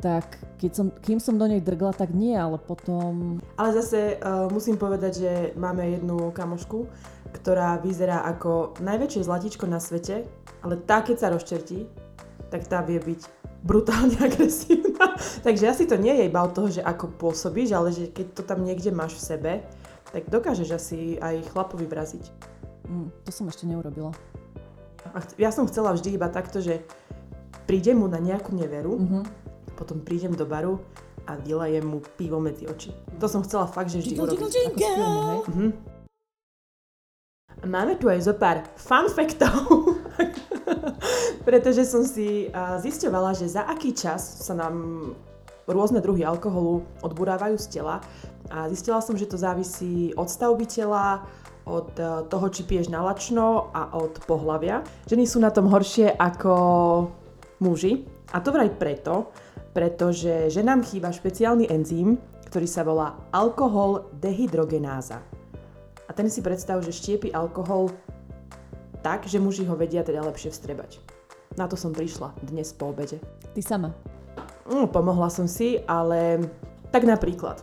Tak 0.00 0.40
keď 0.56 0.70
som, 0.72 0.86
kým 1.04 1.20
som 1.20 1.36
do 1.36 1.44
nej 1.44 1.60
drgla, 1.60 1.92
tak 1.92 2.12
nie, 2.12 2.32
ale 2.32 2.56
potom... 2.56 3.40
Ale 3.60 3.70
zase 3.76 4.20
uh, 4.20 4.48
musím 4.48 4.80
povedať, 4.80 5.12
že 5.16 5.32
máme 5.60 5.84
jednu 6.00 6.32
kamošku, 6.32 6.88
ktorá 7.36 7.80
vyzerá 7.84 8.24
ako 8.24 8.80
najväčšie 8.80 9.28
zlatičko 9.28 9.64
na 9.68 9.80
svete, 9.80 10.24
ale 10.64 10.80
tá, 10.84 11.04
keď 11.04 11.16
sa 11.20 11.32
rozčertí, 11.32 11.84
tak 12.48 12.64
tá 12.68 12.80
vie 12.80 13.00
byť 13.00 13.43
brutálne 13.64 14.14
agresívna. 14.22 15.16
Takže 15.40 15.64
asi 15.66 15.84
to 15.84 15.96
nie 15.96 16.12
je 16.12 16.28
iba 16.28 16.38
od 16.38 16.52
toho, 16.52 16.68
že 16.70 16.80
ako 16.80 17.08
pôsobíš, 17.10 17.72
ale 17.72 17.88
že 17.90 18.06
keď 18.06 18.26
to 18.30 18.42
tam 18.44 18.60
niekde 18.60 18.92
máš 18.92 19.16
v 19.16 19.24
sebe, 19.26 19.52
tak 20.06 20.28
dokážeš 20.28 20.68
asi 20.70 20.98
aj 21.16 21.48
chlapovi 21.50 21.84
vraziť. 21.84 22.24
Mm, 22.84 23.08
to 23.24 23.30
som 23.32 23.48
ešte 23.48 23.64
neurobila. 23.64 24.12
A 25.06 25.18
ch- 25.18 25.36
ja 25.36 25.48
som 25.48 25.64
chcela 25.64 25.90
vždy 25.90 26.14
iba 26.14 26.28
takto, 26.28 26.60
že 26.60 26.84
prídem 27.64 27.96
mu 27.96 28.06
na 28.06 28.18
nejakú 28.18 28.52
neveru, 28.52 29.00
Mhm. 29.00 29.20
potom 29.74 29.98
prídem 29.98 30.30
do 30.30 30.44
baru 30.44 30.78
a 31.24 31.34
vylejem 31.34 31.82
mu 31.82 31.98
pivo 32.14 32.36
medzi 32.38 32.64
oči. 32.64 32.92
To 33.16 33.26
som 33.26 33.40
chcela 33.40 33.64
fakt, 33.64 33.88
že 33.88 33.98
vždy 33.98 34.14
urobiť. 34.14 34.52
Mhm. 35.48 35.68
Máme 37.64 37.96
tu 37.96 38.06
aj 38.06 38.20
zo 38.20 38.34
pár 38.34 38.60
fun 38.76 39.08
factov, 39.08 39.96
pretože 41.46 41.84
som 41.84 42.02
si 42.04 42.48
zisťovala, 42.54 43.36
že 43.36 43.48
za 43.48 43.64
aký 43.68 43.92
čas 43.92 44.44
sa 44.44 44.56
nám 44.56 44.74
rôzne 45.68 46.00
druhy 46.00 46.24
alkoholu 46.24 46.84
odburávajú 47.00 47.56
z 47.56 47.66
tela 47.80 48.04
a 48.52 48.68
zistila 48.68 49.00
som, 49.00 49.16
že 49.16 49.28
to 49.28 49.40
závisí 49.40 50.12
od 50.16 50.28
stavby 50.28 50.68
tela, 50.68 51.24
od 51.64 51.96
e, 51.96 52.28
toho, 52.28 52.46
či 52.52 52.68
piješ 52.68 52.92
nalačno 52.92 53.72
a 53.72 53.96
od 53.96 54.20
pohlavia. 54.28 54.84
Ženy 55.08 55.24
sú 55.24 55.40
na 55.40 55.48
tom 55.48 55.72
horšie 55.72 56.12
ako 56.12 56.52
muži 57.64 58.04
a 58.36 58.40
to 58.44 58.52
vraj 58.52 58.68
preto, 58.76 59.32
pretože 59.72 60.52
ženám 60.52 60.84
chýba 60.84 61.08
špeciálny 61.08 61.72
enzym, 61.72 62.20
ktorý 62.52 62.68
sa 62.68 62.84
volá 62.84 63.16
alkohol 63.32 64.12
dehydrogenáza. 64.20 65.24
A 66.04 66.10
ten 66.12 66.28
si 66.28 66.44
predstav, 66.44 66.84
že 66.84 66.92
štiepi 66.92 67.32
alkohol 67.32 67.88
tak, 69.04 69.28
že 69.28 69.36
muži 69.36 69.68
ho 69.68 69.76
vedia 69.76 70.00
teda 70.00 70.24
lepšie 70.24 70.48
vstrebať. 70.48 70.96
Na 71.60 71.68
to 71.68 71.76
som 71.76 71.92
prišla 71.92 72.32
dnes 72.40 72.72
po 72.72 72.88
obede. 72.88 73.20
Ty 73.52 73.60
sama. 73.60 73.90
Mm, 74.64 74.88
pomohla 74.88 75.28
som 75.28 75.44
si, 75.44 75.84
ale 75.84 76.40
tak 76.88 77.04
napríklad. 77.04 77.60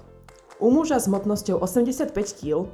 U 0.62 0.70
muža 0.70 1.02
s 1.02 1.10
hmotnosťou 1.10 1.58
85 1.58 2.14
kg 2.38 2.70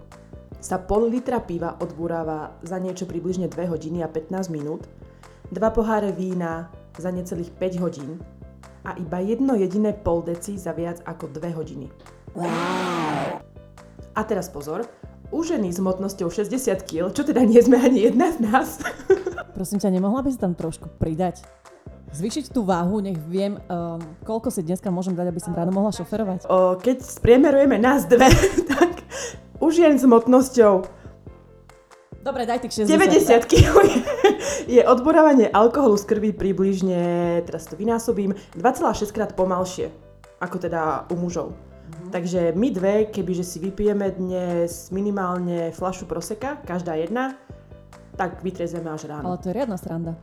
sa 0.59 0.75
pol 0.75 1.07
litra 1.07 1.39
piva 1.39 1.79
odburáva 1.79 2.51
za 2.59 2.75
niečo 2.75 3.07
približne 3.07 3.47
2 3.47 3.71
hodiny 3.71 4.03
a 4.03 4.11
15 4.11 4.51
minút, 4.51 4.91
2 5.55 5.57
poháre 5.71 6.11
vína 6.11 6.67
za 6.99 7.07
necelých 7.07 7.55
5 7.55 7.79
hodín 7.79 8.19
a 8.83 8.91
iba 8.99 9.23
jedno 9.23 9.55
jediné 9.55 9.95
pol 9.95 10.19
deci 10.27 10.59
za 10.59 10.75
viac 10.75 10.99
ako 11.07 11.31
2 11.31 11.55
hodiny. 11.55 11.87
A 14.11 14.21
teraz 14.27 14.51
pozor, 14.51 14.83
u 15.31 15.39
ženy 15.43 15.73
s 15.73 15.79
hmotnosťou 15.79 16.31
60 16.31 16.87
kg, 16.87 17.11
čo 17.11 17.23
teda 17.27 17.43
nie 17.43 17.59
sme 17.59 17.79
ani 17.79 18.07
jedna 18.07 18.31
z 18.31 18.37
nás, 18.47 18.69
Prosím 19.57 19.81
ťa, 19.81 19.89
nemohla 19.89 20.21
by 20.21 20.29
si 20.29 20.37
tam 20.37 20.53
trošku 20.53 20.85
pridať? 21.01 21.41
Zvýšiť 22.13 22.53
tú 22.53 22.61
váhu, 22.61 23.01
nech 23.01 23.17
viem, 23.25 23.57
um, 23.57 23.97
koľko 24.21 24.53
si 24.53 24.61
dneska 24.61 24.93
môžem 24.93 25.17
dať, 25.17 25.33
aby 25.33 25.41
som 25.41 25.57
ráno 25.57 25.73
mohla 25.73 25.89
šoferovať. 25.89 26.45
o, 26.45 26.77
keď 26.77 27.01
spriemerujeme 27.01 27.81
nás 27.81 28.05
dve, 28.05 28.29
tak 28.77 29.01
u 29.57 29.73
žien 29.73 29.97
s 29.97 30.05
hmotnosťou 30.05 30.85
Dobre, 32.21 32.45
daj 32.45 32.69
tých 32.69 32.85
60. 32.85 33.49
90 33.49 33.49
kg 33.49 33.75
je, 33.87 33.97
je 34.77 34.81
odborávanie 34.85 35.49
alkoholu 35.49 35.97
z 35.97 36.05
krvi 36.05 36.29
približne, 36.37 37.41
teraz 37.47 37.65
to 37.65 37.73
vynásobím, 37.73 38.37
2,6 38.53 39.09
krát 39.09 39.33
pomalšie, 39.33 39.89
ako 40.37 40.61
teda 40.61 41.09
u 41.09 41.17
mužov. 41.17 41.57
Takže 42.07 42.55
my 42.55 42.67
dve, 42.71 42.95
kebyže 43.11 43.43
si 43.43 43.57
vypijeme 43.59 44.07
dnes 44.15 44.91
minimálne 44.95 45.75
flašu 45.75 46.07
proseka, 46.07 46.55
každá 46.63 46.95
jedna, 46.95 47.35
tak 48.15 48.39
vytrezeme 48.41 48.87
až 48.87 49.11
ráno. 49.11 49.35
Ale 49.35 49.41
to 49.43 49.51
je 49.51 49.57
riadna 49.57 49.77
sranda. 49.77 50.13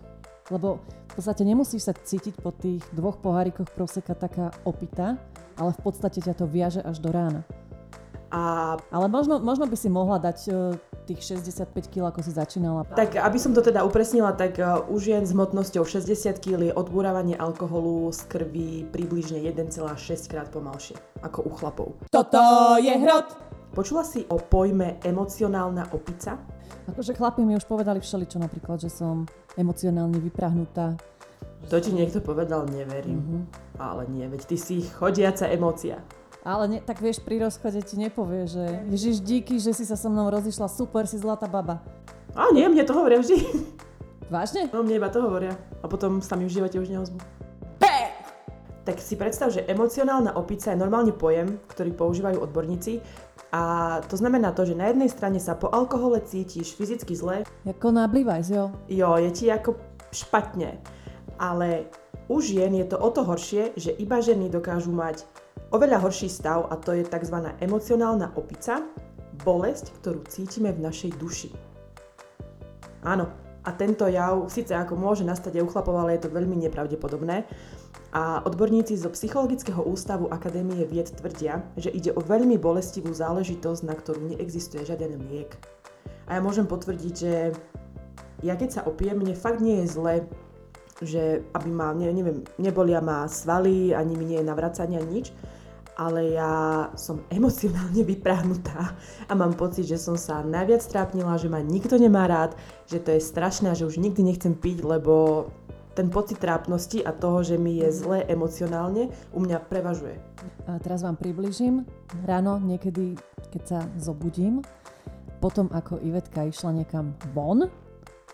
Lebo 0.49 0.81
v 0.81 1.13
podstate 1.17 1.45
nemusíš 1.45 1.89
sa 1.89 1.95
cítiť 1.95 2.41
po 2.41 2.53
tých 2.53 2.83
dvoch 2.93 3.21
pohárikoch 3.21 3.69
proseka 3.73 4.17
taká 4.17 4.53
opita, 4.65 5.21
ale 5.57 5.71
v 5.77 5.81
podstate 5.81 6.21
ťa 6.21 6.35
to 6.35 6.45
viaže 6.49 6.81
až 6.81 7.01
do 7.01 7.13
rána. 7.13 7.45
A 8.35 8.75
Ale 8.91 9.07
možno, 9.07 9.39
možno 9.39 9.71
by 9.71 9.77
si 9.79 9.87
mohla 9.87 10.19
dať 10.19 10.39
e, 10.51 10.53
tých 11.05 11.21
65 11.21 11.93
kg, 11.93 12.09
ako 12.09 12.21
si 12.25 12.33
začínala. 12.33 12.89
tak, 12.89 13.21
aby 13.21 13.39
som 13.39 13.53
to 13.53 13.61
teda 13.61 13.85
upresnila, 13.85 14.33
tak 14.33 14.57
uh, 14.57 14.85
u 14.89 14.97
žien 14.97 15.29
s 15.29 15.37
hmotnosťou 15.37 15.85
60 15.85 16.41
kg 16.41 16.61
je 16.69 16.73
odbúravanie 16.73 17.37
alkoholu 17.37 18.09
z 18.11 18.21
krvi 18.27 18.71
približne 18.89 19.45
1,6 19.45 19.85
krát 20.33 20.49
pomalšie, 20.49 20.97
ako 21.21 21.45
u 21.45 21.51
chlapov. 21.53 21.89
Toto 22.09 22.41
je 22.81 22.93
hrot! 22.97 23.29
Počula 23.75 24.07
si 24.07 24.23
o 24.31 24.39
pojme 24.39 25.03
emocionálna 25.03 25.91
opica? 25.91 26.39
Akože 26.87 27.11
chlapi 27.19 27.43
mi 27.43 27.59
už 27.59 27.67
povedali 27.67 27.99
všeličo 27.99 28.39
napríklad, 28.39 28.79
že 28.79 28.87
som 28.87 29.27
emocionálne 29.59 30.23
vyprahnutá. 30.23 30.95
To 31.73 31.81
ti 31.81 31.91
niekto 31.91 32.21
povedal, 32.21 32.69
neverím. 32.69 33.19
Mhm. 33.19 33.39
Ale 33.81 34.07
nie, 34.07 34.29
veď 34.31 34.43
ty 34.47 34.57
si 34.61 34.77
chodiaca 34.85 35.51
emócia. 35.51 35.99
Ale 36.45 36.69
ne, 36.69 36.79
tak 36.85 37.01
vieš, 37.01 37.25
pri 37.25 37.41
rozchode 37.41 37.81
ti 37.81 37.97
nepovie, 37.97 38.45
že 38.45 38.85
Ježiš, 38.93 39.25
díky, 39.25 39.57
že 39.57 39.73
si 39.73 39.89
sa 39.89 39.97
so 39.97 40.13
mnou 40.13 40.29
rozišla, 40.29 40.69
super, 40.69 41.09
si 41.09 41.17
zlatá 41.17 41.49
baba. 41.49 41.81
A 42.37 42.53
nie, 42.53 42.69
mne 42.69 42.85
to 42.85 42.93
hovoria 42.93 43.17
vždy. 43.25 43.41
Vážne? 44.29 44.69
No 44.69 44.85
mne 44.85 45.01
iba 45.01 45.09
to 45.09 45.25
hovoria. 45.25 45.57
A 45.81 45.89
potom 45.89 46.21
sa 46.21 46.37
mi 46.37 46.45
v 46.45 46.53
živote 46.53 46.77
už 46.77 46.93
neozvú. 46.93 47.17
Tak 48.85 49.01
si 49.01 49.17
predstav, 49.17 49.49
že 49.49 49.65
emocionálna 49.65 50.37
opica 50.37 50.69
je 50.69 50.77
normálne 50.77 51.17
pojem, 51.17 51.57
ktorý 51.73 51.97
používajú 51.97 52.37
odborníci. 52.37 53.01
A 53.49 54.05
to 54.05 54.21
znamená 54.21 54.53
to, 54.53 54.69
že 54.69 54.77
na 54.77 54.93
jednej 54.93 55.09
strane 55.09 55.41
sa 55.41 55.57
po 55.57 55.73
alkohole 55.73 56.21
cítiš 56.21 56.77
fyzicky 56.77 57.17
zle, 57.17 57.49
Jako 57.65 57.89
na 57.97 58.05
Blivajs, 58.05 58.53
jo. 58.53 58.77
jo, 58.93 59.17
je 59.17 59.31
ti 59.33 59.49
ako 59.49 59.81
špatne. 60.13 60.77
Ale 61.41 61.89
u 62.29 62.45
žien 62.45 62.77
je 62.77 62.85
to 62.85 63.01
o 63.01 63.09
to 63.09 63.25
horšie, 63.25 63.73
že 63.81 63.97
iba 63.97 64.21
ženy 64.21 64.53
dokážu 64.53 64.93
mať 64.93 65.25
oveľa 65.75 65.99
horší 65.99 66.31
stav 66.31 66.71
a 66.71 66.79
to 66.79 66.95
je 66.95 67.03
tzv. 67.03 67.51
emocionálna 67.59 68.39
opica, 68.39 68.87
bolesť, 69.43 69.91
ktorú 69.99 70.23
cítime 70.31 70.71
v 70.71 70.87
našej 70.87 71.19
duši. 71.19 71.51
Áno, 73.03 73.27
a 73.67 73.71
tento 73.75 74.07
jav 74.07 74.47
síce 74.47 74.71
ako 74.71 74.95
môže 74.95 75.27
nastať 75.27 75.59
aj 75.59 75.65
u 75.67 75.71
chlapov, 75.75 75.95
ale 75.99 76.15
je 76.15 76.29
to 76.29 76.35
veľmi 76.37 76.57
nepravdepodobné. 76.69 77.43
A 78.15 78.47
odborníci 78.47 78.95
zo 78.95 79.11
Psychologického 79.11 79.83
ústavu 79.83 80.31
Akadémie 80.31 80.87
vied 80.87 81.11
tvrdia, 81.11 81.67
že 81.75 81.91
ide 81.91 82.15
o 82.15 82.23
veľmi 82.23 82.55
bolestivú 82.63 83.11
záležitosť, 83.11 83.83
na 83.83 83.99
ktorú 83.99 84.23
neexistuje 84.31 84.87
žiaden 84.87 85.19
liek. 85.27 85.59
A 86.31 86.39
ja 86.39 86.41
môžem 86.41 86.71
potvrdiť, 86.71 87.15
že 87.19 87.51
ja 88.47 88.55
keď 88.55 88.71
sa 88.71 88.87
opijem, 88.87 89.19
mne 89.19 89.35
fakt 89.35 89.59
nie 89.59 89.83
je 89.83 89.91
zle, 89.91 90.15
že 91.03 91.43
aby 91.59 91.71
ma, 91.75 91.91
ne, 91.91 92.07
neviem, 92.15 92.47
nebolia 92.55 93.03
ma 93.03 93.27
svaly, 93.27 93.91
ani 93.91 94.15
mi 94.15 94.31
nie 94.31 94.39
je 94.39 94.47
navracania 94.47 95.03
nič, 95.03 95.35
ale 95.95 96.35
ja 96.35 96.53
som 96.99 97.23
emocionálne 97.35 98.03
vyprahnutá 98.03 98.95
a 99.27 99.33
mám 99.33 99.55
pocit, 99.55 99.87
že 99.87 99.99
som 99.99 100.19
sa 100.19 100.43
najviac 100.43 100.83
trápnila, 100.87 101.39
že 101.39 101.51
ma 101.51 101.63
nikto 101.63 101.99
nemá 101.99 102.27
rád, 102.27 102.59
že 102.87 103.01
to 103.01 103.15
je 103.15 103.21
strašné 103.23 103.73
že 103.75 103.89
už 103.89 103.99
nikdy 103.99 104.23
nechcem 104.23 104.55
piť, 104.55 104.85
lebo 104.85 105.47
ten 105.95 106.11
pocit 106.11 106.43
trápnosti 106.43 107.07
a 107.07 107.15
toho, 107.15 107.47
že 107.47 107.55
mi 107.55 107.79
je 107.79 107.89
zle 107.95 108.27
emocionálne, 108.27 109.15
u 109.31 109.39
mňa 109.39 109.59
prevažuje. 109.71 110.19
A 110.67 110.83
teraz 110.83 111.07
vám 111.07 111.15
približím. 111.15 111.87
Ráno 112.27 112.59
niekedy, 112.59 113.15
keď 113.55 113.63
sa 113.63 113.79
zobudím, 114.03 114.59
potom 115.39 115.71
ako 115.71 116.03
Ivetka 116.03 116.51
išla 116.51 116.83
niekam 116.83 117.15
von 117.31 117.71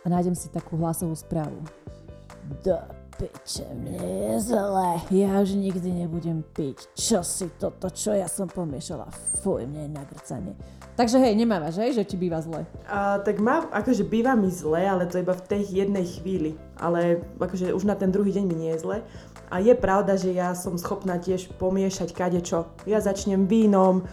a 0.01 0.07
nájdem 0.09 0.33
si 0.33 0.49
takú 0.49 0.81
hlasovú 0.81 1.13
správu. 1.13 1.61
The 2.65 3.00
piče, 3.21 3.69
mne 3.77 4.01
je 4.01 4.35
zle. 4.41 4.97
Ja 5.13 5.45
už 5.45 5.53
nikdy 5.53 5.93
nebudem 5.93 6.41
piť. 6.41 6.89
Čo 6.97 7.21
si 7.21 7.53
toto, 7.61 7.93
čo 7.93 8.17
ja 8.17 8.25
som 8.25 8.49
pomiešala? 8.49 9.13
Fuj, 9.45 9.69
mne 9.69 9.85
je 9.85 9.91
nagrcanie. 9.93 10.55
Takže 10.97 11.21
hej, 11.21 11.37
nemávaš, 11.37 11.77
hej, 11.85 12.01
že 12.01 12.09
ti 12.09 12.17
býva 12.17 12.41
zle. 12.41 12.65
A, 12.89 13.21
tak 13.21 13.37
má, 13.45 13.69
akože 13.69 14.09
býva 14.09 14.33
mi 14.33 14.49
zle, 14.49 14.89
ale 14.89 15.05
to 15.05 15.21
iba 15.21 15.37
v 15.37 15.45
tej 15.45 15.63
jednej 15.69 16.09
chvíli. 16.09 16.57
Ale 16.81 17.21
akože 17.37 17.77
už 17.77 17.85
na 17.85 17.93
ten 17.93 18.09
druhý 18.09 18.33
deň 18.33 18.45
mi 18.49 18.57
nie 18.57 18.73
je 18.73 18.89
zle. 18.89 18.97
A 19.53 19.61
je 19.61 19.77
pravda, 19.77 20.17
že 20.17 20.33
ja 20.33 20.57
som 20.57 20.81
schopná 20.81 21.21
tiež 21.21 21.53
pomiešať 21.61 22.17
kadečo. 22.17 22.73
Ja 22.89 23.05
začnem 23.05 23.45
vínom, 23.45 24.09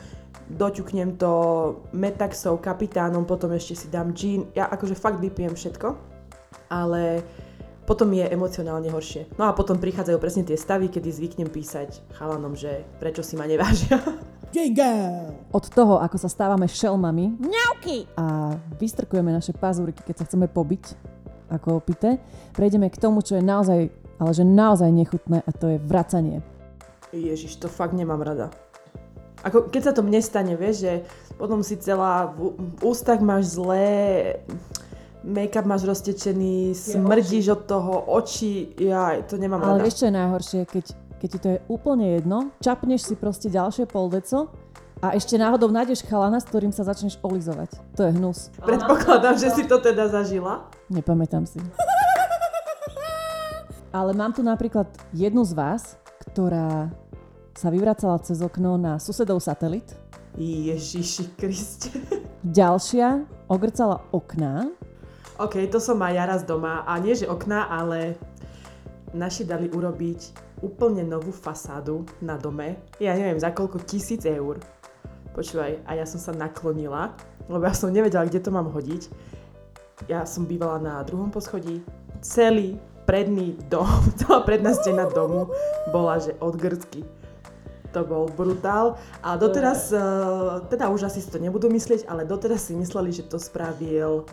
doťuknem 0.51 1.15
to 1.15 1.31
metaxou, 1.95 2.59
kapitánom, 2.59 3.23
potom 3.23 3.55
ešte 3.55 3.75
si 3.75 3.87
dám 3.87 4.11
gin. 4.11 4.51
Ja 4.51 4.67
akože 4.67 4.99
fakt 4.99 5.23
vypijem 5.23 5.55
všetko, 5.55 5.95
ale 6.67 7.23
potom 7.87 8.11
je 8.11 8.27
emocionálne 8.27 8.91
horšie. 8.91 9.39
No 9.39 9.47
a 9.47 9.55
potom 9.55 9.79
prichádzajú 9.79 10.19
presne 10.19 10.43
tie 10.43 10.59
stavy, 10.59 10.91
kedy 10.91 11.07
zvyknem 11.07 11.47
písať 11.47 12.03
chalanom, 12.19 12.51
že 12.51 12.83
prečo 12.99 13.23
si 13.23 13.39
ma 13.39 13.47
nevážia. 13.47 14.03
Od 15.57 15.65
toho, 15.71 16.03
ako 16.03 16.17
sa 16.19 16.27
stávame 16.31 16.67
šelmami 16.67 17.39
Mňauky. 17.39 18.07
a 18.19 18.55
vystrkujeme 18.79 19.31
naše 19.31 19.55
pazúriky, 19.55 20.03
keď 20.03 20.23
sa 20.23 20.25
chceme 20.27 20.51
pobiť, 20.51 20.83
ako 21.51 21.79
opité, 21.79 22.19
prejdeme 22.55 22.91
k 22.91 22.99
tomu, 22.99 23.23
čo 23.23 23.39
je 23.39 23.43
naozaj, 23.43 23.91
ale 24.19 24.31
že 24.35 24.43
naozaj 24.43 24.91
nechutné 24.91 25.43
a 25.43 25.51
to 25.55 25.75
je 25.75 25.77
vracanie. 25.79 26.43
Ježiš, 27.15 27.59
to 27.59 27.71
fakt 27.71 27.95
nemám 27.95 28.23
rada. 28.23 28.51
Ako, 29.45 29.69
keď 29.69 29.81
sa 29.83 29.93
to 29.93 30.01
mne 30.01 30.19
stane, 30.19 30.57
vieš, 30.57 30.83
že 30.83 30.93
potom 31.37 31.61
si 31.61 31.77
celá 31.77 32.33
v, 32.33 32.57
v 32.57 32.81
ústach 32.81 33.21
máš 33.21 33.53
zlé, 33.53 34.41
make-up 35.27 35.67
máš 35.67 35.83
roztečený, 35.83 36.71
smrdíš 36.71 37.59
od 37.59 37.61
toho, 37.67 37.93
oči, 38.15 38.71
ja 38.79 39.19
to 39.27 39.35
nemám 39.35 39.59
Ale 39.59 39.77
rada. 39.77 39.83
vieš, 39.83 39.99
čo 39.99 40.05
je 40.07 40.13
najhoršie, 40.15 40.59
keď, 40.63 40.85
keď 41.19 41.27
ti 41.27 41.39
to 41.43 41.47
je 41.51 41.57
úplne 41.67 42.07
jedno, 42.15 42.55
čapneš 42.63 43.11
si 43.11 43.15
proste 43.19 43.51
ďalšie 43.51 43.83
pol 43.91 44.07
deco 44.07 44.47
a 45.03 45.13
ešte 45.13 45.35
náhodou 45.35 45.67
nájdeš 45.67 46.07
chalana, 46.07 46.39
s 46.39 46.47
ktorým 46.47 46.71
sa 46.71 46.87
začneš 46.87 47.19
olizovať. 47.21 47.75
To 47.99 48.07
je 48.07 48.11
hnus. 48.15 48.49
Predpokladám, 48.63 49.35
že 49.35 49.51
si 49.51 49.67
to 49.67 49.77
teda 49.83 50.07
zažila. 50.07 50.71
Nepamätám 50.87 51.43
si. 51.43 51.59
Ale 53.97 54.15
mám 54.15 54.31
tu 54.31 54.41
napríklad 54.43 54.87
jednu 55.11 55.43
z 55.43 55.53
vás, 55.53 55.99
ktorá 56.31 56.91
sa 57.57 57.73
vyvracala 57.73 58.21
cez 58.21 58.37
okno 58.45 58.77
na 58.77 59.01
susedov 59.01 59.41
satelit. 59.41 59.97
Ježiši 60.37 61.33
Kriste. 61.33 61.89
Ďalšia 62.45 63.25
ogrcala 63.49 64.05
okná. 64.13 64.69
OK, 65.37 65.69
to 65.69 65.77
som 65.77 66.01
aj 66.01 66.13
ja 66.17 66.25
raz 66.25 66.41
doma. 66.41 66.81
A 66.89 66.97
nie, 66.97 67.13
že 67.13 67.29
okná, 67.29 67.69
ale 67.69 68.17
naši 69.13 69.45
dali 69.45 69.69
urobiť 69.69 70.33
úplne 70.65 71.05
novú 71.05 71.29
fasádu 71.29 72.09
na 72.25 72.41
dome. 72.41 72.81
Ja 72.97 73.13
neviem, 73.13 73.37
za 73.37 73.53
koľko 73.53 73.85
tisíc 73.85 74.25
eur. 74.25 74.57
Počúvaj, 75.37 75.85
a 75.85 75.93
ja 75.93 76.09
som 76.09 76.17
sa 76.17 76.33
naklonila, 76.33 77.13
lebo 77.45 77.61
ja 77.61 77.77
som 77.77 77.93
nevedela, 77.93 78.25
kde 78.25 78.41
to 78.41 78.49
mám 78.49 78.73
hodiť. 78.73 79.13
Ja 80.09 80.25
som 80.25 80.49
bývala 80.49 80.81
na 80.81 81.05
druhom 81.05 81.29
poschodí. 81.29 81.85
Celý 82.25 82.81
predný 83.05 83.53
dom, 83.69 83.85
celá 84.19 84.41
predná 84.41 84.73
stena 84.73 85.05
domu 85.05 85.53
bola, 85.93 86.17
že 86.17 86.33
od 86.41 86.57
grcky. 86.57 87.05
To 87.93 88.01
bol 88.01 88.25
brutál. 88.33 88.97
A 89.21 89.37
doteraz, 89.37 89.93
uh, 89.93 90.65
teda 90.65 90.89
už 90.89 91.13
asi 91.13 91.21
si 91.21 91.29
to 91.29 91.37
nebudú 91.37 91.69
myslieť, 91.69 92.09
ale 92.09 92.25
doteraz 92.25 92.67
si 92.67 92.73
mysleli, 92.73 93.13
že 93.13 93.29
to 93.29 93.37
spravil 93.37 94.25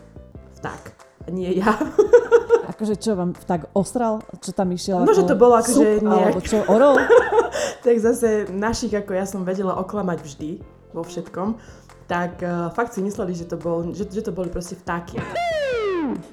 vták. 0.64 0.82
A 1.24 1.28
nie 1.28 1.52
ja. 1.60 1.76
Akože 2.72 2.96
čo 2.96 3.12
vám 3.12 3.36
tak 3.36 3.68
ostral? 3.76 4.24
Čo 4.40 4.56
tam 4.56 4.72
išiel? 4.72 5.04
No, 5.04 5.12
že 5.12 5.28
to 5.28 5.36
bolo 5.36 5.60
akože 5.60 6.00
nejak- 6.00 6.08
Alebo 6.08 6.40
čo, 6.40 6.64
orol? 6.64 6.96
tak 7.84 8.00
zase 8.00 8.48
našich, 8.48 8.96
ako 8.96 9.12
ja 9.12 9.28
som 9.28 9.44
vedela 9.44 9.76
oklamať 9.76 10.18
vždy 10.24 10.50
vo 10.96 11.04
všetkom, 11.04 11.60
tak 12.08 12.40
uh, 12.40 12.72
fakt 12.72 12.96
si 12.96 13.04
mysleli, 13.04 13.36
že 13.36 13.44
to, 13.44 13.60
bol, 13.60 13.92
že, 13.92 14.08
že 14.08 14.24
to 14.24 14.32
boli 14.32 14.48
proste 14.48 14.74
vtáky. 14.80 15.20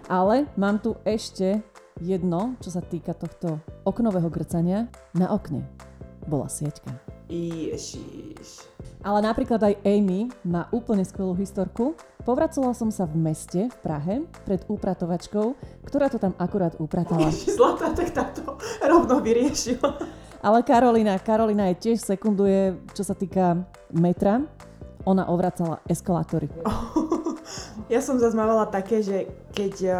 Ale 0.08 0.48
mám 0.56 0.80
tu 0.80 0.96
ešte 1.04 1.60
jedno, 2.00 2.56
čo 2.63 2.72
sa 2.72 2.80
týka 2.80 3.12
tohto 3.12 3.60
oknového 3.84 4.32
grcania. 4.32 4.88
Na 5.12 5.32
okne 5.36 5.67
bola 6.26 6.48
sieťka. 6.48 7.11
Ježiš. 7.32 8.67
Ale 9.02 9.24
napríklad 9.24 9.63
aj 9.63 9.80
Amy 9.88 10.28
má 10.44 10.67
úplne 10.70 11.02
skvelú 11.08 11.32
historku. 11.34 11.96
Povracala 12.22 12.76
som 12.76 12.91
sa 12.94 13.08
v 13.08 13.17
meste, 13.17 13.72
v 13.72 13.78
Prahe, 13.82 14.15
pred 14.46 14.62
úpratovačkou, 14.67 15.58
ktorá 15.88 16.12
to 16.12 16.20
tam 16.20 16.36
akurát 16.38 16.76
upratala. 16.78 17.32
Ježiš, 17.32 17.56
zlatá, 17.58 17.96
tak 17.96 18.13
táto 18.13 18.60
rovno 18.84 19.24
vyriešila. 19.24 19.98
Ale 20.44 20.62
Karolina, 20.62 21.17
Karolina 21.17 21.72
je 21.74 21.89
tiež 21.89 22.04
sekunduje, 22.04 22.78
čo 22.94 23.02
sa 23.02 23.15
týka 23.17 23.63
metra. 23.89 24.44
Ona 25.08 25.26
ovracala 25.32 25.82
eskalátory. 25.89 26.52
Ja 27.89 28.00
som 28.00 28.22
zase 28.22 28.38
mávala 28.38 28.70
také, 28.70 29.02
že 29.04 29.28
keď 29.52 29.74
uh, 29.89 29.98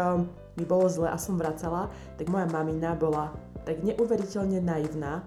mi 0.56 0.64
bolo 0.64 0.88
zle 0.88 1.10
a 1.10 1.18
som 1.18 1.36
vracala, 1.36 1.90
tak 2.16 2.30
moja 2.30 2.46
mamina 2.48 2.96
bola 2.96 3.34
tak 3.66 3.82
neuveriteľne 3.82 4.62
naivná, 4.62 5.20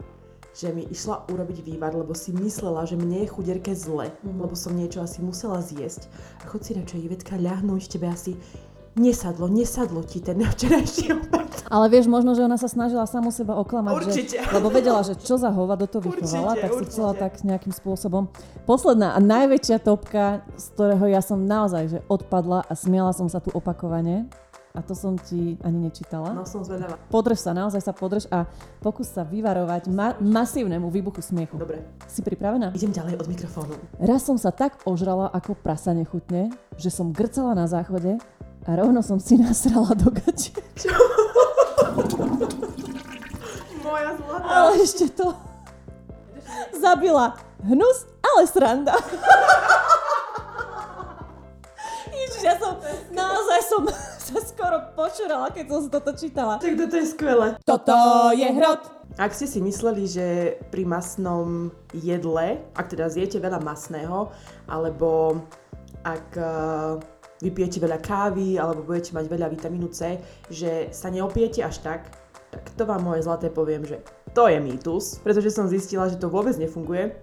že 0.56 0.72
mi 0.72 0.88
išla 0.88 1.28
urobiť 1.28 1.68
vývar, 1.68 1.92
lebo 1.92 2.16
si 2.16 2.32
myslela, 2.32 2.88
že 2.88 2.96
mne 2.96 3.28
je 3.28 3.32
chuderke 3.36 3.76
zle, 3.76 4.10
mm-hmm. 4.10 4.40
lebo 4.40 4.56
som 4.56 4.72
niečo 4.72 5.04
asi 5.04 5.20
musela 5.20 5.60
zjesť. 5.60 6.08
A 6.42 6.48
chod 6.48 6.64
si 6.64 6.72
radšej, 6.72 7.04
Ivetka, 7.04 7.36
ľahnúť, 7.36 7.92
tebe 7.92 8.08
asi 8.08 8.40
nesadlo, 8.96 9.52
nesadlo 9.52 10.02
ti 10.08 10.24
ten 10.24 10.40
včerajší 10.40 11.12
obed. 11.12 11.52
Ale 11.68 11.92
vieš, 11.92 12.08
možno, 12.08 12.32
že 12.38 12.48
ona 12.48 12.56
sa 12.56 12.72
snažila 12.72 13.04
samu 13.04 13.34
seba 13.36 13.60
oklamať, 13.60 13.94
Určite. 14.00 14.38
Že, 14.40 14.54
lebo 14.56 14.68
vedela, 14.72 15.04
že 15.04 15.20
čo 15.20 15.36
za 15.36 15.52
hovado 15.52 15.84
to 15.90 16.00
vychovala, 16.00 16.56
Určite, 16.56 16.64
tak 16.64 16.72
si 16.72 16.76
určite. 16.80 16.92
chcela 16.96 17.12
tak 17.12 17.32
nejakým 17.44 17.74
spôsobom. 17.76 18.32
Posledná 18.64 19.12
a 19.12 19.20
najväčšia 19.20 19.84
topka, 19.84 20.48
z 20.56 20.66
ktorého 20.78 21.06
ja 21.12 21.20
som 21.20 21.44
naozaj 21.44 21.84
že 21.92 22.00
odpadla 22.08 22.64
a 22.64 22.74
smiala 22.78 23.12
som 23.12 23.28
sa 23.28 23.44
tu 23.44 23.52
opakovane, 23.52 24.32
a 24.76 24.82
to 24.82 24.92
som 24.92 25.16
ti 25.18 25.56
ani 25.60 25.80
nečítala. 25.82 26.30
No 26.30 26.44
som 26.44 26.62
zvedavá. 26.62 27.00
Podrž 27.08 27.40
sa, 27.40 27.52
naozaj 27.52 27.80
sa 27.80 27.92
podrž 27.92 28.28
a 28.30 28.44
pokus 28.80 29.08
sa 29.08 29.24
vyvarovať 29.24 29.88
ma- 29.88 30.14
masívnemu 30.16 30.86
výbuchu 30.86 31.24
smiechu. 31.24 31.56
Dobre, 31.56 31.80
Si 32.06 32.20
pripravená? 32.20 32.70
idem 32.72 32.92
ďalej 32.92 33.16
od 33.18 33.28
mikrofónu. 33.28 33.74
Raz 33.98 34.22
som 34.22 34.36
sa 34.36 34.52
tak 34.52 34.84
ožrala 34.84 35.28
ako 35.30 35.56
prasa 35.56 35.92
nechutne, 35.92 36.48
že 36.76 36.88
som 36.88 37.10
grcala 37.10 37.54
na 37.54 37.66
záchode 37.66 38.20
a 38.62 38.72
rovno 38.72 39.00
som 39.00 39.16
si 39.18 39.36
nasrala 39.38 39.94
do 39.94 40.12
gačiek. 40.12 40.60
Moja 43.78 44.12
zlatá. 44.14 44.46
Ale 44.46 44.72
ešte 44.80 45.06
to 45.10 45.32
zabila 46.74 47.34
hnus, 47.62 48.04
ale 48.20 48.42
sranda. 48.46 48.96
Ježiš, 52.26 52.42
ja 52.42 52.56
som, 52.58 52.82
naozaj 53.14 53.60
som 53.70 53.82
sa 54.34 54.38
skoro 54.42 54.78
počurala, 54.98 55.54
keď 55.54 55.66
som 55.70 55.80
si 55.86 55.90
toto 55.94 56.12
čítala. 56.18 56.58
Tak 56.58 56.74
toto 56.74 56.96
je 56.98 57.06
skvelé. 57.06 57.48
Toto 57.62 57.96
je 58.34 58.50
hrot. 58.50 58.82
Ak 59.16 59.32
ste 59.32 59.46
si 59.46 59.62
mysleli, 59.62 60.10
že 60.10 60.58
pri 60.74 60.84
masnom 60.84 61.70
jedle, 61.94 62.60
ak 62.74 62.92
teda 62.92 63.08
zjete 63.08 63.38
veľa 63.38 63.62
masného, 63.62 64.34
alebo 64.66 65.40
ak 66.04 66.28
uh, 66.36 67.00
vypijete 67.40 67.78
veľa 67.80 68.02
kávy, 68.02 68.58
alebo 68.58 68.84
budete 68.84 69.14
mať 69.14 69.26
veľa 69.30 69.48
vitamínu 69.54 69.88
C, 69.94 70.20
že 70.50 70.90
sa 70.90 71.14
neopijete 71.14 71.62
až 71.62 71.80
tak, 71.86 72.10
tak 72.50 72.64
to 72.76 72.84
vám 72.84 73.06
moje 73.06 73.24
zlaté 73.24 73.54
poviem, 73.54 73.86
že 73.86 74.02
to 74.34 74.50
je 74.52 74.60
mýtus, 74.60 75.24
pretože 75.24 75.54
som 75.54 75.70
zistila, 75.70 76.12
že 76.12 76.20
to 76.20 76.28
vôbec 76.28 76.56
nefunguje 76.60 77.16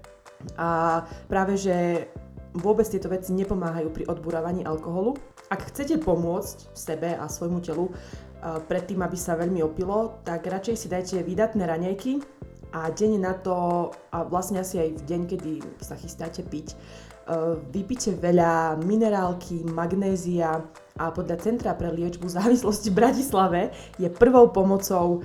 a 0.56 1.02
práve, 1.30 1.54
že 1.60 2.08
vôbec 2.56 2.84
tieto 2.84 3.08
veci 3.08 3.32
nepomáhajú 3.32 3.88
pri 3.92 4.04
odburávaní 4.08 4.64
alkoholu. 4.64 5.16
Ak 5.48 5.72
chcete 5.72 6.00
pomôcť 6.00 6.72
sebe 6.76 7.16
a 7.16 7.24
svojmu 7.28 7.60
telu 7.64 7.88
uh, 7.88 8.60
predtým, 8.64 9.00
aby 9.00 9.16
sa 9.16 9.36
veľmi 9.36 9.60
opilo, 9.64 10.20
tak 10.24 10.48
radšej 10.48 10.76
si 10.76 10.86
dajte 10.88 11.16
výdatné 11.24 11.64
raňajky 11.64 12.20
a 12.72 12.88
deň 12.88 13.12
na 13.20 13.36
to, 13.36 13.88
a 14.12 14.24
vlastne 14.24 14.60
asi 14.60 14.80
aj 14.80 14.88
v 14.96 15.02
deň, 15.04 15.22
kedy 15.28 15.52
sa 15.80 15.96
chystáte 15.96 16.40
piť, 16.44 16.72
uh, 16.72 17.56
vypite 17.72 18.16
veľa 18.16 18.80
minerálky, 18.80 19.64
magnézia 19.68 20.60
a 21.00 21.04
podľa 21.08 21.40
Centra 21.40 21.72
pre 21.72 21.88
liečbu 21.88 22.28
závislosti 22.28 22.92
v 22.92 22.98
Bratislave 23.00 23.60
je 23.96 24.08
prvou 24.12 24.52
pomocou 24.52 25.24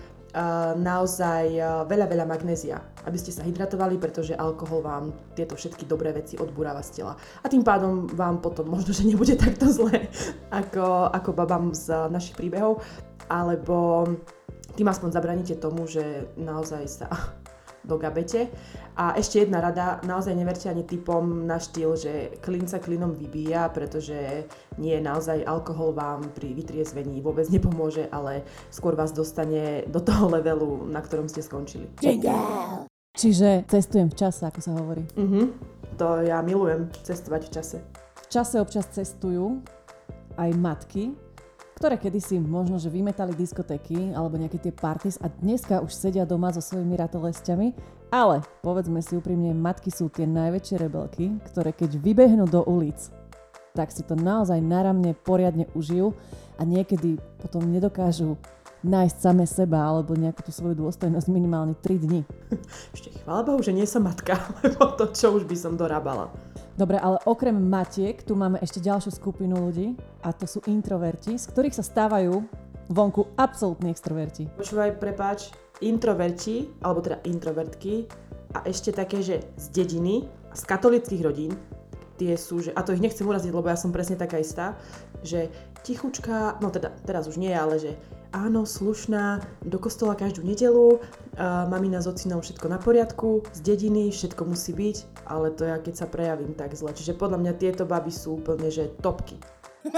naozaj 0.78 1.46
veľa, 1.88 2.06
veľa 2.10 2.26
magnézia, 2.28 2.78
aby 3.08 3.18
ste 3.18 3.32
sa 3.32 3.48
hydratovali, 3.48 3.96
pretože 3.98 4.36
alkohol 4.36 4.84
vám 4.84 5.06
tieto 5.34 5.56
všetky 5.56 5.88
dobré 5.88 6.12
veci 6.14 6.36
odburáva 6.38 6.84
z 6.84 7.02
tela. 7.02 7.14
A 7.42 7.46
tým 7.48 7.64
pádom 7.64 8.06
vám 8.12 8.44
potom 8.44 8.68
možno, 8.68 8.92
že 8.94 9.08
nebude 9.08 9.40
takto 9.40 9.72
zle 9.72 10.12
ako, 10.52 11.10
ako 11.16 11.30
babám 11.32 11.72
z 11.74 12.12
našich 12.12 12.36
príbehov, 12.36 12.84
alebo 13.32 14.06
tým 14.78 14.88
aspoň 14.92 15.10
zabraníte 15.10 15.56
tomu, 15.58 15.90
že 15.90 16.30
naozaj 16.38 16.84
sa 16.86 17.08
do 17.88 17.96
gabete. 17.96 18.52
A 18.98 19.16
ešte 19.16 19.46
jedna 19.46 19.64
rada, 19.64 20.02
naozaj 20.04 20.36
neverte 20.36 20.68
ani 20.68 20.84
typom 20.84 21.48
na 21.48 21.62
štýl, 21.62 21.96
že 21.96 22.14
klin 22.44 22.68
sa 22.68 22.82
klinom 22.82 23.14
vybíja, 23.16 23.72
pretože 23.72 24.50
nie 24.76 24.98
naozaj 25.00 25.48
alkohol 25.48 25.96
vám 25.96 26.28
pri 26.36 26.52
vytriezvení 26.52 27.24
vôbec 27.24 27.48
nepomôže, 27.48 28.12
ale 28.12 28.44
skôr 28.68 28.98
vás 28.98 29.16
dostane 29.16 29.88
do 29.88 30.04
toho 30.04 30.28
levelu, 30.36 30.86
na 30.90 31.00
ktorom 31.00 31.32
ste 31.32 31.40
skončili. 31.40 31.88
Čiže 33.18 33.66
cestujem 33.66 34.14
v 34.14 34.18
čase, 34.18 34.46
ako 34.46 34.60
sa 34.62 34.72
hovorí. 34.78 35.08
Mhm. 35.18 35.42
To 35.98 36.22
ja 36.22 36.46
milujem, 36.46 36.94
cestovať 37.02 37.50
v 37.50 37.52
čase. 37.58 37.78
V 38.14 38.28
čase 38.30 38.62
občas 38.62 38.86
cestujú 38.94 39.66
aj 40.38 40.54
matky, 40.54 41.18
ktoré 41.78 42.02
kedysi 42.02 42.42
možno, 42.42 42.82
že 42.82 42.90
vymetali 42.90 43.38
diskotéky 43.38 44.10
alebo 44.18 44.42
nejaké 44.42 44.58
tie 44.58 44.74
parties 44.74 45.22
a 45.22 45.30
dneska 45.30 45.78
už 45.86 45.94
sedia 45.94 46.26
doma 46.26 46.50
so 46.50 46.58
svojimi 46.58 46.98
ratolestiami, 46.98 47.78
ale 48.10 48.42
povedzme 48.66 48.98
si 49.06 49.14
úprimne, 49.14 49.54
matky 49.54 49.94
sú 49.94 50.10
tie 50.10 50.26
najväčšie 50.26 50.76
rebelky, 50.82 51.38
ktoré 51.54 51.70
keď 51.78 52.02
vybehnú 52.02 52.50
do 52.50 52.66
ulic, 52.66 52.98
tak 53.78 53.94
si 53.94 54.02
to 54.02 54.18
naozaj 54.18 54.58
naramne 54.58 55.14
poriadne 55.14 55.70
užijú 55.78 56.18
a 56.58 56.66
niekedy 56.66 57.22
potom 57.38 57.70
nedokážu 57.70 58.42
nájsť 58.86 59.18
same 59.18 59.46
seba 59.50 59.82
alebo 59.82 60.14
nejakú 60.14 60.46
tú 60.46 60.52
svoju 60.54 60.78
dôstojnosť 60.78 61.28
minimálne 61.32 61.74
3 61.80 62.04
dni. 62.04 62.22
Ešte 62.96 63.10
chvála 63.24 63.42
Bohu, 63.46 63.62
že 63.62 63.74
nie 63.74 63.86
som 63.90 64.06
matka, 64.06 64.38
lebo 64.66 64.94
to 64.98 65.10
čo 65.14 65.34
už 65.34 65.50
by 65.50 65.56
som 65.58 65.74
dorábala. 65.80 66.30
Dobre, 66.78 67.02
ale 67.02 67.18
okrem 67.26 67.58
matiek 67.58 68.22
tu 68.22 68.38
máme 68.38 68.62
ešte 68.62 68.78
ďalšiu 68.78 69.10
skupinu 69.10 69.58
ľudí 69.58 69.98
a 70.22 70.30
to 70.30 70.46
sú 70.46 70.62
introverti, 70.70 71.34
z 71.34 71.50
ktorých 71.50 71.74
sa 71.74 71.82
stávajú 71.82 72.38
vonku 72.94 73.34
absolútni 73.34 73.90
extroverti. 73.90 74.46
Počúvaj, 74.62 75.02
prepáč, 75.02 75.50
introverti, 75.82 76.70
alebo 76.86 77.02
teda 77.02 77.18
introvertky 77.26 78.06
a 78.54 78.62
ešte 78.70 78.94
také, 78.94 79.26
že 79.26 79.42
z 79.58 79.66
dediny, 79.74 80.30
z 80.54 80.62
katolických 80.70 81.26
rodín, 81.26 81.58
tie 82.18 82.34
sú, 82.34 82.62
že, 82.62 82.74
a 82.74 82.82
to 82.82 82.94
ich 82.94 83.02
nechcem 83.02 83.26
uraziť, 83.26 83.54
lebo 83.54 83.70
ja 83.70 83.78
som 83.78 83.94
presne 83.94 84.18
taká 84.18 84.42
istá, 84.42 84.78
že 85.22 85.50
tichučka, 85.86 86.58
no 86.62 86.74
teda 86.74 86.94
teraz 87.06 87.30
už 87.30 87.38
nie, 87.38 87.54
ale 87.54 87.78
že 87.78 87.92
áno, 88.32 88.66
slušná, 88.66 89.42
do 89.64 89.78
kostola 89.80 90.16
každú 90.16 90.44
nedelu, 90.44 90.98
uh, 90.98 91.68
mamina 91.70 92.02
s 92.02 92.08
ocinou 92.08 92.42
všetko 92.42 92.68
na 92.72 92.80
poriadku, 92.80 93.44
z 93.54 93.60
dediny 93.64 94.12
všetko 94.12 94.44
musí 94.48 94.72
byť, 94.74 95.28
ale 95.28 95.52
to 95.54 95.68
ja 95.68 95.78
keď 95.80 95.94
sa 95.96 96.08
prejavím 96.08 96.56
tak 96.56 96.76
zle. 96.76 96.92
Čiže 96.92 97.16
podľa 97.20 97.40
mňa 97.44 97.54
tieto 97.60 97.84
baby 97.88 98.12
sú 98.12 98.40
úplne, 98.40 98.72
že 98.72 98.92
topky. 99.00 99.40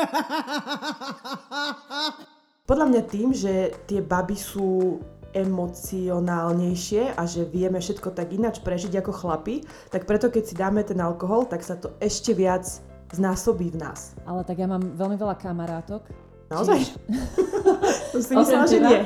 Podľa 2.69 2.85
mňa 2.85 3.01
tým, 3.09 3.33
že 3.33 3.73
tie 3.89 3.97
baby 3.97 4.37
sú 4.37 5.01
emocionálnejšie 5.33 7.17
a 7.17 7.25
že 7.25 7.49
vieme 7.49 7.81
všetko 7.81 8.13
tak 8.13 8.33
ináč 8.33 8.61
prežiť 8.61 9.01
ako 9.01 9.09
chlapi, 9.13 9.65
tak 9.89 10.05
preto 10.05 10.29
keď 10.29 10.43
si 10.45 10.53
dáme 10.53 10.85
ten 10.85 11.01
alkohol, 11.01 11.49
tak 11.49 11.65
sa 11.65 11.77
to 11.77 11.93
ešte 11.97 12.33
viac 12.33 12.65
znásobí 13.13 13.73
v 13.73 13.81
nás. 13.81 14.13
Ale 14.25 14.45
tak 14.45 14.61
ja 14.61 14.69
mám 14.69 14.85
veľmi 14.93 15.17
veľa 15.17 15.35
kamarátok. 15.41 16.28
Naozaj? 16.49 16.79
To 18.09 18.17
si 18.25 18.33
myslela, 18.33 18.65
že 18.65 18.81
nie. 18.81 18.99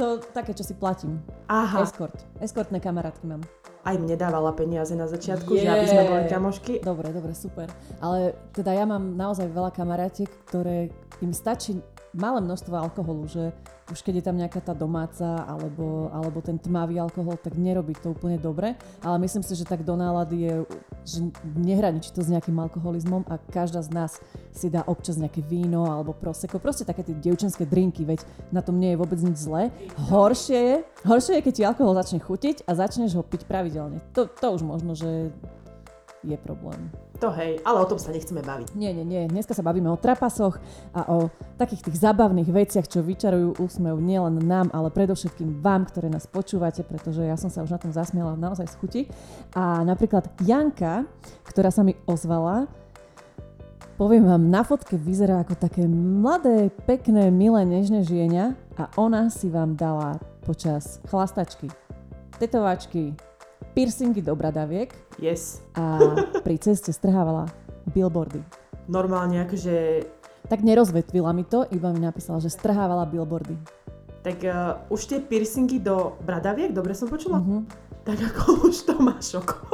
To 0.00 0.16
také, 0.32 0.56
čo 0.56 0.64
si 0.64 0.72
platím. 0.72 1.20
Aha, 1.52 1.84
Escort. 1.84 2.16
Escortné 2.40 2.80
kamarátky 2.80 3.28
mám. 3.28 3.44
aj 3.84 3.96
mne 4.00 4.16
dávala 4.16 4.50
peniaze 4.50 4.96
na 4.96 5.04
začiatku, 5.06 5.52
že 5.52 5.68
aby 5.68 5.86
sme 5.86 6.02
boli 6.10 6.24
kamošky. 6.26 6.72
Dobre, 6.80 7.12
dobre, 7.12 7.36
super. 7.36 7.68
Ale 8.00 8.34
teda 8.50 8.72
ja 8.72 8.82
mám 8.82 9.14
naozaj 9.14 9.46
veľa 9.52 9.70
kamarátiek, 9.70 10.26
ktoré 10.48 10.90
im 11.20 11.30
stačí 11.30 11.78
malé 12.10 12.40
množstvo 12.40 12.72
alkoholu, 12.72 13.28
že 13.28 13.52
už 13.86 14.02
keď 14.02 14.14
je 14.18 14.24
tam 14.26 14.36
nejaká 14.36 14.58
tá 14.58 14.74
domáca 14.74 15.46
alebo, 15.46 16.10
alebo 16.10 16.42
ten 16.42 16.58
tmavý 16.58 16.98
alkohol, 16.98 17.38
tak 17.38 17.54
nerobí 17.54 17.94
to 17.94 18.10
úplne 18.10 18.34
dobre. 18.34 18.74
Ale 18.98 19.22
myslím 19.22 19.46
si, 19.46 19.54
že 19.54 19.62
tak 19.62 19.86
do 19.86 19.94
nálady 19.94 20.36
je, 20.42 20.54
že 21.06 21.18
nehraničí 21.54 22.10
to 22.10 22.18
s 22.22 22.32
nejakým 22.32 22.58
alkoholizmom 22.58 23.22
a 23.30 23.38
každá 23.38 23.78
z 23.86 23.90
nás 23.94 24.18
si 24.50 24.66
dá 24.66 24.82
občas 24.90 25.14
nejaké 25.14 25.38
víno 25.38 25.86
alebo 25.86 26.10
proseko. 26.10 26.58
Proste 26.58 26.82
také 26.82 27.06
tie 27.06 27.14
dievčenské 27.14 27.62
drinky, 27.62 28.02
veď 28.02 28.26
na 28.50 28.58
tom 28.58 28.74
nie 28.82 28.94
je 28.94 28.98
vôbec 28.98 29.22
nič 29.22 29.38
zlé. 29.38 29.70
Horšie 30.10 30.58
je, 30.58 30.76
horšie 31.06 31.38
je, 31.38 31.44
keď 31.46 31.52
ti 31.54 31.62
alkohol 31.62 31.94
začne 31.94 32.18
chutiť 32.18 32.66
a 32.66 32.74
začneš 32.74 33.14
ho 33.14 33.22
piť 33.22 33.46
pravidelne. 33.46 34.02
To, 34.18 34.26
to 34.26 34.46
už 34.50 34.66
možno, 34.66 34.98
že 34.98 35.30
je 36.24 36.36
problém. 36.40 36.90
To 37.20 37.32
hej, 37.32 37.56
ale 37.64 37.80
o 37.80 37.88
tom 37.88 37.96
sa 37.96 38.12
nechceme 38.12 38.44
baviť. 38.44 38.76
Nie, 38.76 38.92
nie, 38.92 39.04
nie. 39.04 39.24
Dneska 39.28 39.56
sa 39.56 39.64
bavíme 39.64 39.88
o 39.88 39.96
trapasoch 39.96 40.60
a 40.92 41.08
o 41.08 41.32
takých 41.56 41.88
tých 41.88 41.96
zabavných 42.04 42.48
veciach, 42.52 42.84
čo 42.84 43.00
vyčarujú 43.00 43.56
úsmev 43.56 43.96
nielen 43.96 44.44
nám, 44.44 44.68
ale 44.76 44.92
predovšetkým 44.92 45.64
vám, 45.64 45.88
ktoré 45.88 46.12
nás 46.12 46.28
počúvate, 46.28 46.84
pretože 46.84 47.24
ja 47.24 47.40
som 47.40 47.48
sa 47.48 47.64
už 47.64 47.72
na 47.72 47.80
tom 47.80 47.92
zasmiala 47.92 48.36
naozaj 48.36 48.68
z 48.68 48.76
chuti. 48.76 49.02
A 49.56 49.80
napríklad 49.80 50.28
Janka, 50.44 51.08
ktorá 51.48 51.72
sa 51.72 51.80
mi 51.80 51.96
ozvala, 52.04 52.68
poviem 53.96 54.28
vám, 54.28 54.52
na 54.52 54.60
fotke 54.60 55.00
vyzerá 55.00 55.40
ako 55.40 55.56
také 55.56 55.88
mladé, 55.88 56.68
pekné, 56.84 57.32
milé, 57.32 57.64
nežné 57.64 58.04
žienia 58.04 58.52
a 58.76 58.92
ona 59.00 59.32
si 59.32 59.48
vám 59.48 59.72
dala 59.72 60.20
počas 60.44 61.00
chlastačky, 61.08 61.72
tetovačky, 62.36 63.16
piercingy 63.72 64.20
do 64.20 64.32
bradaviek 64.32 64.92
Yes. 65.16 65.64
a 65.72 65.98
pri 66.40 66.56
ceste 66.56 66.92
strhávala 66.92 67.48
billboardy. 67.88 68.40
Normálne 68.86 69.42
akože, 69.42 70.06
Tak 70.46 70.62
nerozvetvila 70.62 71.34
mi 71.34 71.42
to, 71.42 71.66
iba 71.68 71.90
mi 71.90 71.98
napísala, 71.98 72.38
že 72.38 72.48
strhávala 72.48 73.02
billboardy. 73.04 73.56
tak 74.22 74.42
uh, 74.42 74.82
už 74.90 75.06
tie 75.06 75.18
piercingy 75.22 75.78
do 75.78 76.18
bradaviek, 76.20 76.74
dobre 76.74 76.94
som 76.94 77.06
počula? 77.06 77.38
Mhm. 77.38 77.85
Tak 78.06 78.18
ako 78.22 78.70
už 78.70 78.76
to 78.86 78.94
má 78.96 79.18
šok. 79.18 79.66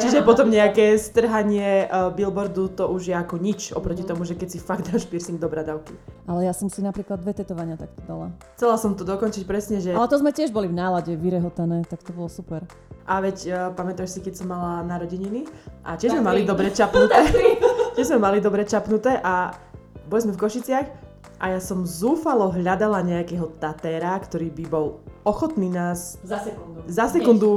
Čiže 0.00 0.24
potom 0.24 0.48
nejaké 0.48 0.96
strhanie 0.96 1.84
uh, 1.84 2.08
billboardu, 2.08 2.72
to 2.72 2.88
už 2.88 3.02
je 3.04 3.14
ako 3.14 3.36
nič 3.36 3.70
oproti 3.70 4.00
Mhm. 4.00 4.08
tomu, 4.08 4.24
že 4.24 4.32
keď 4.32 4.48
si 4.48 4.58
fakt 4.58 4.88
dáš 4.88 5.04
piercing 5.04 5.36
do 5.36 5.44
bradavky. 5.46 5.92
Ale 6.24 6.42
ja 6.42 6.56
som 6.56 6.66
si 6.66 6.80
napríklad 6.80 7.20
dve 7.20 7.36
tetovania 7.36 7.76
takto 7.76 8.00
dala. 8.02 8.32
Chcela 8.56 8.74
som 8.74 8.96
to 8.96 9.04
dokončiť 9.04 9.44
presne, 9.44 9.78
že... 9.78 9.92
Ale 9.92 10.08
to 10.08 10.16
sme 10.16 10.32
tiež 10.32 10.48
boli 10.48 10.64
v 10.66 10.74
nálade 10.74 11.12
vyrehotané, 11.12 11.84
tak 11.84 12.00
to 12.00 12.10
bolo 12.10 12.26
super. 12.26 12.64
A 13.04 13.20
veď 13.20 13.36
uh, 13.44 13.52
pamätáš 13.70 14.16
si, 14.16 14.20
keď 14.20 14.34
som 14.34 14.48
mala 14.48 14.80
narodeniny 14.82 15.44
a 15.82 15.94
tiež 15.94 16.16
sme 16.16 16.24
mali 16.24 16.48
dobre 16.48 16.72
čapnuté. 16.78 17.20
tiež 17.92 18.06
sme 18.06 18.18
mali 18.18 18.40
dobre 18.40 18.64
čapnuté 18.64 19.20
a 19.20 19.52
boli 20.04 20.24
sme 20.24 20.32
v 20.32 20.40
Košiciach 20.40 20.86
a 21.38 21.54
ja 21.54 21.60
som 21.62 21.86
zúfalo 21.86 22.50
hľadala 22.50 23.02
nejakého 23.06 23.46
tatéra, 23.62 24.18
ktorý 24.18 24.50
by 24.50 24.64
bol 24.66 24.86
ochotný 25.22 25.70
nás 25.70 26.18
Za 26.26 26.42
sekundu. 26.42 26.78
za 26.90 27.06
sekundu 27.06 27.50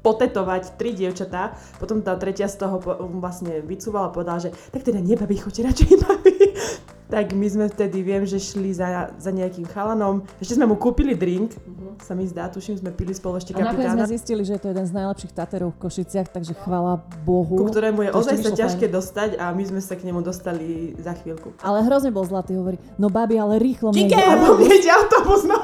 potetovať 0.00 0.78
tri 0.78 0.94
dievčatá. 0.94 1.58
Potom 1.82 1.98
tá 1.98 2.14
tretia 2.14 2.46
z 2.46 2.62
toho 2.62 2.78
po, 2.78 2.94
vlastne 3.18 3.58
vycúvala 3.60 4.08
a 4.08 4.14
povedala, 4.14 4.38
že 4.38 4.54
tak 4.70 4.86
teda 4.86 5.02
nebabi, 5.02 5.36
choďte 5.36 5.62
radšej 5.66 5.92
babi. 5.98 6.34
Tak 7.06 7.30
my 7.30 7.46
sme 7.46 7.66
vtedy, 7.66 8.00
viem, 8.00 8.22
že 8.22 8.36
šli 8.36 8.70
za, 8.70 8.86
za 9.12 9.30
nejakým 9.30 9.62
chalanom. 9.64 10.26
Ešte 10.36 10.54
sme 10.54 10.66
mu 10.66 10.74
kúpili 10.74 11.12
drink, 11.12 11.54
sa 11.98 12.12
mi 12.12 12.22
zdá, 12.22 12.46
tuším, 12.46 12.76
sme 12.76 12.90
pili 12.90 13.10
spolu 13.10 13.36
ešte 13.36 13.52
A 13.52 13.62
nakoniec 13.62 13.88
kapitána. 13.88 13.98
sme 14.00 14.12
zistili, 14.12 14.42
že 14.42 14.52
je 14.52 14.60
to 14.60 14.68
jeden 14.68 14.82
z 14.82 14.92
najlepších 14.92 15.32
taterov 15.32 15.70
v 15.72 15.78
Košiciach, 15.80 16.28
takže 16.28 16.52
chvála 16.56 16.98
Bohu. 17.22 17.56
ku 17.56 17.66
ktorému 17.66 18.02
je 18.02 18.10
ozaj 18.10 18.36
sa 18.38 18.50
ťažké 18.52 18.86
fajn. 18.86 18.94
dostať 18.94 19.30
a 19.36 19.50
my 19.50 19.64
sme 19.64 19.80
sa 19.80 19.94
k 19.94 20.02
nemu 20.02 20.20
dostali 20.20 20.66
za 20.96 21.14
chvíľku. 21.14 21.54
Ale 21.58 21.82
hrozne 21.82 22.10
bol 22.10 22.22
zlatý, 22.22 22.52
hovorí, 22.52 22.76
no 22.94 23.06
babi, 23.06 23.36
ale 23.36 23.56
rýchlo 23.56 23.90
mne 23.90 24.06
Jingle! 24.06 24.34
Lebo 24.36 24.66
autobus. 24.66 25.42
no. 25.42 25.58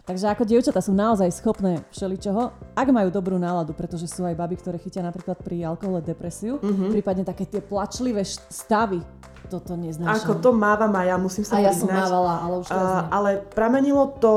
Takže 0.00 0.26
ako 0.26 0.42
dievčatá 0.42 0.80
sú 0.80 0.90
naozaj 0.90 1.30
schopné 1.30 1.86
všeličoho, 1.90 2.50
ak 2.74 2.88
majú 2.88 3.08
dobrú 3.08 3.38
náladu, 3.38 3.70
pretože 3.70 4.10
sú 4.10 4.26
aj 4.26 4.34
baby, 4.34 4.58
ktoré 4.58 4.74
chytia 4.74 5.00
napríklad 5.00 5.38
pri 5.38 5.62
alkohole 5.62 6.00
depresiu, 6.00 6.58
Mhm. 6.58 6.90
prípadne 6.90 7.22
také 7.22 7.46
tie 7.46 7.60
plačlivé 7.60 8.24
stavy. 8.26 8.98
Toto 9.50 9.74
neznášam. 9.74 10.14
Ako 10.14 10.32
to 10.38 10.54
mávam 10.54 10.94
a 10.94 11.02
ja 11.02 11.18
musím 11.18 11.42
sa 11.42 11.58
A 11.58 11.66
ja 11.66 11.74
som 11.74 11.90
mávala, 11.90 12.38
ale 12.38 12.54
už 12.62 12.70
teraz 12.70 12.86
Uh, 12.90 13.02
ale 13.10 13.30
pramenilo 13.50 14.14
to 14.22 14.34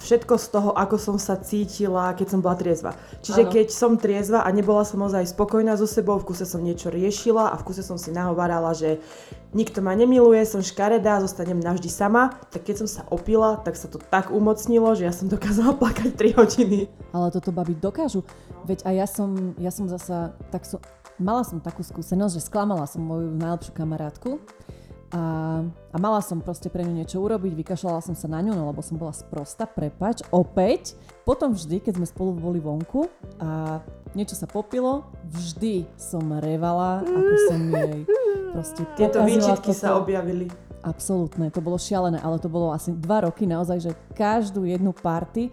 všetko 0.00 0.40
z 0.40 0.46
toho, 0.56 0.70
ako 0.72 0.96
som 0.96 1.16
sa 1.20 1.36
cítila, 1.36 2.16
keď 2.16 2.26
som 2.32 2.40
bola 2.40 2.56
triezva. 2.56 2.96
Čiže 3.20 3.42
Áno. 3.44 3.52
keď 3.52 3.66
som 3.68 4.00
triezva 4.00 4.40
a 4.40 4.48
nebola 4.48 4.88
som 4.88 5.04
ozaj 5.04 5.28
spokojná 5.36 5.76
so 5.76 5.84
sebou, 5.84 6.16
v 6.16 6.32
kuse 6.32 6.48
som 6.48 6.64
niečo 6.64 6.88
riešila 6.88 7.52
a 7.52 7.54
v 7.60 7.64
kuse 7.68 7.84
som 7.84 8.00
si 8.00 8.08
nahovárala, 8.08 8.72
že 8.72 9.04
nikto 9.52 9.84
ma 9.84 9.92
nemiluje, 9.92 10.42
som 10.48 10.64
škaredá, 10.64 11.20
zostanem 11.20 11.60
navždy 11.60 11.92
sama, 11.92 12.34
tak 12.48 12.64
keď 12.64 12.84
som 12.84 12.88
sa 12.88 13.02
opila, 13.12 13.60
tak 13.60 13.76
sa 13.76 13.86
to 13.86 14.00
tak 14.00 14.32
umocnilo, 14.32 14.96
že 14.96 15.04
ja 15.04 15.12
som 15.12 15.28
dokázala 15.28 15.76
plakať 15.80 16.10
3 16.16 16.40
hodiny. 16.40 16.78
Ale 17.12 17.28
toto 17.28 17.52
baby 17.52 17.76
dokážu. 17.76 18.24
Veď 18.64 18.88
aj 18.88 18.94
ja 18.96 19.06
som, 19.06 19.28
ja 19.60 19.70
som 19.70 19.86
zasa, 19.92 20.32
tak 20.48 20.64
som, 20.64 20.80
mala 21.18 21.42
som 21.46 21.62
takú 21.62 21.82
skúsenosť, 21.86 22.34
že 22.38 22.46
sklamala 22.46 22.86
som 22.86 23.02
moju 23.02 23.34
najlepšiu 23.34 23.72
kamarátku 23.74 24.42
a, 25.14 25.22
a 25.94 25.96
mala 26.02 26.18
som 26.18 26.42
proste 26.42 26.66
pre 26.66 26.82
ňu 26.82 26.90
niečo 26.90 27.22
urobiť, 27.22 27.54
vykašľala 27.54 28.02
som 28.02 28.18
sa 28.18 28.26
na 28.26 28.42
ňu, 28.42 28.50
no 28.50 28.66
lebo 28.66 28.82
som 28.82 28.98
bola 28.98 29.14
sprosta, 29.14 29.62
prepač, 29.62 30.26
opäť. 30.34 30.98
Potom 31.22 31.54
vždy, 31.54 31.78
keď 31.78 32.02
sme 32.02 32.06
spolu 32.10 32.34
boli 32.34 32.58
vonku 32.58 33.06
a 33.38 33.78
niečo 34.18 34.34
sa 34.34 34.50
popilo, 34.50 35.06
vždy 35.30 35.86
som 35.94 36.34
revala, 36.42 37.06
ako 37.06 37.34
som 37.46 37.60
jej 37.70 37.98
proste 38.50 38.82
Tieto 38.98 39.22
výčitky 39.22 39.70
toto. 39.70 39.82
sa 39.86 39.94
objavili. 39.94 40.50
Absolútne, 40.84 41.48
to 41.48 41.64
bolo 41.64 41.78
šialené, 41.78 42.18
ale 42.20 42.36
to 42.42 42.50
bolo 42.50 42.74
asi 42.74 42.92
dva 42.92 43.24
roky 43.24 43.46
naozaj, 43.48 43.78
že 43.80 43.90
každú 44.18 44.66
jednu 44.66 44.92
party 44.92 45.48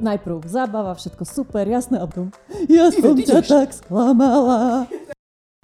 Najprv 0.00 0.48
zábava, 0.48 0.96
všetko 0.96 1.28
super, 1.28 1.68
jasné, 1.68 2.00
a 2.00 2.08
potom 2.08 2.32
ja 2.72 2.88
som 2.88 3.12
ťa 3.12 3.44
tak 3.44 3.76
sklamala. 3.76 4.88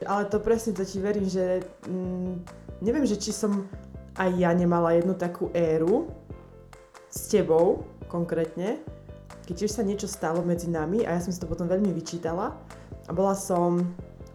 Ale 0.04 0.22
to 0.28 0.36
presne, 0.44 0.76
to 0.76 0.84
ti 0.84 1.00
verím, 1.00 1.24
že 1.24 1.64
mm, 1.88 2.32
neviem, 2.84 3.08
že 3.08 3.16
či 3.16 3.32
som 3.32 3.64
aj 4.20 4.30
ja 4.36 4.52
nemala 4.52 4.92
jednu 4.92 5.16
takú 5.16 5.48
éru 5.56 6.12
s 7.08 7.32
tebou 7.32 7.88
konkrétne, 8.12 8.76
keď 9.48 9.64
tiež 9.64 9.72
sa 9.72 9.80
niečo 9.80 10.04
stalo 10.04 10.44
medzi 10.44 10.68
nami 10.68 11.08
a 11.08 11.16
ja 11.16 11.20
som 11.24 11.32
si 11.32 11.40
to 11.40 11.48
potom 11.48 11.64
veľmi 11.64 11.92
vyčítala 11.96 12.52
a 13.08 13.10
bola 13.16 13.32
som, 13.32 13.80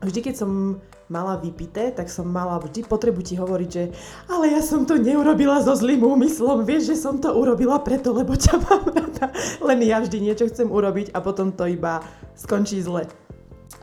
vždy 0.02 0.32
keď 0.32 0.36
som 0.42 0.82
mala 1.12 1.36
vypité, 1.36 1.92
tak 1.92 2.08
som 2.08 2.24
mala 2.24 2.56
vždy 2.64 2.88
potrebu 2.88 3.20
ti 3.20 3.36
hovoriť, 3.36 3.70
že 3.70 3.84
ale 4.32 4.56
ja 4.56 4.64
som 4.64 4.88
to 4.88 4.96
neurobila 4.96 5.60
so 5.60 5.76
zlým 5.76 6.00
úmyslom, 6.00 6.64
vieš, 6.64 6.96
že 6.96 7.04
som 7.04 7.20
to 7.20 7.36
urobila 7.36 7.84
preto, 7.84 8.16
lebo 8.16 8.32
ťa 8.40 8.56
mám 8.64 8.88
rada. 8.96 9.36
Len 9.60 9.84
ja 9.84 10.00
vždy 10.00 10.24
niečo 10.24 10.48
chcem 10.48 10.72
urobiť 10.72 11.12
a 11.12 11.20
potom 11.20 11.52
to 11.52 11.68
iba 11.68 12.00
skončí 12.40 12.80
zle. 12.80 13.12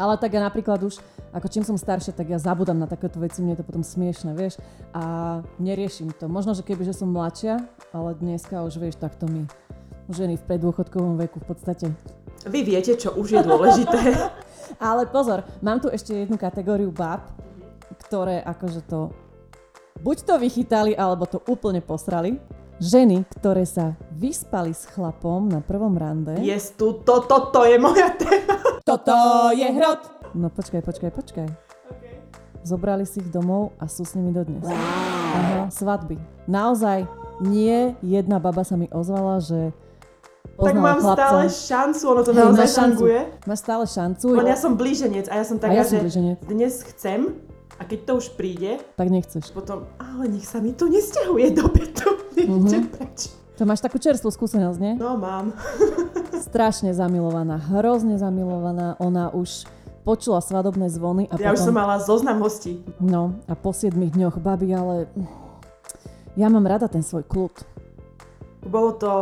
Ale 0.01 0.15
tak 0.17 0.33
ja 0.33 0.41
napríklad 0.41 0.81
už, 0.81 1.03
ako 1.35 1.47
čím 1.51 1.67
som 1.67 1.77
staršia, 1.77 2.17
tak 2.17 2.31
ja 2.31 2.39
zabudám 2.41 2.79
na 2.79 2.89
takéto 2.89 3.21
veci, 3.21 3.43
mne 3.45 3.59
je 3.59 3.61
to 3.61 3.69
potom 3.69 3.83
smiešne, 3.83 4.33
vieš. 4.33 4.57
A 4.95 5.39
neriešim 5.59 6.15
to. 6.15 6.31
Možno, 6.31 6.55
že 6.55 6.63
keby, 6.63 6.87
že 6.87 6.95
som 6.95 7.11
mladšia, 7.11 7.61
ale 7.93 8.15
dneska 8.17 8.63
už 8.63 8.79
vieš, 8.79 8.97
takto 8.97 9.27
mi 9.27 9.45
ženy 10.09 10.41
v 10.41 10.47
predôchodkovom 10.49 11.21
veku 11.21 11.43
v 11.43 11.47
podstate. 11.51 11.87
Vy 12.49 12.61
viete, 12.65 12.97
čo 12.97 13.15
už 13.15 13.39
je 13.39 13.43
dôležité. 13.45 13.99
Ale 14.91 15.09
pozor, 15.09 15.45
mám 15.61 15.81
tu 15.81 15.89
ešte 15.89 16.13
jednu 16.13 16.37
kategóriu 16.37 16.93
bab, 16.93 17.29
ktoré 18.09 18.41
akože 18.45 18.85
to 18.89 19.13
buď 20.01 20.17
to 20.25 20.35
vychytali, 20.39 20.93
alebo 20.95 21.27
to 21.27 21.43
úplne 21.47 21.83
posrali. 21.83 22.39
Ženy, 22.79 23.27
ktoré 23.43 23.67
sa 23.67 23.99
vyspali 24.15 24.71
s 24.71 24.87
chlapom 24.87 25.51
na 25.51 25.59
prvom 25.59 25.99
rande. 25.99 26.39
Yes, 26.39 26.79
tu, 26.79 27.03
to, 27.03 27.27
to, 27.27 27.51
to 27.51 27.67
je 27.67 27.75
moja 27.75 28.15
téma. 28.15 28.55
Toto 28.87 29.15
je 29.51 29.67
hrot. 29.67 30.31
No 30.39 30.47
počkaj, 30.47 30.87
počkaj, 30.87 31.11
počkaj. 31.11 31.49
Zobrali 32.63 33.03
si 33.03 33.19
ich 33.19 33.31
domov 33.35 33.75
a 33.83 33.91
sú 33.91 34.07
s 34.07 34.15
nimi 34.15 34.31
dodnes. 34.31 34.63
Aha, 34.63 35.67
svadby. 35.75 36.23
Naozaj, 36.47 37.11
nie 37.43 37.99
jedna 37.99 38.39
baba 38.39 38.63
sa 38.63 38.79
mi 38.79 38.87
ozvala, 38.95 39.43
že 39.43 39.75
Tak 40.61 40.75
mám 40.75 40.99
chlapca. 40.99 41.15
stále 41.15 41.43
šancu, 41.47 42.05
ono 42.05 42.21
to 42.21 42.31
Hej, 42.31 42.39
naozaj 42.41 42.59
máš 42.61 42.75
šancu. 42.75 42.97
funguje. 42.97 43.21
Máš 43.45 43.59
stále 43.61 43.85
šancu. 43.87 44.27
Len 44.33 44.47
ja 44.47 44.57
som 44.57 44.73
blíženec 44.75 45.27
a 45.27 45.35
ja 45.35 45.45
som 45.45 45.57
taká, 45.57 45.73
ja 45.73 45.83
som 45.83 45.97
že 45.97 46.03
blíženec. 46.03 46.37
dnes 46.43 46.75
chcem 46.85 47.21
a 47.73 47.83
keď 47.83 47.99
to 48.01 48.13
už 48.17 48.27
príde, 48.35 48.71
Tak 48.93 49.07
nechceš. 49.07 49.45
potom, 49.49 49.87
ale 49.97 50.27
nech 50.27 50.43
sa 50.43 50.59
mi 50.59 50.73
to 50.73 50.85
nesťahuje 50.85 51.47
do 51.53 51.65
bytu. 51.65 52.09
Nechcem 52.37 52.83
Mhm. 52.85 52.91
preč. 52.91 53.19
To 53.55 53.63
máš 53.65 53.79
takú 53.81 53.97
čerstvú 53.97 54.29
skúsenosť, 54.29 54.79
nie? 54.79 54.93
No 54.95 55.15
mám. 55.15 55.51
Strašne 56.49 56.91
zamilovaná, 56.91 57.59
hrozne 57.73 58.15
zamilovaná. 58.15 58.95
Ona 58.97 59.31
už 59.31 59.67
počula 60.01 60.39
svadobné 60.39 60.87
zvony 60.89 61.27
a 61.27 61.35
Ja 61.37 61.51
už 61.51 61.61
som 61.61 61.71
potom... 61.71 61.79
mala 61.81 61.99
zoznam 61.99 62.39
hostí. 62.39 62.83
No 62.97 63.35
a 63.45 63.55
po 63.55 63.71
7 63.71 63.91
dňoch, 63.95 64.39
babi, 64.39 64.71
ale... 64.71 65.07
Ja 66.35 66.47
mám 66.47 66.63
rada 66.65 66.87
ten 66.87 67.03
svoj 67.03 67.23
kľud. 67.25 67.51
Bolo 68.69 68.93
to, 69.01 69.13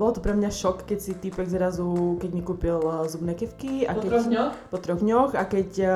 bolo 0.00 0.16
to 0.16 0.24
pre 0.24 0.32
mňa 0.32 0.48
šok, 0.48 0.88
keď 0.88 0.98
si 0.98 1.12
týpek 1.12 1.44
zrazu, 1.44 2.16
keď 2.16 2.30
mi 2.32 2.40
kúpil 2.40 2.80
uh, 2.80 3.04
zubné 3.04 3.36
kevky. 3.36 3.84
A 3.84 3.92
keď, 3.92 4.32
dňoch? 4.32 4.52
Po 4.72 4.78
troch 4.80 5.00
dňoch 5.04 5.36
a 5.36 5.44
keď 5.44 5.70
uh, 5.84 5.92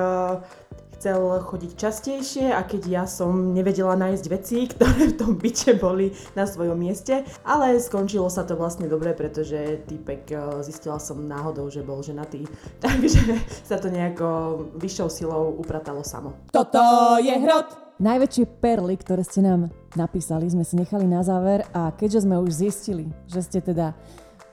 chcel 0.99 1.41
chodiť 1.41 1.73
častejšie 1.79 2.53
a 2.53 2.61
keď 2.67 2.83
ja 2.85 3.05
som 3.09 3.55
nevedela 3.55 3.97
nájsť 3.97 4.25
veci, 4.29 4.67
ktoré 4.77 5.15
v 5.15 5.19
tom 5.19 5.33
byte 5.41 5.81
boli 5.81 6.13
na 6.37 6.45
svojom 6.45 6.77
mieste. 6.77 7.25
Ale 7.49 7.81
skončilo 7.81 8.29
sa 8.29 8.45
to 8.45 8.61
vlastne 8.61 8.85
dobre, 8.91 9.17
pretože 9.17 9.89
týpek 9.89 10.23
uh, 10.37 10.61
zistila 10.61 11.01
som 11.01 11.25
náhodou, 11.25 11.73
že 11.73 11.81
bol 11.81 12.05
ženatý. 12.05 12.45
Takže 12.85 13.41
sa 13.65 13.81
to 13.81 13.89
nejako 13.89 14.29
vyššou 14.77 15.09
silou 15.09 15.57
upratalo 15.57 16.05
samo. 16.05 16.37
Toto 16.53 17.17
je 17.25 17.33
hrot. 17.33 17.88
Najväčšie 17.99 18.63
perly, 18.63 18.95
ktoré 18.95 19.27
ste 19.27 19.43
nám 19.43 19.75
napísali, 19.99 20.47
sme 20.47 20.63
si 20.63 20.79
nechali 20.79 21.03
na 21.03 21.27
záver 21.27 21.67
a 21.75 21.91
keďže 21.91 22.31
sme 22.31 22.39
už 22.39 22.55
zistili, 22.55 23.11
že 23.27 23.43
ste 23.43 23.59
teda 23.59 23.91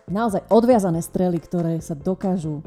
naozaj 0.09 0.49
odviazané 0.49 1.05
strely, 1.05 1.37
ktoré 1.37 1.77
sa 1.77 1.93
dokážu 1.93 2.65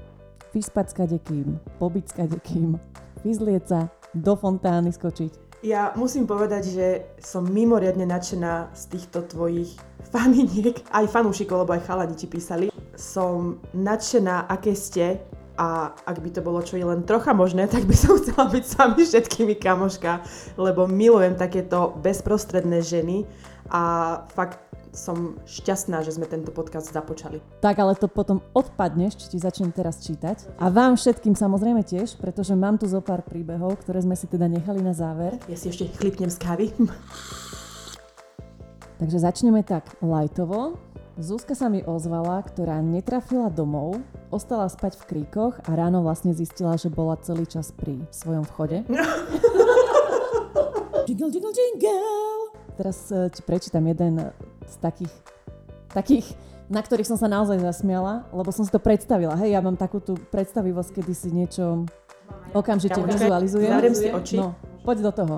vyspať 0.55 0.87
s 0.87 0.95
kadekým, 0.95 1.59
pobyť 1.83 2.05
s 2.07 2.13
kadekým, 2.15 2.79
vyzlieť 3.27 3.65
sa, 3.67 3.81
do 4.15 4.39
fontány 4.39 4.95
skočiť. 4.95 5.67
Ja 5.67 5.91
musím 5.99 6.31
povedať, 6.31 6.71
že 6.71 6.87
som 7.19 7.43
mimoriadne 7.43 8.07
nadšená 8.07 8.71
z 8.71 8.83
týchto 8.95 9.27
tvojich 9.27 9.75
faniniek, 10.15 10.79
aj 10.95 11.11
fanúšikov, 11.11 11.67
lebo 11.67 11.75
aj 11.75 11.91
chalani 11.91 12.15
ti 12.15 12.31
písali. 12.31 12.71
Som 12.95 13.59
nadšená, 13.75 14.47
aké 14.47 14.79
ste 14.79 15.19
a 15.59 15.91
ak 16.07 16.23
by 16.23 16.31
to 16.31 16.41
bolo 16.41 16.63
čo 16.63 16.79
je 16.79 16.87
len 16.87 17.03
trocha 17.03 17.35
možné, 17.35 17.67
tak 17.67 17.83
by 17.83 17.97
som 17.99 18.15
chcela 18.23 18.47
byť 18.47 18.65
s 18.65 18.75
vami 18.79 19.03
všetkými 19.03 19.55
kamoška, 19.59 20.23
lebo 20.55 20.87
milujem 20.87 21.35
takéto 21.35 21.99
bezprostredné 21.99 22.79
ženy 22.87 23.27
a 23.69 23.83
fakt 24.31 24.63
som 24.95 25.37
šťastná, 25.45 26.01
že 26.03 26.17
sme 26.17 26.27
tento 26.27 26.51
podcast 26.51 26.91
započali. 26.91 27.39
Tak 27.61 27.77
ale 27.79 27.95
to 27.95 28.09
potom 28.09 28.41
odpadneš, 28.57 29.21
či 29.21 29.37
ti 29.37 29.39
začnem 29.39 29.71
teraz 29.71 30.01
čítať. 30.03 30.59
A 30.59 30.73
vám 30.73 30.97
všetkým 30.97 31.37
samozrejme 31.37 31.85
tiež, 31.85 32.17
pretože 32.17 32.57
mám 32.57 32.81
tu 32.81 32.89
zo 32.89 33.05
pár 33.05 33.23
príbehov, 33.23 33.79
ktoré 33.85 34.01
sme 34.03 34.17
si 34.17 34.27
teda 34.27 34.49
nechali 34.49 34.81
na 34.81 34.97
záver. 34.97 35.37
Ja 35.47 35.55
si 35.55 35.69
ešte 35.69 35.93
chlipnem 36.01 36.33
z 36.33 36.39
kávy. 36.41 36.67
Takže 38.99 39.19
začneme 39.23 39.63
tak 39.63 39.87
lajtovo. 40.03 40.75
Zuzka 41.19 41.59
sa 41.59 41.67
mi 41.67 41.83
ozvala, 41.83 42.39
ktorá 42.47 42.79
netrafila 42.79 43.51
domov, 43.51 43.99
ostala 44.31 44.71
spať 44.71 45.03
v 45.03 45.05
kríkoch 45.11 45.59
a 45.67 45.75
ráno 45.75 46.07
vlastne 46.07 46.31
zistila, 46.31 46.79
že 46.79 46.95
bola 46.95 47.19
celý 47.19 47.43
čas 47.43 47.75
pri 47.75 47.99
svojom 48.15 48.47
vchode. 48.47 48.87
Jingle, 51.09 51.33
jingle, 51.33 51.51
jingle. 51.57 52.53
Teraz 52.77 53.09
e, 53.09 53.33
ti 53.33 53.41
prečítam 53.41 53.81
jeden 53.89 54.29
z 54.69 54.75
takých, 54.77 55.15
takých, 55.89 56.37
na 56.69 56.85
ktorých 56.85 57.09
som 57.09 57.17
sa 57.17 57.33
naozaj 57.33 57.65
zasmiala, 57.65 58.29
lebo 58.29 58.53
som 58.53 58.61
si 58.61 58.69
to 58.69 58.77
predstavila. 58.77 59.33
Hej, 59.41 59.57
ja 59.57 59.65
mám 59.65 59.75
takú 59.75 60.05
tú 60.05 60.21
predstavivosť, 60.29 61.01
kedy 61.01 61.13
si 61.17 61.33
niečo 61.33 61.89
okamžite 62.53 63.01
Ja 63.01 63.09
počkaj, 63.09 63.25
vizualizujem. 63.25 63.73
zavriem 63.73 63.97
si 63.97 64.09
oči. 64.13 64.37
No, 64.37 64.53
poď 64.85 65.09
do 65.09 65.13
toho. 65.17 65.37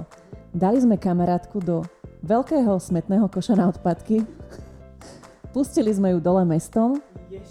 Dali 0.50 0.82
sme 0.82 0.98
kamarátku 0.98 1.62
do 1.62 1.86
veľkého 2.26 2.74
smetného 2.74 3.30
koša 3.30 3.54
na 3.54 3.70
odpadky. 3.70 4.26
Pustili 5.50 5.90
sme 5.90 6.14
ju 6.14 6.18
dole 6.22 6.46
mestom. 6.46 7.02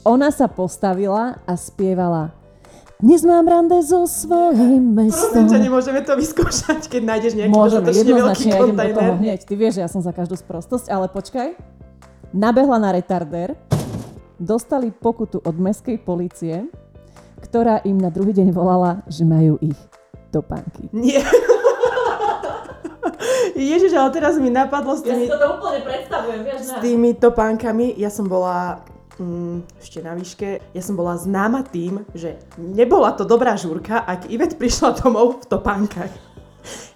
Ona 0.08 0.32
sa 0.32 0.48
postavila 0.48 1.36
a 1.44 1.54
spievala 1.60 2.32
Dnes 3.00 3.24
mám 3.24 3.48
rande 3.48 3.80
so 3.84 4.04
svojím 4.08 4.92
mestom. 4.92 5.48
Prosím 5.48 5.72
nemôžeme 5.72 6.04
to 6.04 6.20
vyskúšať, 6.20 6.92
keď 6.92 7.02
nájdeš 7.04 7.32
nejaký 7.36 7.52
Môžeme, 7.52 7.88
dostatočne 7.88 8.12
veľký 8.12 8.44
ja 8.44 8.56
toho 8.56 8.68
kontajner. 8.72 9.16
hneď. 9.24 9.40
Ty 9.48 9.54
vieš, 9.56 9.74
že 9.80 9.82
ja 9.84 9.90
som 9.92 10.04
za 10.04 10.12
každú 10.12 10.36
sprostosť, 10.36 10.92
ale 10.92 11.08
počkaj. 11.08 11.56
Nabehla 12.36 12.76
na 12.76 12.92
retardér, 12.92 13.56
dostali 14.36 14.92
pokutu 14.92 15.40
od 15.44 15.56
mestskej 15.56 16.00
policie, 16.04 16.68
ktorá 17.40 17.80
im 17.88 18.00
na 18.00 18.12
druhý 18.12 18.36
deň 18.36 18.52
volala, 18.52 19.00
že 19.08 19.24
majú 19.24 19.56
ich 19.64 19.80
topánky. 20.32 20.92
Nie. 20.92 21.24
Ježiš, 23.66 23.92
ale 23.98 24.10
teraz 24.16 24.40
mi 24.40 24.48
napadlo 24.48 24.96
s 24.96 25.04
tými, 25.04 25.28
to 25.28 25.36
úplne 25.36 25.82
predstavujem, 25.84 26.40
vieš, 26.48 26.60
s 26.70 26.74
tými 26.80 27.10
topánkami. 27.18 27.96
Ja 28.00 28.08
som 28.08 28.30
bola 28.32 28.80
mm, 29.20 29.84
ešte 29.84 30.00
na 30.00 30.16
výške, 30.16 30.64
ja 30.72 30.82
som 30.82 30.96
bola 30.96 31.20
známa 31.20 31.68
tým, 31.68 32.08
že 32.16 32.40
nebola 32.56 33.14
to 33.14 33.28
dobrá 33.28 33.60
žúrka, 33.60 34.02
ak 34.02 34.32
Ivet 34.32 34.56
prišla 34.56 34.96
domov 35.04 35.44
v 35.44 35.46
topánkach. 35.52 36.14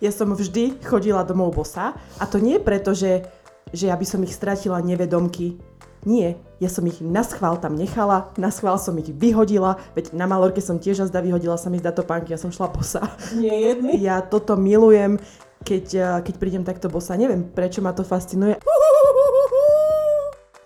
Ja 0.03 0.11
som 0.11 0.36
vždy 0.36 0.84
chodila 0.84 1.24
domov 1.24 1.55
bosa 1.55 1.95
a 2.20 2.24
to 2.28 2.39
nie 2.39 2.59
preto, 2.59 2.91
že, 2.91 3.28
že 3.72 3.88
ja 3.88 3.95
by 3.95 4.05
som 4.07 4.24
ich 4.24 4.36
stratila 4.36 4.84
nevedomky. 4.84 5.59
Nie, 6.03 6.36
ja 6.59 6.68
som 6.68 6.84
ich 6.84 6.99
na 6.99 7.24
schvál 7.24 7.55
tam 7.64 7.80
nechala, 7.80 8.28
na 8.36 8.51
schvál 8.51 8.76
som 8.76 8.91
ich 8.99 9.07
vyhodila, 9.07 9.80
veď 9.95 10.11
na 10.11 10.28
Malorke 10.28 10.59
som 10.59 10.76
tiež 10.76 11.07
azda 11.07 11.24
vyhodila 11.24 11.55
sa 11.55 11.72
mi 11.72 11.80
zdá 11.80 11.95
topánky, 11.95 12.36
ja 12.36 12.39
som 12.39 12.51
šla 12.51 12.68
bosa. 12.76 13.07
Nie 13.39 13.72
jedný. 13.72 14.03
Ja 14.03 14.20
toto 14.20 14.59
milujem, 14.59 15.16
keď, 15.64 15.86
eh, 15.95 16.20
keď 16.22 16.36
prídem 16.38 16.64
takto 16.68 16.91
bosa. 16.91 17.16
Neviem, 17.16 17.47
prečo 17.49 17.80
ma 17.80 17.95
to 17.95 18.03
fascinuje. 18.03 18.59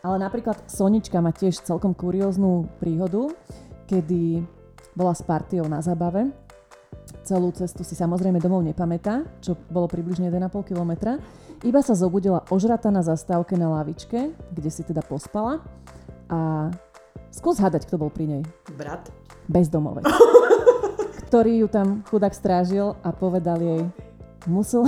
Ale 0.01 0.17
napríklad 0.17 0.57
Sonička 0.69 1.21
má 1.21 1.29
tiež 1.33 1.61
celkom 1.61 1.93
kurióznu 1.93 2.69
príhodu, 2.81 3.33
kedy 3.85 4.41
bola 4.97 5.13
s 5.13 5.21
partiou 5.21 5.69
na 5.69 5.83
zabave. 5.83 6.33
Celú 7.27 7.51
cestu 7.51 7.83
si 7.83 7.93
samozrejme 7.93 8.39
domov 8.39 8.63
nepamätá, 8.63 9.27
čo 9.43 9.55
bolo 9.67 9.85
približne 9.87 10.31
1,5 10.31 10.63
kilometra. 10.63 11.19
Iba 11.65 11.83
sa 11.83 11.97
zobudila 11.97 12.45
ožrata 12.47 12.87
na 12.87 13.03
zastávke 13.03 13.59
na 13.59 13.67
lavičke, 13.67 14.31
kde 14.53 14.69
si 14.71 14.85
teda 14.87 15.03
pospala. 15.03 15.59
A 16.31 16.71
skús 17.33 17.59
hádať, 17.59 17.89
kto 17.89 17.99
bol 17.99 18.11
pri 18.13 18.25
nej. 18.39 18.43
Brat. 18.79 19.11
Bezdomovec. 19.51 20.07
ktorý 21.27 21.59
ju 21.59 21.67
tam 21.67 21.87
chudák 22.07 22.31
strážil 22.31 22.95
a 23.03 23.11
povedal 23.11 23.59
jej, 23.59 23.83
musel, 24.47 24.87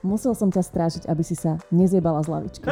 musel 0.00 0.32
som 0.32 0.48
ťa 0.48 0.62
strážiť, 0.62 1.02
aby 1.10 1.22
si 1.26 1.34
sa 1.34 1.58
nezjebala 1.68 2.22
z 2.24 2.28
lavičky. 2.30 2.66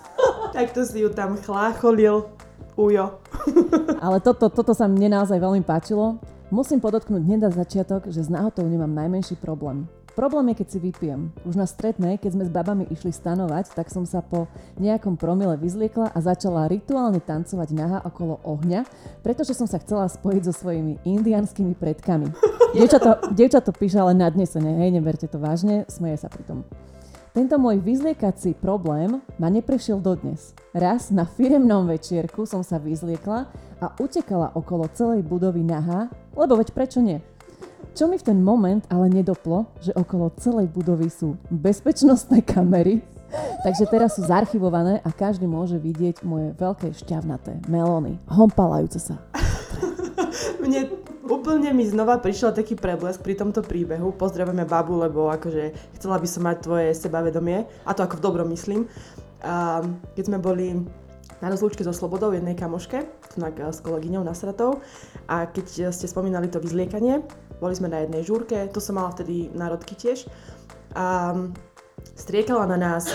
Takto 0.56 0.84
si 0.84 1.00
ju 1.00 1.08
tam 1.08 1.38
chlácholil. 1.40 2.28
Ujo. 2.76 3.20
Ale 4.04 4.18
toto, 4.20 4.48
toto 4.52 4.72
sa 4.76 4.84
mne 4.90 5.16
naozaj 5.16 5.40
veľmi 5.40 5.64
páčilo. 5.64 6.20
Musím 6.52 6.84
podotknúť 6.84 7.22
hneď 7.24 7.48
začiatok, 7.56 8.12
že 8.12 8.20
s 8.20 8.28
náhotou 8.28 8.68
nemám 8.68 8.92
najmenší 8.92 9.40
problém. 9.40 9.88
Problém 10.12 10.52
je, 10.52 10.60
keď 10.60 10.68
si 10.68 10.78
vypijem. 10.78 11.32
Už 11.48 11.56
na 11.56 11.64
stretnej, 11.64 12.20
keď 12.20 12.36
sme 12.36 12.44
s 12.44 12.52
babami 12.52 12.84
išli 12.92 13.16
stanovať, 13.16 13.72
tak 13.72 13.88
som 13.88 14.04
sa 14.04 14.20
po 14.20 14.44
nejakom 14.76 15.16
promile 15.16 15.56
vyzliekla 15.56 16.12
a 16.12 16.18
začala 16.20 16.68
rituálne 16.68 17.16
tancovať 17.16 17.68
naha 17.72 17.98
okolo 18.04 18.36
ohňa, 18.44 18.84
pretože 19.24 19.56
som 19.56 19.64
sa 19.64 19.80
chcela 19.80 20.04
spojiť 20.12 20.42
so 20.44 20.52
svojimi 20.52 21.00
indianskými 21.08 21.72
predkami. 21.72 22.28
Dievča 22.76 22.98
to, 23.00 23.12
dievča 23.36 23.60
to 23.60 23.72
píše 23.72 24.00
ale 24.00 24.16
nadnesene, 24.16 24.80
hej, 24.80 24.96
neberte 24.96 25.28
to 25.28 25.36
vážne, 25.36 25.84
smeje 25.92 26.24
sa 26.24 26.32
pri 26.32 26.44
tom. 26.48 26.64
Tento 27.32 27.56
môj 27.56 27.80
vyzliekací 27.80 28.60
problém 28.60 29.20
ma 29.40 29.48
neprešiel 29.48 29.96
dodnes. 30.00 30.52
Raz 30.76 31.08
na 31.08 31.24
firemnom 31.24 31.88
večierku 31.88 32.44
som 32.44 32.60
sa 32.60 32.76
vyzliekla 32.76 33.48
a 33.80 33.86
utekala 33.96 34.52
okolo 34.52 34.84
celej 34.92 35.24
budovy 35.24 35.64
nahá, 35.64 36.12
lebo 36.36 36.60
veď 36.60 36.76
prečo 36.76 37.00
nie? 37.00 37.24
Čo 37.92 38.08
mi 38.08 38.16
v 38.16 38.26
ten 38.26 38.38
moment 38.40 38.82
ale 38.88 39.12
nedoplo, 39.12 39.68
že 39.82 39.92
okolo 39.92 40.32
celej 40.40 40.70
budovy 40.72 41.12
sú 41.12 41.36
bezpečnostné 41.52 42.40
kamery, 42.46 43.04
takže 43.62 43.84
teraz 43.90 44.16
sú 44.16 44.24
zarchivované 44.24 45.04
a 45.04 45.10
každý 45.12 45.44
môže 45.44 45.76
vidieť 45.76 46.24
moje 46.24 46.56
veľké 46.56 46.94
šťavnaté 46.96 47.66
melóny, 47.68 48.16
hompalajúce 48.30 49.00
sa. 49.00 49.20
Mne 50.64 50.88
úplne 51.26 51.74
mi 51.74 51.84
znova 51.84 52.18
prišiel 52.18 52.54
taký 52.54 52.78
preblesk 52.78 53.20
pri 53.20 53.34
tomto 53.36 53.60
príbehu. 53.60 54.14
Pozdravujeme 54.14 54.64
babu, 54.64 54.96
lebo 54.96 55.28
akože 55.28 55.74
chcela 55.98 56.16
by 56.16 56.28
som 56.28 56.42
mať 56.46 56.56
tvoje 56.64 56.88
sebavedomie. 56.96 57.66
A 57.84 57.90
to 57.92 58.06
ako 58.06 58.18
v 58.18 58.24
dobrom 58.24 58.48
myslím. 58.50 58.86
A 59.42 59.82
keď 60.14 60.24
sme 60.32 60.38
boli 60.38 60.80
na 61.42 61.50
rozlúčke 61.50 61.82
so 61.82 61.90
Slobodou 61.90 62.30
jednej 62.30 62.54
kamoške, 62.54 63.02
tunak 63.34 63.58
s 63.58 63.82
kolegyňou 63.82 64.22
Nasratou. 64.22 64.78
A 65.26 65.50
keď 65.50 65.90
ste 65.90 66.06
spomínali 66.06 66.46
to 66.46 66.62
vyzliekanie, 66.62 67.26
boli 67.62 67.78
sme 67.78 67.86
na 67.86 68.02
jednej 68.02 68.26
žúrke, 68.26 68.66
to 68.74 68.82
som 68.82 68.98
mala 68.98 69.14
vtedy 69.14 69.54
národky 69.54 69.94
tiež. 69.94 70.26
A 70.98 71.30
striekala 72.18 72.66
na 72.66 72.74
nás 72.74 73.06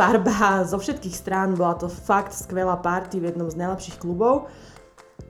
farba 0.00 0.64
zo 0.64 0.80
všetkých 0.80 1.12
strán, 1.12 1.52
bola 1.52 1.76
to 1.76 1.92
fakt 1.92 2.32
skvelá 2.32 2.80
party 2.80 3.20
v 3.20 3.28
jednom 3.28 3.52
z 3.52 3.60
najlepších 3.60 4.00
klubov. 4.00 4.48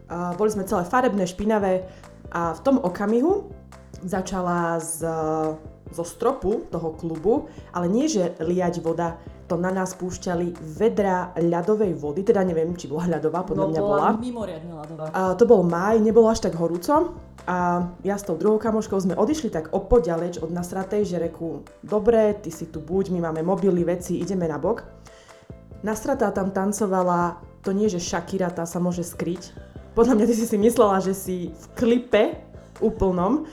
A, 0.07 0.39
boli 0.39 0.55
sme 0.55 0.63
celé 0.71 0.87
farebné, 0.87 1.27
špinavé 1.27 1.83
a 2.31 2.55
v 2.55 2.61
tom 2.63 2.79
okamihu 2.79 3.51
začala 4.07 4.79
z, 4.79 5.03
zo 5.91 6.07
stropu 6.07 6.67
toho 6.71 6.95
klubu, 6.95 7.51
ale 7.75 7.87
nie 7.91 8.07
že 8.07 8.39
liať 8.39 8.83
voda, 8.83 9.19
to 9.51 9.59
na 9.59 9.75
nás 9.75 9.99
púšťali 9.99 10.55
vedra 10.79 11.35
ľadovej 11.35 11.99
vody, 11.99 12.23
teda 12.23 12.47
neviem, 12.47 12.71
či 12.79 12.87
bola 12.87 13.19
ľadová, 13.19 13.43
podľa 13.43 13.67
mňa 13.67 13.81
bola. 13.83 14.15
mimoriadne 14.15 14.73
ľadová. 14.79 15.05
A 15.11 15.35
to 15.35 15.43
bol 15.43 15.67
máj, 15.67 15.99
nebolo 15.99 16.31
až 16.31 16.47
tak 16.47 16.55
horúco 16.55 17.19
a 17.51 17.91
ja 18.07 18.15
s 18.15 18.23
tou 18.23 18.39
druhou 18.39 18.63
kamoškou 18.63 18.95
sme 19.03 19.19
odišli 19.19 19.51
tak 19.51 19.75
opodaleč 19.75 20.39
od 20.39 20.55
nasratej, 20.55 21.03
že 21.03 21.19
reku, 21.19 21.67
dobre, 21.83 22.39
ty 22.39 22.55
si 22.55 22.71
tu 22.71 22.79
buď, 22.79 23.11
my 23.11 23.27
máme 23.27 23.43
mobily, 23.43 23.83
veci, 23.83 24.23
ideme 24.23 24.47
na 24.47 24.55
bok. 24.55 24.87
Nasratá 25.83 26.31
tam 26.31 26.55
tancovala, 26.55 27.43
to 27.67 27.75
nie, 27.75 27.91
že 27.91 27.99
Shakira 27.99 28.55
tá 28.55 28.63
sa 28.69 28.79
môže 28.79 29.03
skryť. 29.03 29.51
Podľa 29.99 30.15
mňa 30.15 30.27
ty 30.31 30.35
si 30.39 30.47
si 30.47 30.57
myslela, 30.63 31.03
že 31.03 31.11
si 31.17 31.51
v 31.51 31.65
klipe 31.75 32.39
úplnom 32.79 33.51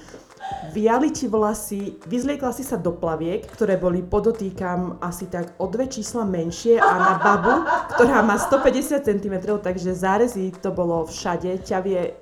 viali 0.71 1.09
ti 1.11 1.27
vlasy, 1.27 1.97
vyzliekla 2.05 2.51
si 2.53 2.63
sa 2.63 2.77
do 2.77 2.93
plaviek, 2.93 3.47
ktoré 3.49 3.79
boli, 3.79 4.03
podotýkam, 4.03 5.01
asi 5.01 5.27
tak 5.27 5.55
o 5.57 5.65
dve 5.67 5.87
čísla 5.87 6.27
menšie 6.27 6.77
a 6.77 6.93
na 6.97 7.13
babu, 7.19 7.65
ktorá 7.95 8.21
má 8.21 8.37
150 8.37 9.03
cm, 9.03 9.35
takže 9.59 9.95
zárezy 9.95 10.53
to 10.59 10.69
bolo 10.73 11.07
všade, 11.07 11.63
ťavie 11.63 12.15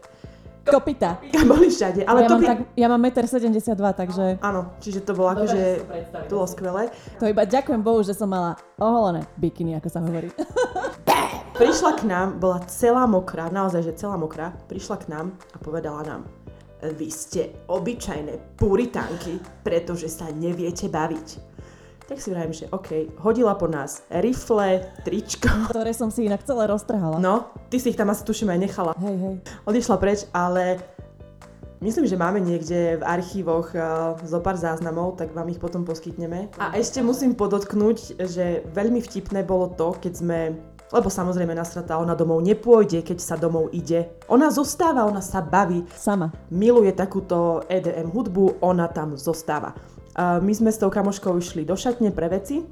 Kopita. 0.66 1.22
boli 1.52 1.70
všade. 1.70 2.10
Ale 2.10 2.26
ja, 2.26 2.28
to 2.28 2.34
mám 2.34 2.42
by... 2.42 2.48
tak, 2.50 2.60
ja 2.74 2.88
mám 2.90 3.02
1,72 3.06 3.70
m, 3.70 3.86
takže 3.94 4.24
Áno, 4.42 4.74
čiže 4.82 5.06
to 5.06 5.14
bolo 5.14 5.30
akože, 5.38 5.62
to 6.26 6.34
bolo 6.34 6.50
skvelé. 6.50 6.90
to 7.22 7.30
iba 7.30 7.46
ďakujem 7.46 7.86
Bohu, 7.86 8.02
že 8.02 8.18
som 8.18 8.26
mala 8.26 8.58
oholené 8.82 9.30
bikiny, 9.38 9.78
ako 9.78 9.88
sa 9.94 10.02
hovorí. 10.02 10.34
Prišla 11.56 11.92
k 11.96 12.10
nám, 12.10 12.42
bola 12.42 12.66
celá 12.68 13.06
mokrá, 13.06 13.48
naozaj, 13.54 13.86
že 13.86 13.94
celá 13.96 14.18
mokrá, 14.18 14.58
prišla 14.68 14.98
k 15.00 15.06
nám 15.08 15.38
a 15.54 15.58
povedala 15.62 16.02
nám, 16.04 16.22
vy 16.94 17.10
ste 17.10 17.56
obyčajné 17.66 18.60
puritánky, 18.60 19.42
pretože 19.66 20.12
sa 20.12 20.30
neviete 20.30 20.86
baviť. 20.92 21.56
Tak 22.06 22.22
si 22.22 22.30
vravím, 22.30 22.54
že 22.54 22.70
OK, 22.70 23.18
hodila 23.18 23.58
po 23.58 23.66
nás 23.66 24.06
rifle, 24.14 24.86
tričko. 25.02 25.50
ktoré 25.74 25.90
som 25.90 26.14
si 26.14 26.30
inak 26.30 26.46
celé 26.46 26.70
roztrhala. 26.70 27.18
No, 27.18 27.50
ty 27.74 27.82
si 27.82 27.90
ich 27.90 27.98
tam 27.98 28.14
asi 28.14 28.22
tuším 28.22 28.54
aj 28.54 28.60
nechala. 28.62 28.92
Hej, 29.02 29.18
hej. 29.18 29.36
Odišla 29.66 29.98
preč, 29.98 30.30
ale 30.30 30.78
myslím, 31.82 32.06
že 32.06 32.14
máme 32.14 32.38
niekde 32.46 33.02
v 33.02 33.04
archívoch 33.10 33.74
uh, 33.74 34.14
zo 34.22 34.38
pár 34.38 34.54
záznamov, 34.54 35.18
tak 35.18 35.34
vám 35.34 35.50
ich 35.50 35.58
potom 35.58 35.82
poskytneme. 35.82 36.54
A 36.62 36.78
ešte 36.78 37.02
musím 37.02 37.34
podotknúť, 37.34 38.22
že 38.22 38.62
veľmi 38.70 39.02
vtipné 39.02 39.42
bolo 39.42 39.74
to, 39.74 39.98
keď 39.98 40.14
sme 40.14 40.40
lebo 40.94 41.10
samozrejme 41.10 41.58
nasratá, 41.58 41.98
ona 41.98 42.14
domov 42.14 42.46
nepôjde, 42.46 43.02
keď 43.02 43.18
sa 43.18 43.36
domov 43.36 43.74
ide. 43.74 44.14
Ona 44.30 44.54
zostáva, 44.54 45.10
ona 45.10 45.22
sa 45.22 45.42
baví. 45.42 45.82
Sama. 45.98 46.30
Miluje 46.54 46.94
takúto 46.94 47.66
EDM 47.66 48.14
hudbu, 48.14 48.62
ona 48.62 48.86
tam 48.86 49.18
zostáva. 49.18 49.74
A 50.16 50.40
my 50.40 50.54
sme 50.54 50.70
s 50.70 50.80
tou 50.80 50.94
kamoškou 50.94 51.36
išli 51.36 51.66
do 51.66 51.76
šatne 51.76 52.14
pre 52.14 52.30
veci 52.30 52.64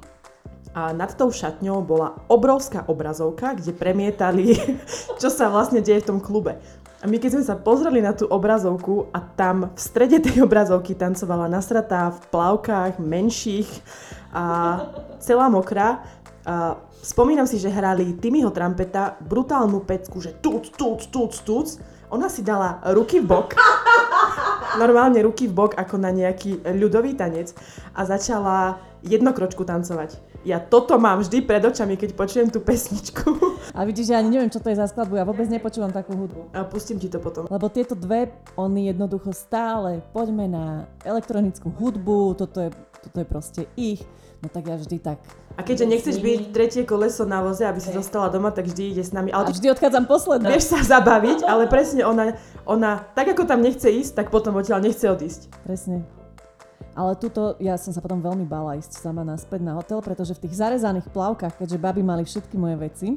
a 0.74 0.90
nad 0.90 1.12
tou 1.14 1.30
šatňou 1.30 1.86
bola 1.86 2.18
obrovská 2.26 2.86
obrazovka, 2.90 3.54
kde 3.54 3.70
premietali, 3.74 4.58
čo 5.20 5.28
sa 5.28 5.50
vlastne 5.50 5.82
deje 5.84 6.02
v 6.02 6.08
tom 6.14 6.18
klube. 6.22 6.58
A 6.98 7.06
my 7.06 7.20
keď 7.20 7.36
sme 7.36 7.44
sa 7.44 7.60
pozreli 7.60 8.00
na 8.00 8.16
tú 8.16 8.24
obrazovku 8.24 9.12
a 9.12 9.20
tam 9.20 9.68
v 9.76 9.80
strede 9.80 10.24
tej 10.24 10.40
obrazovky 10.48 10.96
tancovala 10.96 11.52
nasratá 11.52 12.08
v 12.08 12.18
plavkách 12.32 12.96
menších 12.96 13.68
a 14.32 14.44
celá 15.20 15.52
mokrá, 15.52 16.00
a 16.48 16.80
spomínam 17.04 17.44
si, 17.44 17.60
že 17.60 17.68
hrali 17.68 18.16
Timmyho 18.16 18.48
Trampeta 18.48 19.20
brutálnu 19.20 19.84
pecku, 19.84 20.24
že 20.24 20.32
tuc, 20.40 20.72
tuc, 20.72 21.04
tuc, 21.12 21.36
tuc. 21.44 21.68
Ona 22.08 22.32
si 22.32 22.40
dala 22.40 22.80
ruky 22.94 23.20
v 23.20 23.26
bok, 23.26 23.58
normálne 24.82 25.20
ruky 25.20 25.50
v 25.50 25.56
bok 25.56 25.72
ako 25.76 25.98
na 26.00 26.14
nejaký 26.14 26.62
ľudový 26.62 27.12
tanec 27.18 27.52
a 27.92 28.06
začala 28.06 28.78
jednokročku 29.04 29.66
tancovať. 29.66 30.16
Ja 30.44 30.60
toto 30.60 31.00
mám 31.00 31.24
vždy 31.24 31.40
pred 31.40 31.64
očami, 31.64 31.96
keď 31.96 32.12
počujem 32.12 32.52
tú 32.52 32.60
pesničku. 32.60 33.32
A 33.72 33.88
vidíš, 33.88 34.12
že 34.12 34.20
ani 34.20 34.28
neviem, 34.36 34.52
čo 34.52 34.60
to 34.60 34.68
je 34.68 34.76
za 34.76 34.84
skladbu, 34.92 35.16
ja 35.16 35.24
vôbec 35.24 35.48
nepočúvam 35.48 35.88
takú 35.88 36.12
hudbu. 36.12 36.52
A 36.52 36.68
pustím 36.68 37.00
ti 37.00 37.08
to 37.08 37.16
potom. 37.16 37.48
Lebo 37.48 37.72
tieto 37.72 37.96
dve, 37.96 38.28
oni 38.60 38.92
jednoducho 38.92 39.32
stále, 39.32 40.04
poďme 40.12 40.44
na 40.44 40.64
elektronickú 41.00 41.72
hudbu, 41.72 42.36
toto 42.36 42.60
je, 42.60 42.70
toto 43.08 43.16
je 43.24 43.26
proste 43.26 43.62
ich. 43.74 44.04
No 44.44 44.52
tak 44.52 44.68
ja 44.68 44.76
vždy 44.76 45.00
tak... 45.00 45.24
A 45.56 45.64
keďže 45.64 45.86
nechceš 45.88 46.16
byť 46.20 46.40
tretie 46.52 46.82
koleso 46.84 47.24
na 47.24 47.40
voze, 47.40 47.64
aby 47.64 47.80
si 47.80 47.88
zostala 47.94 48.28
doma, 48.28 48.52
tak 48.52 48.68
vždy 48.68 48.92
ide 48.92 49.00
s 49.00 49.14
nami. 49.14 49.32
A 49.32 49.40
Ale 49.40 49.56
vždy 49.56 49.72
odchádzam 49.72 50.04
posledná. 50.04 50.52
vieš 50.52 50.68
sa 50.68 50.84
zabaviť, 50.84 51.48
ale 51.48 51.64
presne 51.72 52.04
ona, 52.04 52.36
ona, 52.68 53.08
tak 53.16 53.32
ako 53.32 53.48
tam 53.48 53.64
nechce 53.64 53.88
ísť, 53.88 54.12
tak 54.20 54.26
potom 54.28 54.52
odtiaľ 54.60 54.84
nechce 54.84 55.08
odísť. 55.08 55.48
Presne. 55.64 56.04
Ale 56.94 57.18
tuto, 57.18 57.58
ja 57.58 57.74
som 57.74 57.90
sa 57.90 57.98
potom 57.98 58.22
veľmi 58.22 58.46
bála 58.46 58.78
ísť 58.78 59.02
sama 59.02 59.26
naspäť 59.26 59.66
na 59.66 59.74
hotel, 59.74 59.98
pretože 59.98 60.38
v 60.38 60.46
tých 60.46 60.62
zarezaných 60.62 61.10
plavkách, 61.10 61.58
keďže 61.58 61.82
baby 61.82 62.06
mali 62.06 62.22
všetky 62.22 62.54
moje 62.54 62.76
veci, 62.78 63.08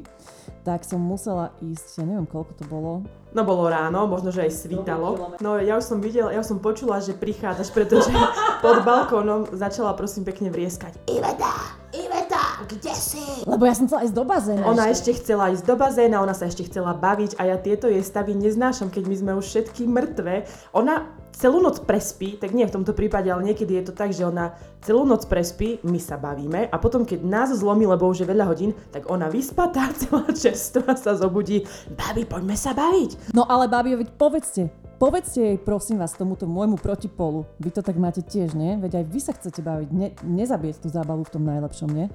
tak 0.66 0.82
som 0.82 0.98
musela 0.98 1.54
ísť, 1.62 2.02
ja 2.02 2.04
neviem 2.04 2.26
koľko 2.26 2.52
to 2.58 2.64
bolo, 2.66 3.06
No 3.28 3.44
bolo 3.44 3.68
ráno, 3.68 4.08
možno, 4.08 4.32
že 4.32 4.48
aj 4.48 4.52
svítalo. 4.56 5.36
No 5.44 5.60
ja 5.60 5.76
už 5.76 5.84
som 5.84 5.98
videla, 6.00 6.32
ja 6.32 6.40
už 6.40 6.48
som 6.48 6.58
počula, 6.64 6.96
že 7.04 7.12
prichádzaš, 7.12 7.68
pretože 7.76 8.08
pod 8.64 8.80
balkónom 8.88 9.52
začala 9.52 9.92
prosím 9.92 10.24
pekne 10.24 10.48
vrieskať. 10.48 10.96
Iveta, 11.04 11.76
Iveta, 11.92 12.64
kde 12.64 12.94
si? 12.96 13.20
lebo 13.44 13.68
ja 13.68 13.76
som 13.76 13.84
chcela 13.84 14.08
ísť 14.08 14.16
do 14.16 14.24
bazéna. 14.24 14.64
Ona 14.64 14.88
ešte 14.88 15.12
chcela 15.20 15.52
ísť 15.52 15.64
do 15.68 15.76
bazéna, 15.76 16.24
ona 16.24 16.32
sa 16.32 16.48
ešte 16.48 16.64
chcela 16.72 16.96
baviť 16.96 17.36
a 17.36 17.52
ja 17.52 17.56
tieto 17.60 17.84
jej 17.84 18.00
stavy 18.00 18.32
neznášam, 18.32 18.88
keď 18.88 19.04
my 19.04 19.16
sme 19.20 19.32
už 19.36 19.44
všetky 19.44 19.84
mŕtve. 19.84 20.48
Ona 20.72 21.04
celú 21.38 21.62
noc 21.62 21.86
prespí, 21.86 22.34
tak 22.34 22.50
nie 22.50 22.66
v 22.66 22.74
tomto 22.74 22.90
prípade, 22.90 23.30
ale 23.30 23.46
niekedy 23.46 23.78
je 23.78 23.84
to 23.88 23.94
tak, 23.94 24.10
že 24.10 24.26
ona 24.26 24.58
celú 24.82 25.06
noc 25.06 25.22
prespí, 25.30 25.78
my 25.86 26.02
sa 26.02 26.18
bavíme 26.18 26.66
a 26.66 26.76
potom 26.82 27.06
keď 27.06 27.22
nás 27.22 27.54
zlomí, 27.54 27.86
lebo 27.86 28.10
už 28.10 28.26
je 28.26 28.28
veľa 28.28 28.50
hodín, 28.50 28.74
tak 28.90 29.06
ona 29.06 29.30
vyspatá, 29.30 29.86
celá 30.02 30.26
čerstva 30.34 30.98
sa 30.98 31.14
zobudí. 31.14 31.62
Babi, 31.94 32.26
poďme 32.26 32.58
sa 32.58 32.74
baviť. 32.74 33.30
No 33.38 33.46
ale 33.46 33.70
babi, 33.70 33.94
povedzte, 34.18 34.66
povedzte 34.98 35.38
jej 35.54 35.58
prosím 35.62 36.02
vás 36.02 36.18
tomuto 36.18 36.50
môjmu 36.50 36.74
protipolu. 36.82 37.46
Vy 37.62 37.70
to 37.70 37.86
tak 37.86 37.94
máte 37.94 38.26
tiež, 38.26 38.58
nie? 38.58 38.74
Veď 38.82 39.00
aj 39.00 39.04
vy 39.06 39.20
sa 39.22 39.32
chcete 39.38 39.62
baviť, 39.62 39.88
ne, 39.94 40.08
nezabieť 40.26 40.82
tú 40.82 40.90
zábavu 40.90 41.22
v 41.22 41.32
tom 41.38 41.46
najlepšom, 41.46 41.90
nie? 41.94 42.10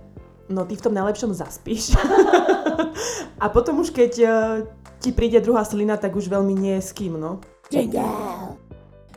No 0.52 0.68
ty 0.68 0.76
v 0.76 0.84
tom 0.84 0.92
najlepšom 0.92 1.32
zaspíš. 1.32 1.96
a 3.44 3.46
potom 3.48 3.80
už 3.80 3.96
keď 3.96 4.14
eh, 4.20 4.32
ti 5.00 5.16
príde 5.16 5.40
druhá 5.40 5.64
slina, 5.64 5.96
tak 5.96 6.20
už 6.20 6.28
veľmi 6.28 6.52
nie 6.52 6.76
je 6.80 6.84
s 6.84 6.92
kým, 6.92 7.16
no. 7.16 7.40
Jingle. 7.72 8.04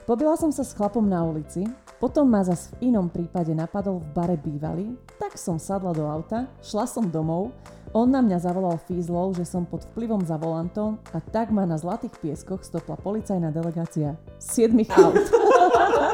Pobila 0.06 0.38
som 0.38 0.54
sa 0.54 0.62
s 0.62 0.70
chlapom 0.70 1.02
na 1.02 1.26
ulici, 1.26 1.66
potom 1.98 2.30
ma 2.30 2.38
zas 2.46 2.70
v 2.78 2.94
inom 2.94 3.10
prípade 3.10 3.50
napadol 3.50 3.98
v 3.98 4.08
bare 4.14 4.38
bývalý, 4.38 4.94
tak 5.18 5.34
som 5.34 5.58
sadla 5.58 5.90
do 5.90 6.06
auta, 6.06 6.46
šla 6.62 6.86
som 6.86 7.10
domov, 7.10 7.50
On 7.90 8.06
na 8.06 8.22
mňa 8.22 8.38
zavolal 8.38 8.78
fízlov, 8.86 9.34
že 9.34 9.42
som 9.42 9.66
pod 9.66 9.82
vplyvom 9.90 10.22
za 10.22 10.38
volantom 10.38 11.00
a 11.10 11.18
tak 11.18 11.50
ma 11.50 11.64
na 11.66 11.74
Zlatých 11.74 12.12
pieskoch 12.22 12.62
stopla 12.62 12.94
policajná 13.00 13.48
delegácia 13.50 14.14
7 14.38 14.78
aut. 14.94 15.16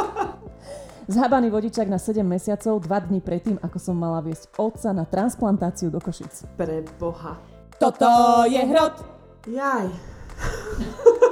Zhabaný 1.13 1.51
vodičak 1.51 1.91
na 1.91 1.99
7 1.99 2.23
mesiacov, 2.23 2.81
2 2.87 3.09
dní 3.11 3.21
predtým, 3.21 3.59
ako 3.61 3.77
som 3.83 3.99
mala 3.99 4.23
viesť 4.23 4.55
otca 4.57 4.95
na 4.95 5.05
transplantáciu 5.05 5.91
do 5.91 5.99
Košic. 5.99 6.47
Pre 6.55 6.87
Boha. 6.97 7.37
Toto 7.77 8.09
je 8.47 8.63
hrot! 8.63 9.03
Jaj. 9.51 9.91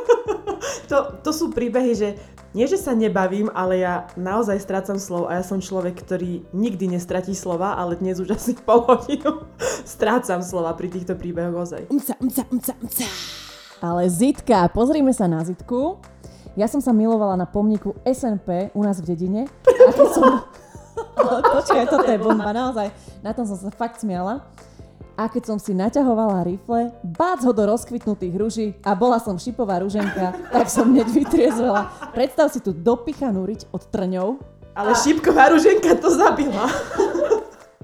to, 0.91 0.97
to 1.23 1.31
sú 1.31 1.51
príbehy, 1.51 1.93
že 1.95 2.09
nie, 2.51 2.67
že 2.67 2.83
sa 2.83 2.99
nebavím, 2.99 3.47
ale 3.55 3.79
ja 3.79 4.11
naozaj 4.19 4.59
strácam 4.59 4.99
slov 4.99 5.31
a 5.31 5.39
ja 5.39 5.45
som 5.47 5.63
človek, 5.63 6.03
ktorý 6.03 6.43
nikdy 6.51 6.91
nestratí 6.91 7.31
slova, 7.31 7.79
ale 7.79 7.95
dnes 7.95 8.19
už 8.19 8.35
asi 8.35 8.59
pol 8.59 8.83
hodinu 8.83 9.47
strácam 9.87 10.43
slova 10.43 10.75
pri 10.75 10.91
týchto 10.91 11.15
príbehoch 11.15 11.63
ozaj. 11.63 11.87
Mca, 11.95 12.15
mca, 12.19 12.43
mca, 12.51 12.75
mca. 12.83 13.07
Ale 13.81 14.11
Zitka, 14.11 14.67
pozrime 14.75 15.15
sa 15.15 15.31
na 15.31 15.41
Zitku. 15.47 16.03
Ja 16.59 16.67
som 16.67 16.83
sa 16.83 16.91
milovala 16.91 17.39
na 17.39 17.47
pomníku 17.47 17.95
SNP 18.03 18.75
u 18.75 18.83
nás 18.83 18.99
v 18.99 19.15
dedine. 19.15 19.47
A 19.65 19.91
keď 19.95 20.09
som... 20.11 20.25
Ale 21.17 21.41
počkaj, 21.55 21.87
toto 21.87 22.11
je 22.11 22.19
bomba, 22.19 22.51
naozaj. 22.51 22.91
Na 23.23 23.31
tom 23.31 23.47
som 23.47 23.57
sa 23.57 23.71
fakt 23.71 24.03
smiala. 24.03 24.43
A 25.21 25.29
keď 25.29 25.53
som 25.53 25.59
si 25.61 25.77
naťahovala 25.77 26.49
rifle, 26.49 26.97
bác 27.05 27.45
ho 27.45 27.53
do 27.53 27.69
rozkvitnutých 27.69 28.35
ruží 28.41 28.67
a 28.81 28.97
bola 28.97 29.21
som 29.21 29.37
šipová 29.37 29.85
ruženka, 29.85 30.33
tak 30.49 30.73
som 30.73 30.89
hneď 30.89 31.13
vytriezvela. 31.13 31.93
Predstav 32.17 32.49
si 32.49 32.65
tu 32.65 32.73
dopichanú 32.73 33.45
riť 33.45 33.69
od 33.69 33.85
trňov. 33.93 34.41
Ale 34.73 34.97
šípková 34.97 35.53
ruženka 35.53 35.93
to 36.01 36.09
zabila. 36.09 36.73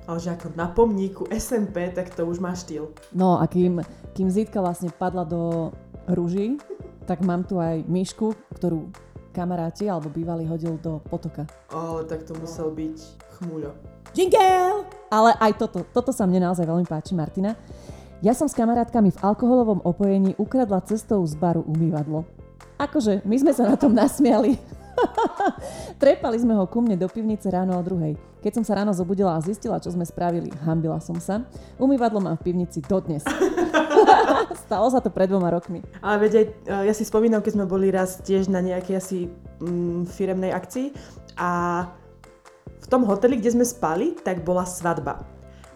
Ale 0.09 0.17
že 0.17 0.33
ako 0.33 0.57
na 0.57 0.73
pomníku 0.73 1.29
SMP, 1.29 1.93
tak 1.93 2.09
to 2.17 2.25
už 2.25 2.41
má 2.41 2.57
štýl. 2.57 2.89
No 3.13 3.37
a 3.37 3.45
kým, 3.45 3.85
kým 4.17 4.33
Zitka 4.33 4.65
vlastne 4.65 4.89
padla 4.89 5.29
do 5.29 5.77
ruží, 6.09 6.57
tak 7.05 7.21
mám 7.21 7.45
tu 7.45 7.61
aj 7.61 7.85
myšku, 7.85 8.33
ktorú 8.57 8.89
kamaráti 9.37 9.93
alebo 9.93 10.09
bývalý 10.09 10.49
hodil 10.49 10.81
do 10.81 11.05
potoka. 11.13 11.45
Ale 11.69 12.09
tak 12.09 12.25
to 12.25 12.33
musel 12.41 12.73
byť 12.73 12.97
chmúľo. 13.37 13.77
Jingle! 14.17 14.96
Ale 15.11 15.39
aj 15.39 15.53
toto, 15.59 15.87
toto 15.87 16.11
sa 16.11 16.27
mne 16.27 16.51
naozaj 16.51 16.67
veľmi 16.67 16.87
páči, 16.87 17.15
Martina. 17.15 17.55
Ja 18.25 18.33
som 18.33 18.49
s 18.49 18.57
kamarátkami 18.57 19.13
v 19.13 19.23
alkoholovom 19.23 19.85
opojení 19.85 20.35
ukradla 20.41 20.81
cestou 20.83 21.21
z 21.29 21.37
baru 21.37 21.63
umývadlo. 21.69 22.25
Akože, 22.81 23.25
my 23.25 23.37
sme 23.39 23.53
sa 23.53 23.69
na 23.69 23.77
tom 23.77 23.93
nasmiali. 23.93 24.57
Trepali 26.01 26.41
sme 26.41 26.57
ho 26.57 26.65
ku 26.65 26.81
mne 26.81 26.97
do 26.97 27.09
pivnice 27.13 27.49
ráno 27.53 27.77
o 27.77 27.83
druhej. 27.85 28.17
Keď 28.41 28.53
som 28.63 28.65
sa 28.65 28.81
ráno 28.81 28.93
zobudila 28.97 29.37
a 29.37 29.45
zistila, 29.45 29.83
čo 29.83 29.93
sme 29.93 30.09
spravili, 30.09 30.49
hambila 30.65 30.97
som 31.03 31.21
sa. 31.21 31.45
Umývadlo 31.77 32.23
mám 32.25 32.41
v 32.41 32.53
pivnici 32.53 32.81
dodnes. 32.85 33.25
Stalo 34.67 34.89
sa 34.89 35.05
to 35.05 35.13
pred 35.13 35.29
dvoma 35.29 35.53
rokmi. 35.53 35.85
Ale 36.01 36.29
veď 36.29 36.33
e, 36.37 36.45
ja 36.89 36.95
si 36.97 37.05
spomínam, 37.05 37.45
keď 37.45 37.53
sme 37.61 37.67
boli 37.69 37.93
raz 37.93 38.23
tiež 38.25 38.49
na 38.49 38.65
nejakej 38.65 38.95
asi 38.97 39.19
mm, 39.61 40.09
firemnej 40.09 40.53
akcii 40.57 40.95
a 41.37 41.51
v 42.87 42.89
tom 42.89 43.03
hoteli, 43.03 43.43
kde 43.43 43.51
sme 43.59 43.67
spali, 43.67 44.15
tak 44.15 44.47
bola 44.47 44.63
svadba. 44.63 45.27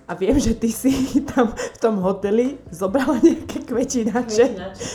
A 0.06 0.14
viem, 0.14 0.38
že 0.38 0.54
ty 0.54 0.70
si 0.70 0.94
tam 1.34 1.50
v 1.50 1.78
tom 1.82 1.98
hoteli 1.98 2.62
zobrala 2.70 3.18
nejaké 3.18 3.66
kvetinače, 3.66 4.46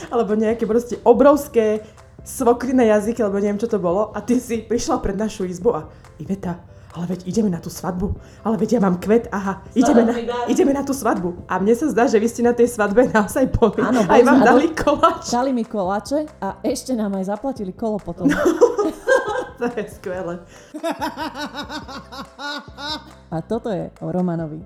alebo 0.08 0.40
nejaké 0.40 0.64
proste 0.64 0.96
obrovské 1.04 1.84
svokriné 2.24 2.88
jazyky, 2.88 3.20
alebo 3.20 3.44
neviem, 3.44 3.60
čo 3.60 3.68
to 3.68 3.84
bolo. 3.84 4.16
A 4.16 4.24
ty 4.24 4.40
si 4.40 4.64
prišla 4.64 5.04
pred 5.04 5.20
našu 5.20 5.44
izbu 5.44 5.76
a 5.76 5.82
Iveta, 6.16 6.64
ale 6.96 7.12
veď 7.12 7.28
ideme 7.28 7.52
na 7.52 7.60
tú 7.60 7.68
svadbu. 7.68 8.16
Ale 8.48 8.56
veď 8.56 8.80
ja 8.80 8.82
mám 8.84 8.96
kvet, 8.96 9.28
aha, 9.28 9.60
ideme 9.76 10.08
na, 10.08 10.16
ideme 10.48 10.72
na 10.72 10.88
tú 10.88 10.96
svadbu. 10.96 11.44
A 11.52 11.60
mne 11.60 11.76
sa 11.76 11.92
zdá, 11.92 12.08
že 12.08 12.16
vy 12.16 12.28
ste 12.32 12.48
na 12.48 12.56
tej 12.56 12.72
svadbe 12.72 13.12
naozaj 13.12 13.52
boli. 13.52 13.84
Áno, 13.84 14.08
aj 14.08 14.22
vám 14.24 14.40
dali 14.40 14.72
koláč. 14.72 15.36
Dali 15.36 15.52
mi 15.52 15.68
koláče 15.68 16.32
a 16.40 16.64
ešte 16.64 16.96
nám 16.96 17.20
aj 17.20 17.28
zaplatili 17.28 17.76
kolo 17.76 18.00
potom. 18.00 18.32
To 19.60 19.72
je 19.72 19.88
skvelé. 19.88 20.36
A 23.32 23.38
toto 23.40 23.72
je 23.72 23.88
o 24.04 24.12
Romanovi. 24.12 24.60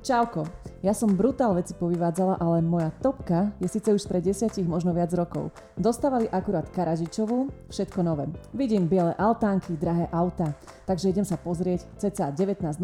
Čauko, 0.00 0.48
ja 0.80 0.96
som 0.96 1.12
brutál 1.12 1.52
veci 1.52 1.76
povyvádzala, 1.76 2.40
ale 2.40 2.64
moja 2.64 2.88
topka 3.04 3.52
je 3.60 3.68
síce 3.68 3.92
už 3.92 4.08
pred 4.08 4.24
desiatich, 4.24 4.64
možno 4.64 4.96
viac 4.96 5.12
rokov. 5.12 5.52
Dostávali 5.76 6.24
akurát 6.32 6.72
Karažičovú, 6.72 7.52
všetko 7.68 8.00
nové. 8.00 8.24
Vidím 8.56 8.88
biele 8.88 9.12
altánky, 9.20 9.76
drahé 9.76 10.08
auta, 10.08 10.56
takže 10.88 11.12
idem 11.12 11.28
sa 11.28 11.36
pozrieť, 11.36 11.84
cca 12.00 12.32
19.00, 12.32 12.80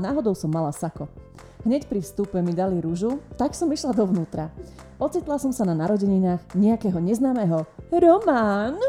náhodou 0.00 0.32
som 0.32 0.48
mala 0.48 0.72
sako. 0.72 1.04
Hneď 1.68 1.84
pri 1.84 2.00
vstupe 2.00 2.40
mi 2.40 2.56
dali 2.56 2.80
rúžu, 2.80 3.20
tak 3.36 3.52
som 3.52 3.68
išla 3.68 3.92
dovnútra. 3.92 4.48
Ocitla 4.96 5.36
som 5.36 5.52
sa 5.52 5.68
na 5.68 5.76
narodeninách 5.76 6.56
nejakého 6.56 6.96
neznámeho 6.96 7.68
Román, 7.92 8.80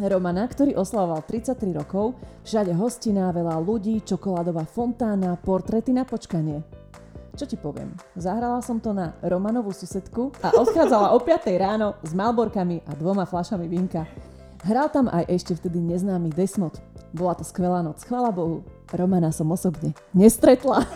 Romana, 0.00 0.48
ktorý 0.48 0.72
oslavoval 0.72 1.20
33 1.28 1.76
rokov, 1.76 2.16
všade 2.48 2.72
hostina, 2.72 3.28
veľa 3.28 3.60
ľudí, 3.60 4.00
čokoládová 4.00 4.64
fontána, 4.64 5.36
portrety 5.36 5.92
na 5.92 6.08
počkanie. 6.08 6.64
Čo 7.36 7.44
ti 7.44 7.56
poviem? 7.60 7.92
Zahrala 8.16 8.64
som 8.64 8.80
to 8.80 8.96
na 8.96 9.12
Romanovú 9.20 9.72
susedku 9.72 10.32
a 10.40 10.56
odchádzala 10.56 11.12
o 11.12 11.20
5 11.20 11.44
ráno 11.60 11.96
s 12.04 12.16
malborkami 12.16 12.84
a 12.88 12.92
dvoma 12.96 13.28
fľašami 13.28 13.68
vinka. 13.68 14.08
Hral 14.64 14.88
tam 14.88 15.12
aj 15.12 15.28
ešte 15.28 15.60
vtedy 15.60 15.80
neznámy 15.80 16.32
Desmod. 16.32 16.80
Bola 17.12 17.36
to 17.36 17.44
skvelá 17.44 17.84
noc, 17.84 18.00
chvala 18.08 18.32
Bohu. 18.32 18.64
Romana 18.96 19.28
som 19.28 19.48
osobne 19.52 19.92
nestretla. 20.16 20.88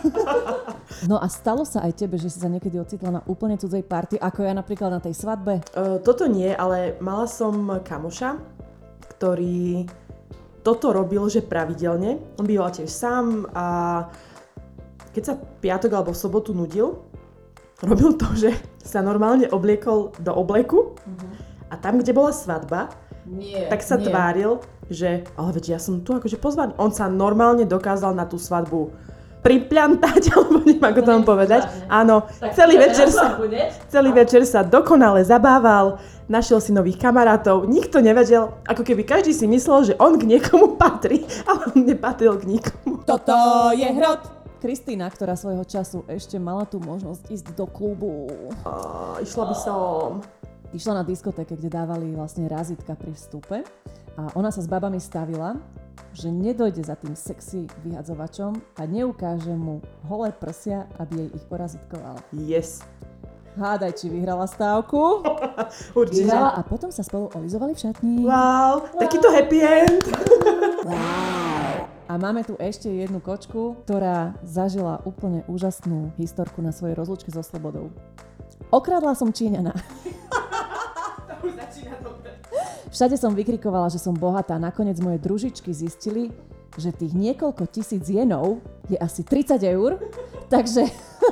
No 1.05 1.19
a 1.21 1.27
stalo 1.29 1.67
sa 1.67 1.83
aj 1.83 1.99
tebe, 1.99 2.15
že 2.17 2.31
si 2.31 2.39
sa 2.39 2.49
niekedy 2.49 2.79
ocitla 2.79 3.19
na 3.19 3.21
úplne 3.27 3.59
cudzej 3.59 3.83
party, 3.85 4.17
ako 4.17 4.39
ja 4.47 4.53
napríklad 4.55 4.89
na 4.89 5.03
tej 5.03 5.13
svadbe? 5.13 5.61
Uh, 5.75 5.99
toto 6.01 6.25
nie, 6.25 6.49
ale 6.55 6.95
mala 7.03 7.27
som 7.27 7.53
kamoša, 7.83 8.56
ktorý 9.17 9.89
toto 10.61 10.93
robil, 10.93 11.25
že 11.25 11.41
pravidelne. 11.41 12.21
On 12.37 12.45
býval 12.45 12.69
tiež 12.69 12.91
sám 12.91 13.49
a 13.57 13.65
keď 15.15 15.23
sa 15.25 15.33
piatok 15.33 15.91
alebo 15.97 16.13
v 16.13 16.21
sobotu 16.21 16.53
nudil, 16.53 17.01
robil 17.81 18.13
to, 18.13 18.29
že 18.37 18.53
sa 18.77 19.01
normálne 19.01 19.49
obliekol 19.49 20.13
do 20.21 20.31
obleku 20.37 20.93
a 21.73 21.75
tam, 21.81 21.97
kde 21.97 22.13
bola 22.13 22.29
svadba, 22.29 22.93
Nie, 23.25 23.65
tak 23.67 23.81
sa 23.81 23.97
tváril, 23.97 24.61
že 24.87 25.25
ale 25.35 25.49
veď 25.57 25.75
ja 25.75 25.79
som 25.81 25.99
tu 26.05 26.13
akože 26.13 26.37
pozvaný. 26.37 26.77
On 26.77 26.93
sa 26.93 27.09
normálne 27.09 27.65
dokázal 27.65 28.13
na 28.13 28.29
tú 28.29 28.37
svadbu 28.37 28.93
pripľantať, 29.41 30.21
alebo 30.33 30.63
neviem 30.65 30.83
ako 30.83 31.01
to 31.03 31.09
mám 31.13 31.25
povedať. 31.25 31.61
Áno, 31.87 32.25
celý 32.53 32.81
večer 32.81 33.07
sa, 33.09 33.37
celý 33.87 34.11
večer 34.11 34.43
sa 34.43 34.65
dokonale 34.65 35.23
zabával, 35.23 36.01
našiel 36.27 36.59
si 36.59 36.75
nových 36.75 36.99
kamarátov, 36.99 37.65
nikto 37.65 38.03
nevedel, 38.03 38.55
ako 38.67 38.83
keby 38.83 39.07
každý 39.07 39.31
si 39.31 39.47
myslel, 39.47 39.93
že 39.93 39.93
on 39.97 40.19
k 40.19 40.27
niekomu 40.27 40.75
patrí, 40.81 41.23
ale 41.47 41.71
on 41.71 41.77
nepatril 41.87 42.35
k 42.39 42.59
nikomu. 42.59 43.01
Toto 43.07 43.35
je 43.73 43.87
hrot! 43.87 44.37
Kristýna, 44.57 45.05
ktorá 45.13 45.37
svojho 45.37 45.61
času 45.69 46.01
ešte 46.09 46.41
mala 46.41 46.65
tú 46.65 46.81
možnosť 46.81 47.29
ísť 47.29 47.47
do 47.53 47.69
klubu. 47.69 48.25
A, 48.65 49.21
išla 49.21 49.53
by 49.53 49.55
som. 49.55 50.25
Išla 50.73 50.99
na 50.99 51.03
diskotéke, 51.05 51.53
kde 51.53 51.69
dávali 51.69 52.09
vlastne 52.17 52.49
razitka 52.49 52.97
pri 52.97 53.13
vstupe 53.13 53.61
a 54.17 54.33
ona 54.33 54.49
sa 54.49 54.59
s 54.59 54.67
babami 54.67 54.97
stavila, 54.97 55.55
že 56.17 56.33
nedojde 56.33 56.81
za 56.81 56.97
tým 56.97 57.13
sexy 57.13 57.69
vyhadzovačom 57.85 58.57
a 58.57 58.81
neukáže 58.89 59.53
mu 59.53 59.85
holé 60.09 60.33
prsia, 60.33 60.89
aby 60.97 61.21
jej 61.21 61.29
ich 61.37 61.45
porazitkoval. 61.45 62.17
Yes. 62.33 62.81
Hádaj, 63.57 64.01
či 64.01 64.09
vyhrala 64.09 64.49
stávku. 64.49 65.21
Určite. 66.01 66.29
Vyhrala 66.29 66.57
a 66.57 66.61
potom 66.65 66.89
sa 66.89 67.05
spolu 67.05 67.29
olizovali 67.37 67.77
v 67.77 67.79
šatni. 67.85 68.15
Wow, 68.25 68.85
takýto 68.97 69.29
happy 69.29 69.59
end. 69.61 70.01
A 72.07 72.15
máme 72.15 72.39
tu 72.47 72.55
ešte 72.55 72.87
jednu 72.87 73.19
kočku, 73.19 73.83
ktorá 73.83 74.31
zažila 74.39 75.03
úplne 75.03 75.43
úžasnú 75.51 76.15
historku 76.15 76.63
na 76.63 76.71
svojej 76.71 76.95
rozlúčke 76.95 77.35
so 77.35 77.43
slobodou. 77.43 77.91
Okradla 78.71 79.11
som 79.11 79.35
Číňana. 79.35 79.75
Všade 82.87 83.19
som 83.19 83.35
vykrikovala, 83.35 83.91
že 83.91 83.99
som 83.99 84.15
bohatá. 84.15 84.55
Nakoniec 84.55 84.95
moje 85.03 85.19
družičky 85.19 85.75
zistili, 85.75 86.31
že 86.79 86.95
tých 86.95 87.11
niekoľko 87.11 87.67
tisíc 87.67 88.07
jenov 88.07 88.63
je 88.87 88.95
asi 88.95 89.25
30 89.25 89.59
eur. 89.65 89.99
Takže, 90.47 90.87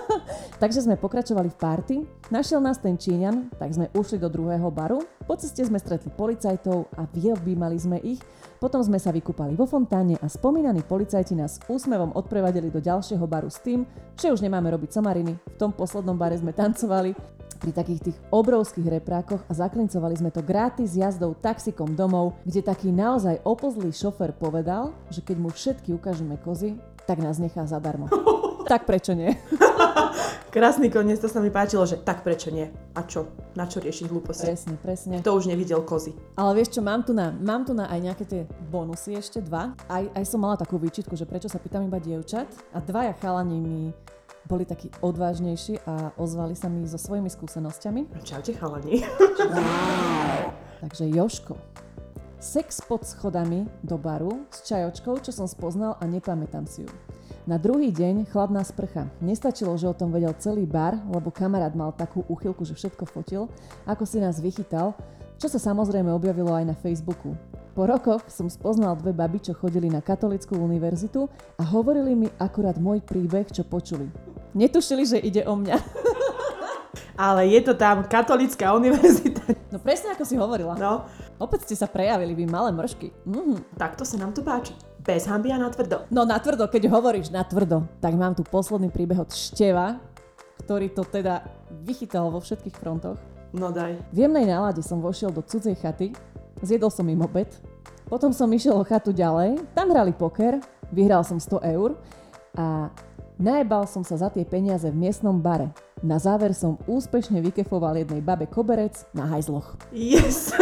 takže 0.62 0.84
sme 0.84 1.00
pokračovali 1.00 1.48
v 1.48 1.56
party. 1.56 1.96
Našiel 2.28 2.60
nás 2.60 2.84
ten 2.84 3.00
Číňan, 3.00 3.48
tak 3.56 3.72
sme 3.72 3.88
ušli 3.96 4.20
do 4.20 4.28
druhého 4.28 4.68
baru. 4.68 5.00
Po 5.24 5.40
ceste 5.40 5.64
sme 5.64 5.80
stretli 5.80 6.12
policajtov 6.12 6.92
a 7.00 7.08
vyobímali 7.08 7.80
sme 7.80 8.04
ich. 8.04 8.20
Potom 8.60 8.84
sme 8.84 9.00
sa 9.00 9.16
vykúpali 9.16 9.56
vo 9.56 9.64
fontáne 9.64 10.20
a 10.20 10.28
spomínaní 10.28 10.84
policajti 10.84 11.32
nás 11.32 11.64
úsmevom 11.72 12.12
odprevadili 12.12 12.68
do 12.68 12.84
ďalšieho 12.84 13.24
baru 13.24 13.48
s 13.48 13.64
tým, 13.64 13.88
že 14.20 14.36
už 14.36 14.44
nemáme 14.44 14.68
robiť 14.68 15.00
somariny. 15.00 15.32
V 15.56 15.60
tom 15.64 15.72
poslednom 15.72 16.20
bare 16.20 16.36
sme 16.36 16.52
tancovali 16.52 17.16
pri 17.66 17.74
takých 17.74 18.14
tých 18.14 18.18
obrovských 18.30 19.02
reprákoch 19.02 19.42
a 19.50 19.52
zaklincovali 19.58 20.14
sme 20.22 20.30
to 20.30 20.46
gratis 20.46 20.94
jazdou 20.94 21.34
taxikom 21.34 21.98
domov, 21.98 22.38
kde 22.46 22.62
taký 22.62 22.94
naozaj 22.94 23.42
oplzlý 23.42 23.90
šofer 23.90 24.38
povedal, 24.38 24.94
že 25.10 25.26
keď 25.26 25.38
mu 25.42 25.50
všetky 25.50 25.98
ukážeme 25.98 26.38
kozy, 26.46 26.78
tak 27.10 27.26
nás 27.26 27.42
nechá 27.42 27.66
zadarmo. 27.66 28.06
tak 28.70 28.86
prečo 28.86 29.18
nie? 29.18 29.34
Krásny 30.54 30.94
koniec, 30.94 31.20
to 31.20 31.28
sa 31.28 31.42
mi 31.42 31.50
páčilo, 31.50 31.90
že 31.90 32.00
tak 32.00 32.22
prečo 32.22 32.54
nie? 32.54 32.70
A 32.94 33.02
čo? 33.04 33.34
Na 33.58 33.66
čo 33.66 33.82
riešiť 33.82 34.08
hlúposti? 34.08 34.46
Presne, 34.46 34.78
presne. 34.78 35.16
To 35.26 35.36
už 35.36 35.50
nevidel 35.50 35.82
kozy. 35.82 36.14
Ale 36.38 36.62
vieš 36.62 36.78
čo, 36.78 36.82
mám 36.86 37.02
tu 37.02 37.18
na, 37.18 37.34
mám 37.34 37.66
tu 37.66 37.74
na 37.74 37.90
aj 37.90 38.00
nejaké 38.00 38.24
tie 38.30 38.42
bonusy 38.70 39.18
ešte 39.18 39.42
dva. 39.42 39.74
Aj, 39.90 40.06
aj 40.06 40.24
som 40.24 40.40
mala 40.40 40.56
takú 40.56 40.78
výčitku, 40.78 41.18
že 41.18 41.28
prečo 41.28 41.52
sa 41.52 41.60
pýtam 41.60 41.84
iba 41.90 41.98
dievčat. 42.00 42.48
A 42.72 42.80
dvaja 42.80 43.12
chalani 43.20 43.58
mi 43.60 43.92
boli 44.46 44.66
takí 44.66 44.94
odvážnejší 45.02 45.82
a 45.86 46.14
ozvali 46.16 46.54
sa 46.54 46.70
mi 46.70 46.86
so 46.86 46.98
svojimi 47.02 47.30
skúsenosťami. 47.30 48.22
Čaute 48.22 48.54
chalani. 48.54 49.02
Takže 50.86 51.10
Joško, 51.10 51.58
sex 52.38 52.82
pod 52.86 53.02
schodami 53.06 53.66
do 53.82 53.98
baru 53.98 54.46
s 54.54 54.66
čajočkou, 54.70 55.18
čo 55.26 55.34
som 55.34 55.50
spoznal 55.50 55.98
a 55.98 56.06
nepamätám 56.06 56.70
si 56.70 56.86
ju. 56.86 56.92
Na 57.46 57.62
druhý 57.62 57.94
deň 57.94 58.26
chladná 58.30 58.66
sprcha. 58.66 59.06
Nestačilo, 59.22 59.78
že 59.78 59.86
o 59.86 59.94
tom 59.94 60.10
vedel 60.10 60.34
celý 60.42 60.66
bar, 60.66 60.98
lebo 61.10 61.30
kamarát 61.30 61.78
mal 61.78 61.94
takú 61.94 62.26
uchylku, 62.26 62.66
že 62.66 62.74
všetko 62.74 63.06
fotil, 63.06 63.46
ako 63.86 64.02
si 64.02 64.18
nás 64.18 64.42
vychytal, 64.42 64.98
čo 65.38 65.46
sa 65.46 65.62
samozrejme 65.62 66.10
objavilo 66.10 66.50
aj 66.54 66.66
na 66.66 66.76
Facebooku. 66.78 67.38
Po 67.76 67.84
rokoch 67.84 68.24
som 68.32 68.48
spoznal 68.48 68.96
dve 68.96 69.12
baby, 69.12 69.44
čo 69.44 69.52
chodili 69.52 69.92
na 69.92 70.00
katolickú 70.00 70.56
univerzitu 70.56 71.28
a 71.60 71.64
hovorili 71.68 72.16
mi 72.16 72.28
akurát 72.40 72.80
môj 72.80 73.04
príbeh, 73.04 73.52
čo 73.52 73.68
počuli. 73.68 74.08
Netušili, 74.56 75.04
že 75.04 75.20
ide 75.20 75.44
o 75.44 75.60
mňa. 75.60 75.76
Ale 77.20 77.52
je 77.52 77.60
to 77.60 77.76
tam 77.76 78.08
katolická 78.08 78.72
univerzita. 78.72 79.44
No 79.76 79.84
presne 79.84 80.16
ako 80.16 80.24
si 80.24 80.40
hovorila. 80.40 80.80
No, 80.80 81.04
Opäť 81.36 81.68
ste 81.68 81.76
sa 81.76 81.92
prejavili, 81.92 82.32
vy 82.32 82.48
malé 82.48 82.72
mršky. 82.72 83.12
Mhm. 83.28 83.76
takto 83.76 84.08
sa 84.08 84.16
nám 84.24 84.32
to 84.32 84.40
páči. 84.40 84.72
Bez 85.04 85.28
hamby 85.28 85.52
a 85.52 85.60
natvrdo. 85.60 86.08
No 86.08 86.24
na 86.24 86.40
tvrdo, 86.40 86.72
keď 86.72 86.88
hovoríš 86.88 87.28
na 87.28 87.44
tvrdo, 87.44 87.84
tak 88.00 88.16
mám 88.16 88.40
tu 88.40 88.48
posledný 88.48 88.88
príbeh 88.88 89.20
od 89.20 89.36
Števa, 89.36 90.00
ktorý 90.64 90.96
to 90.96 91.04
teda 91.04 91.44
vychytal 91.84 92.32
vo 92.32 92.40
všetkých 92.40 92.80
frontoch. 92.80 93.20
No 93.52 93.76
daj. 93.76 94.00
V 94.16 94.18
jemnej 94.24 94.48
nálade 94.48 94.80
som 94.80 95.04
vošiel 95.04 95.30
do 95.36 95.44
cudzej 95.44 95.76
chaty, 95.76 96.16
zjedol 96.62 96.92
som 96.92 97.08
im 97.10 97.24
obed, 97.24 97.50
potom 98.06 98.30
som 98.30 98.52
išiel 98.54 98.78
o 98.78 98.86
chatu 98.86 99.10
ďalej, 99.10 99.58
tam 99.74 99.90
hrali 99.90 100.14
poker, 100.14 100.62
vyhral 100.94 101.26
som 101.26 101.42
100 101.42 101.58
eur 101.74 101.98
a 102.54 102.94
najebal 103.42 103.90
som 103.90 104.06
sa 104.06 104.16
za 104.16 104.30
tie 104.30 104.46
peniaze 104.46 104.88
v 104.88 104.96
miestnom 104.96 105.42
bare. 105.42 105.74
Na 106.06 106.22
záver 106.22 106.54
som 106.54 106.78
úspešne 106.86 107.42
vykefoval 107.42 107.98
jednej 107.98 108.22
babe 108.22 108.46
koberec 108.46 108.94
na 109.16 109.26
hajzloch. 109.26 109.74
Yes! 109.90 110.54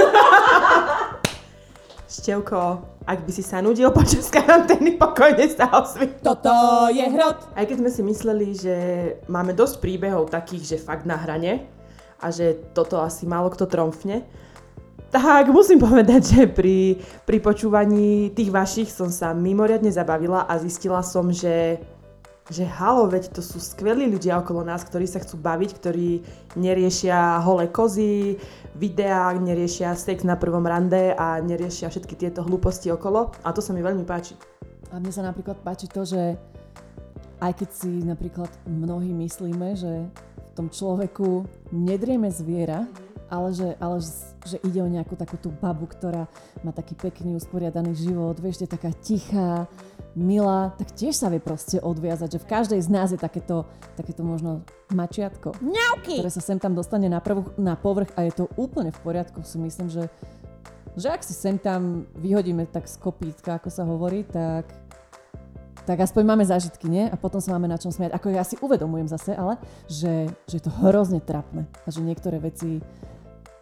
Števko, 2.14 2.86
ak 3.10 3.26
by 3.26 3.32
si 3.34 3.42
sa 3.42 3.58
nudil 3.58 3.90
počas 3.90 4.30
karantény, 4.30 5.02
pokojne 5.02 5.50
sa 5.50 5.66
ozvi. 5.82 6.14
Toto 6.22 6.54
je 6.94 7.02
hrot! 7.10 7.58
Aj 7.58 7.66
keď 7.66 7.82
sme 7.82 7.90
si 7.90 8.02
mysleli, 8.06 8.48
že 8.54 8.76
máme 9.26 9.58
dosť 9.58 9.82
príbehov 9.82 10.30
takých, 10.30 10.78
že 10.78 10.78
fakt 10.78 11.10
na 11.10 11.18
hrane 11.18 11.66
a 12.22 12.30
že 12.30 12.56
toto 12.78 13.02
asi 13.02 13.26
málo 13.26 13.50
kto 13.50 13.66
tromfne, 13.66 14.22
tak 15.14 15.54
musím 15.54 15.78
povedať, 15.78 16.22
že 16.26 16.42
pri, 16.50 16.98
pri 17.22 17.38
počúvaní 17.38 18.34
tých 18.34 18.50
vašich 18.50 18.90
som 18.90 19.14
sa 19.14 19.30
mimoriadne 19.38 19.94
zabavila 19.94 20.50
a 20.50 20.58
zistila 20.58 21.06
som, 21.06 21.30
že, 21.30 21.78
že 22.50 22.66
halo, 22.66 23.06
veď 23.06 23.30
to 23.30 23.46
sú 23.46 23.62
skvelí 23.62 24.10
ľudia 24.10 24.42
okolo 24.42 24.66
nás, 24.66 24.82
ktorí 24.82 25.06
sa 25.06 25.22
chcú 25.22 25.38
baviť, 25.38 25.70
ktorí 25.78 26.10
neriešia 26.58 27.38
holé 27.46 27.70
kozy, 27.70 28.42
videá, 28.74 29.30
neriešia 29.38 29.94
sex 29.94 30.26
na 30.26 30.34
prvom 30.34 30.66
rande 30.66 31.14
a 31.14 31.38
neriešia 31.38 31.94
všetky 31.94 32.18
tieto 32.18 32.42
hlúposti 32.42 32.90
okolo 32.90 33.38
a 33.46 33.54
to 33.54 33.62
sa 33.62 33.70
mi 33.70 33.86
veľmi 33.86 34.10
páči. 34.10 34.34
A 34.90 34.98
mne 34.98 35.14
sa 35.14 35.22
napríklad 35.22 35.62
páči 35.62 35.86
to, 35.94 36.10
že 36.10 36.34
aj 37.38 37.54
keď 37.54 37.70
si 37.70 38.02
napríklad 38.02 38.50
mnohí 38.66 39.14
myslíme, 39.14 39.78
že 39.78 40.10
v 40.10 40.52
tom 40.58 40.74
človeku 40.74 41.46
nedrieme 41.70 42.34
zviera, 42.34 42.90
ale 43.30 43.54
že, 43.54 43.70
ale 43.80 44.00
že- 44.02 44.32
že 44.44 44.58
ide 44.68 44.84
o 44.84 44.92
nejakú 44.92 45.16
takú 45.16 45.40
tú 45.40 45.56
babu, 45.56 45.88
ktorá 45.88 46.28
má 46.68 46.76
taký 46.76 47.00
pekný, 47.00 47.40
usporiadaný 47.40 47.96
život, 47.96 48.36
vieš, 48.44 48.68
je 48.68 48.68
taká 48.68 48.92
tichá, 48.92 49.72
milá, 50.20 50.76
tak 50.76 50.92
tiež 50.92 51.16
sa 51.16 51.32
vie 51.32 51.40
proste 51.40 51.80
odviazať, 51.80 52.36
že 52.36 52.44
v 52.44 52.50
každej 52.52 52.80
z 52.84 52.90
nás 52.92 53.10
je 53.16 53.20
takéto, 53.20 53.64
takéto 53.96 54.22
možno 54.28 54.68
mačiatko, 54.92 55.56
Mňauky! 55.64 56.20
ktoré 56.20 56.30
sa 56.30 56.44
sem 56.44 56.60
tam 56.60 56.76
dostane 56.76 57.08
na, 57.08 57.24
prvú, 57.24 57.56
na 57.56 57.80
povrch 57.80 58.12
a 58.20 58.28
je 58.28 58.36
to 58.36 58.46
úplne 58.60 58.92
v 58.92 59.00
poriadku, 59.00 59.42
si 59.48 59.56
myslím, 59.60 59.88
že 59.88 60.12
že 60.94 61.10
ak 61.10 61.26
si 61.26 61.34
sem 61.34 61.58
tam 61.58 62.06
vyhodíme 62.22 62.70
tak 62.70 62.86
z 62.86 63.02
kopítka, 63.02 63.58
ako 63.58 63.70
sa 63.74 63.82
hovorí, 63.82 64.22
tak 64.30 64.70
tak 65.90 66.00
aspoň 66.00 66.24
máme 66.24 66.46
zážitky, 66.48 66.88
nie? 66.88 67.10
A 67.12 67.20
potom 67.20 67.44
sa 67.44 67.52
máme 67.52 67.68
na 67.68 67.76
čom 67.76 67.92
smiať. 67.92 68.16
Ako 68.16 68.32
ja 68.32 68.46
si 68.48 68.56
uvedomujem 68.56 69.12
zase, 69.12 69.36
ale, 69.36 69.60
že, 69.92 70.32
že 70.48 70.56
je 70.56 70.64
to 70.64 70.72
hrozne 70.86 71.20
trapné. 71.20 71.68
A 71.84 71.88
že 71.92 72.00
niektoré 72.00 72.40
veci 72.40 72.80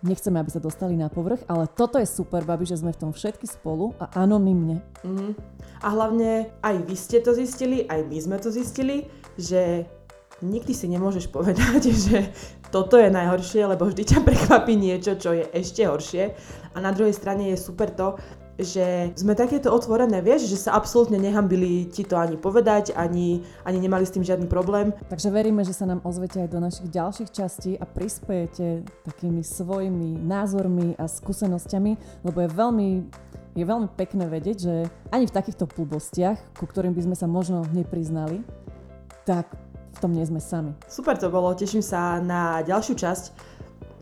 nechceme, 0.02 0.38
aby 0.41 0.52
sa 0.52 0.62
dostali 0.62 0.97
na 0.97 1.10
povrch, 1.10 1.45
ale 1.45 1.70
toto 1.70 2.02
je 2.02 2.10
super, 2.10 2.41
babi, 2.45 2.66
že 2.66 2.82
sme 2.82 2.93
v 2.93 3.02
tom 3.08 3.12
všetky 3.14 3.45
spolu 3.45 3.93
a 4.02 4.10
anonymne. 4.22 4.82
Mhm. 5.06 5.38
A 5.82 5.88
hlavne 5.89 6.54
aj 6.62 6.76
vy 6.86 6.95
ste 6.97 7.22
to 7.26 7.34
zistili, 7.34 7.89
aj 7.89 8.06
my 8.06 8.18
sme 8.22 8.38
to 8.38 8.54
zistili, 8.54 9.10
že 9.38 9.89
nikdy 10.41 10.74
si 10.74 10.89
nemôžeš 10.89 11.30
povedať, 11.30 11.82
že 12.10 12.30
toto 12.74 12.97
je 12.97 13.12
najhoršie, 13.12 13.68
lebo 13.68 13.86
vždy 13.86 14.04
ťa 14.06 14.20
prekvapí 14.26 14.74
niečo, 14.80 15.20
čo 15.20 15.36
je 15.36 15.45
ešte 15.54 15.86
horšie. 15.86 16.24
A 16.72 16.78
na 16.80 16.95
druhej 16.95 17.14
strane 17.14 17.52
je 17.52 17.58
super 17.60 17.91
to, 17.91 18.16
že 18.60 19.16
sme 19.16 19.34
takéto 19.34 19.72
otvorené, 19.72 20.20
vieš, 20.20 20.52
že 20.52 20.58
sa 20.60 20.76
absolútne 20.76 21.16
nehambili 21.16 21.88
ti 21.88 22.04
to 22.04 22.20
ani 22.20 22.36
povedať, 22.36 22.91
ani, 22.93 23.41
ani 23.64 23.78
nemali 23.80 24.04
s 24.04 24.14
tým 24.14 24.26
žiadny 24.26 24.45
problém. 24.52 24.91
Takže 25.08 25.32
veríme, 25.32 25.64
že 25.64 25.74
sa 25.74 25.88
nám 25.88 26.04
ozvete 26.04 26.43
aj 26.43 26.49
do 26.52 26.60
našich 26.60 26.88
ďalších 26.91 27.30
častí 27.32 27.80
a 27.80 27.88
prispejete 27.88 28.84
takými 29.08 29.41
svojimi 29.41 30.20
názormi 30.22 30.99
a 30.99 31.08
skúsenosťami, 31.08 32.24
lebo 32.28 32.38
je 32.43 32.49
veľmi, 32.52 32.89
je 33.56 33.66
veľmi 33.66 33.88
pekné 33.97 34.28
vedieť, 34.28 34.58
že 34.60 34.76
ani 35.10 35.26
v 35.26 35.36
takýchto 35.36 35.66
blbostiach, 35.72 36.38
ku 36.60 36.68
ktorým 36.68 36.93
by 36.93 37.02
sme 37.08 37.16
sa 37.16 37.26
možno 37.26 37.66
nepriznali, 37.72 38.43
tak 39.26 39.47
v 39.91 39.97
tom 39.99 40.12
nie 40.14 40.26
sme 40.26 40.41
sami. 40.41 40.74
Super 40.89 41.18
to 41.18 41.30
bolo, 41.30 41.54
teším 41.54 41.84
sa 41.84 42.18
na 42.22 42.62
ďalšiu 42.66 42.95
časť, 42.97 43.24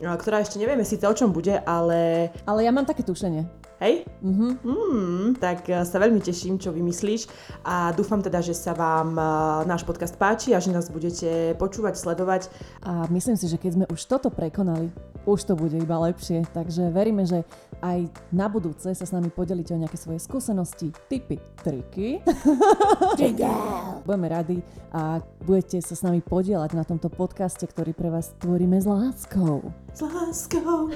ktorá 0.00 0.40
ešte 0.40 0.56
nevieme 0.56 0.80
síce 0.80 1.04
o 1.04 1.12
čom 1.12 1.28
bude, 1.28 1.60
ale 1.60 2.32
Ale 2.48 2.64
ja 2.64 2.72
mám 2.72 2.88
také 2.88 3.04
tušenie. 3.04 3.44
Hej, 3.80 4.04
Mhm. 4.20 4.48
Hmm, 4.60 5.28
tak 5.40 5.64
eh, 5.72 5.80
sa 5.80 5.96
veľmi 5.96 6.20
teším, 6.20 6.60
čo 6.60 6.76
vymyslíš 6.76 7.24
a 7.64 7.88
dúfam 7.96 8.20
teda, 8.20 8.44
že 8.44 8.52
sa 8.52 8.76
vám 8.76 9.16
eh, 9.16 9.24
náš 9.64 9.88
podcast 9.88 10.14
páči 10.20 10.52
a 10.52 10.60
že 10.60 10.70
nás 10.70 10.92
budete 10.92 11.56
počúvať, 11.56 11.96
sledovať. 11.96 12.52
A 12.84 13.08
myslím 13.08 13.40
si, 13.40 13.48
že 13.48 13.56
keď 13.56 13.70
sme 13.74 13.86
už 13.88 14.00
toto 14.04 14.28
prekonali, 14.28 14.92
už 15.24 15.48
to 15.48 15.54
bude 15.56 15.76
iba 15.76 15.96
lepšie. 16.04 16.44
Takže 16.52 16.92
veríme, 16.92 17.24
že 17.24 17.44
aj 17.80 18.12
na 18.28 18.48
budúce 18.48 18.92
sa 18.92 19.04
s 19.04 19.12
nami 19.12 19.32
podelíte 19.32 19.72
o 19.72 19.80
nejaké 19.80 19.96
svoje 19.96 20.20
skúsenosti, 20.20 20.92
tipy, 21.08 21.40
triky. 21.64 22.20
Budeme 24.04 24.28
radi 24.28 24.58
a 24.92 25.24
budete 25.44 25.80
sa 25.80 25.96
s 25.96 26.04
nami 26.04 26.20
podielať 26.20 26.76
na 26.76 26.84
tomto 26.84 27.08
podcaste, 27.08 27.64
ktorý 27.64 27.96
pre 27.96 28.12
vás 28.12 28.36
tvoríme 28.40 28.76
s 28.76 28.84
láskou. 28.84 29.72
S 29.94 30.00
láskou. 30.00 30.90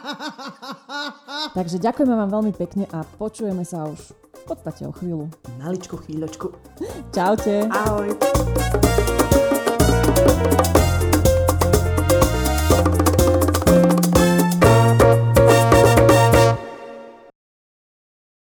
Takže 1.58 1.76
ďakujeme 1.78 2.14
vám 2.16 2.30
veľmi 2.30 2.52
pekne 2.56 2.84
a 2.90 3.04
počujeme 3.04 3.62
sa 3.62 3.86
už 3.86 4.16
v 4.16 4.42
podstate 4.48 4.88
o 4.88 4.92
chvíľu. 4.92 5.28
Maličku 5.60 6.00
chvíľočku. 6.00 6.50
Čaute. 7.12 7.68
Ahoj. 7.68 8.16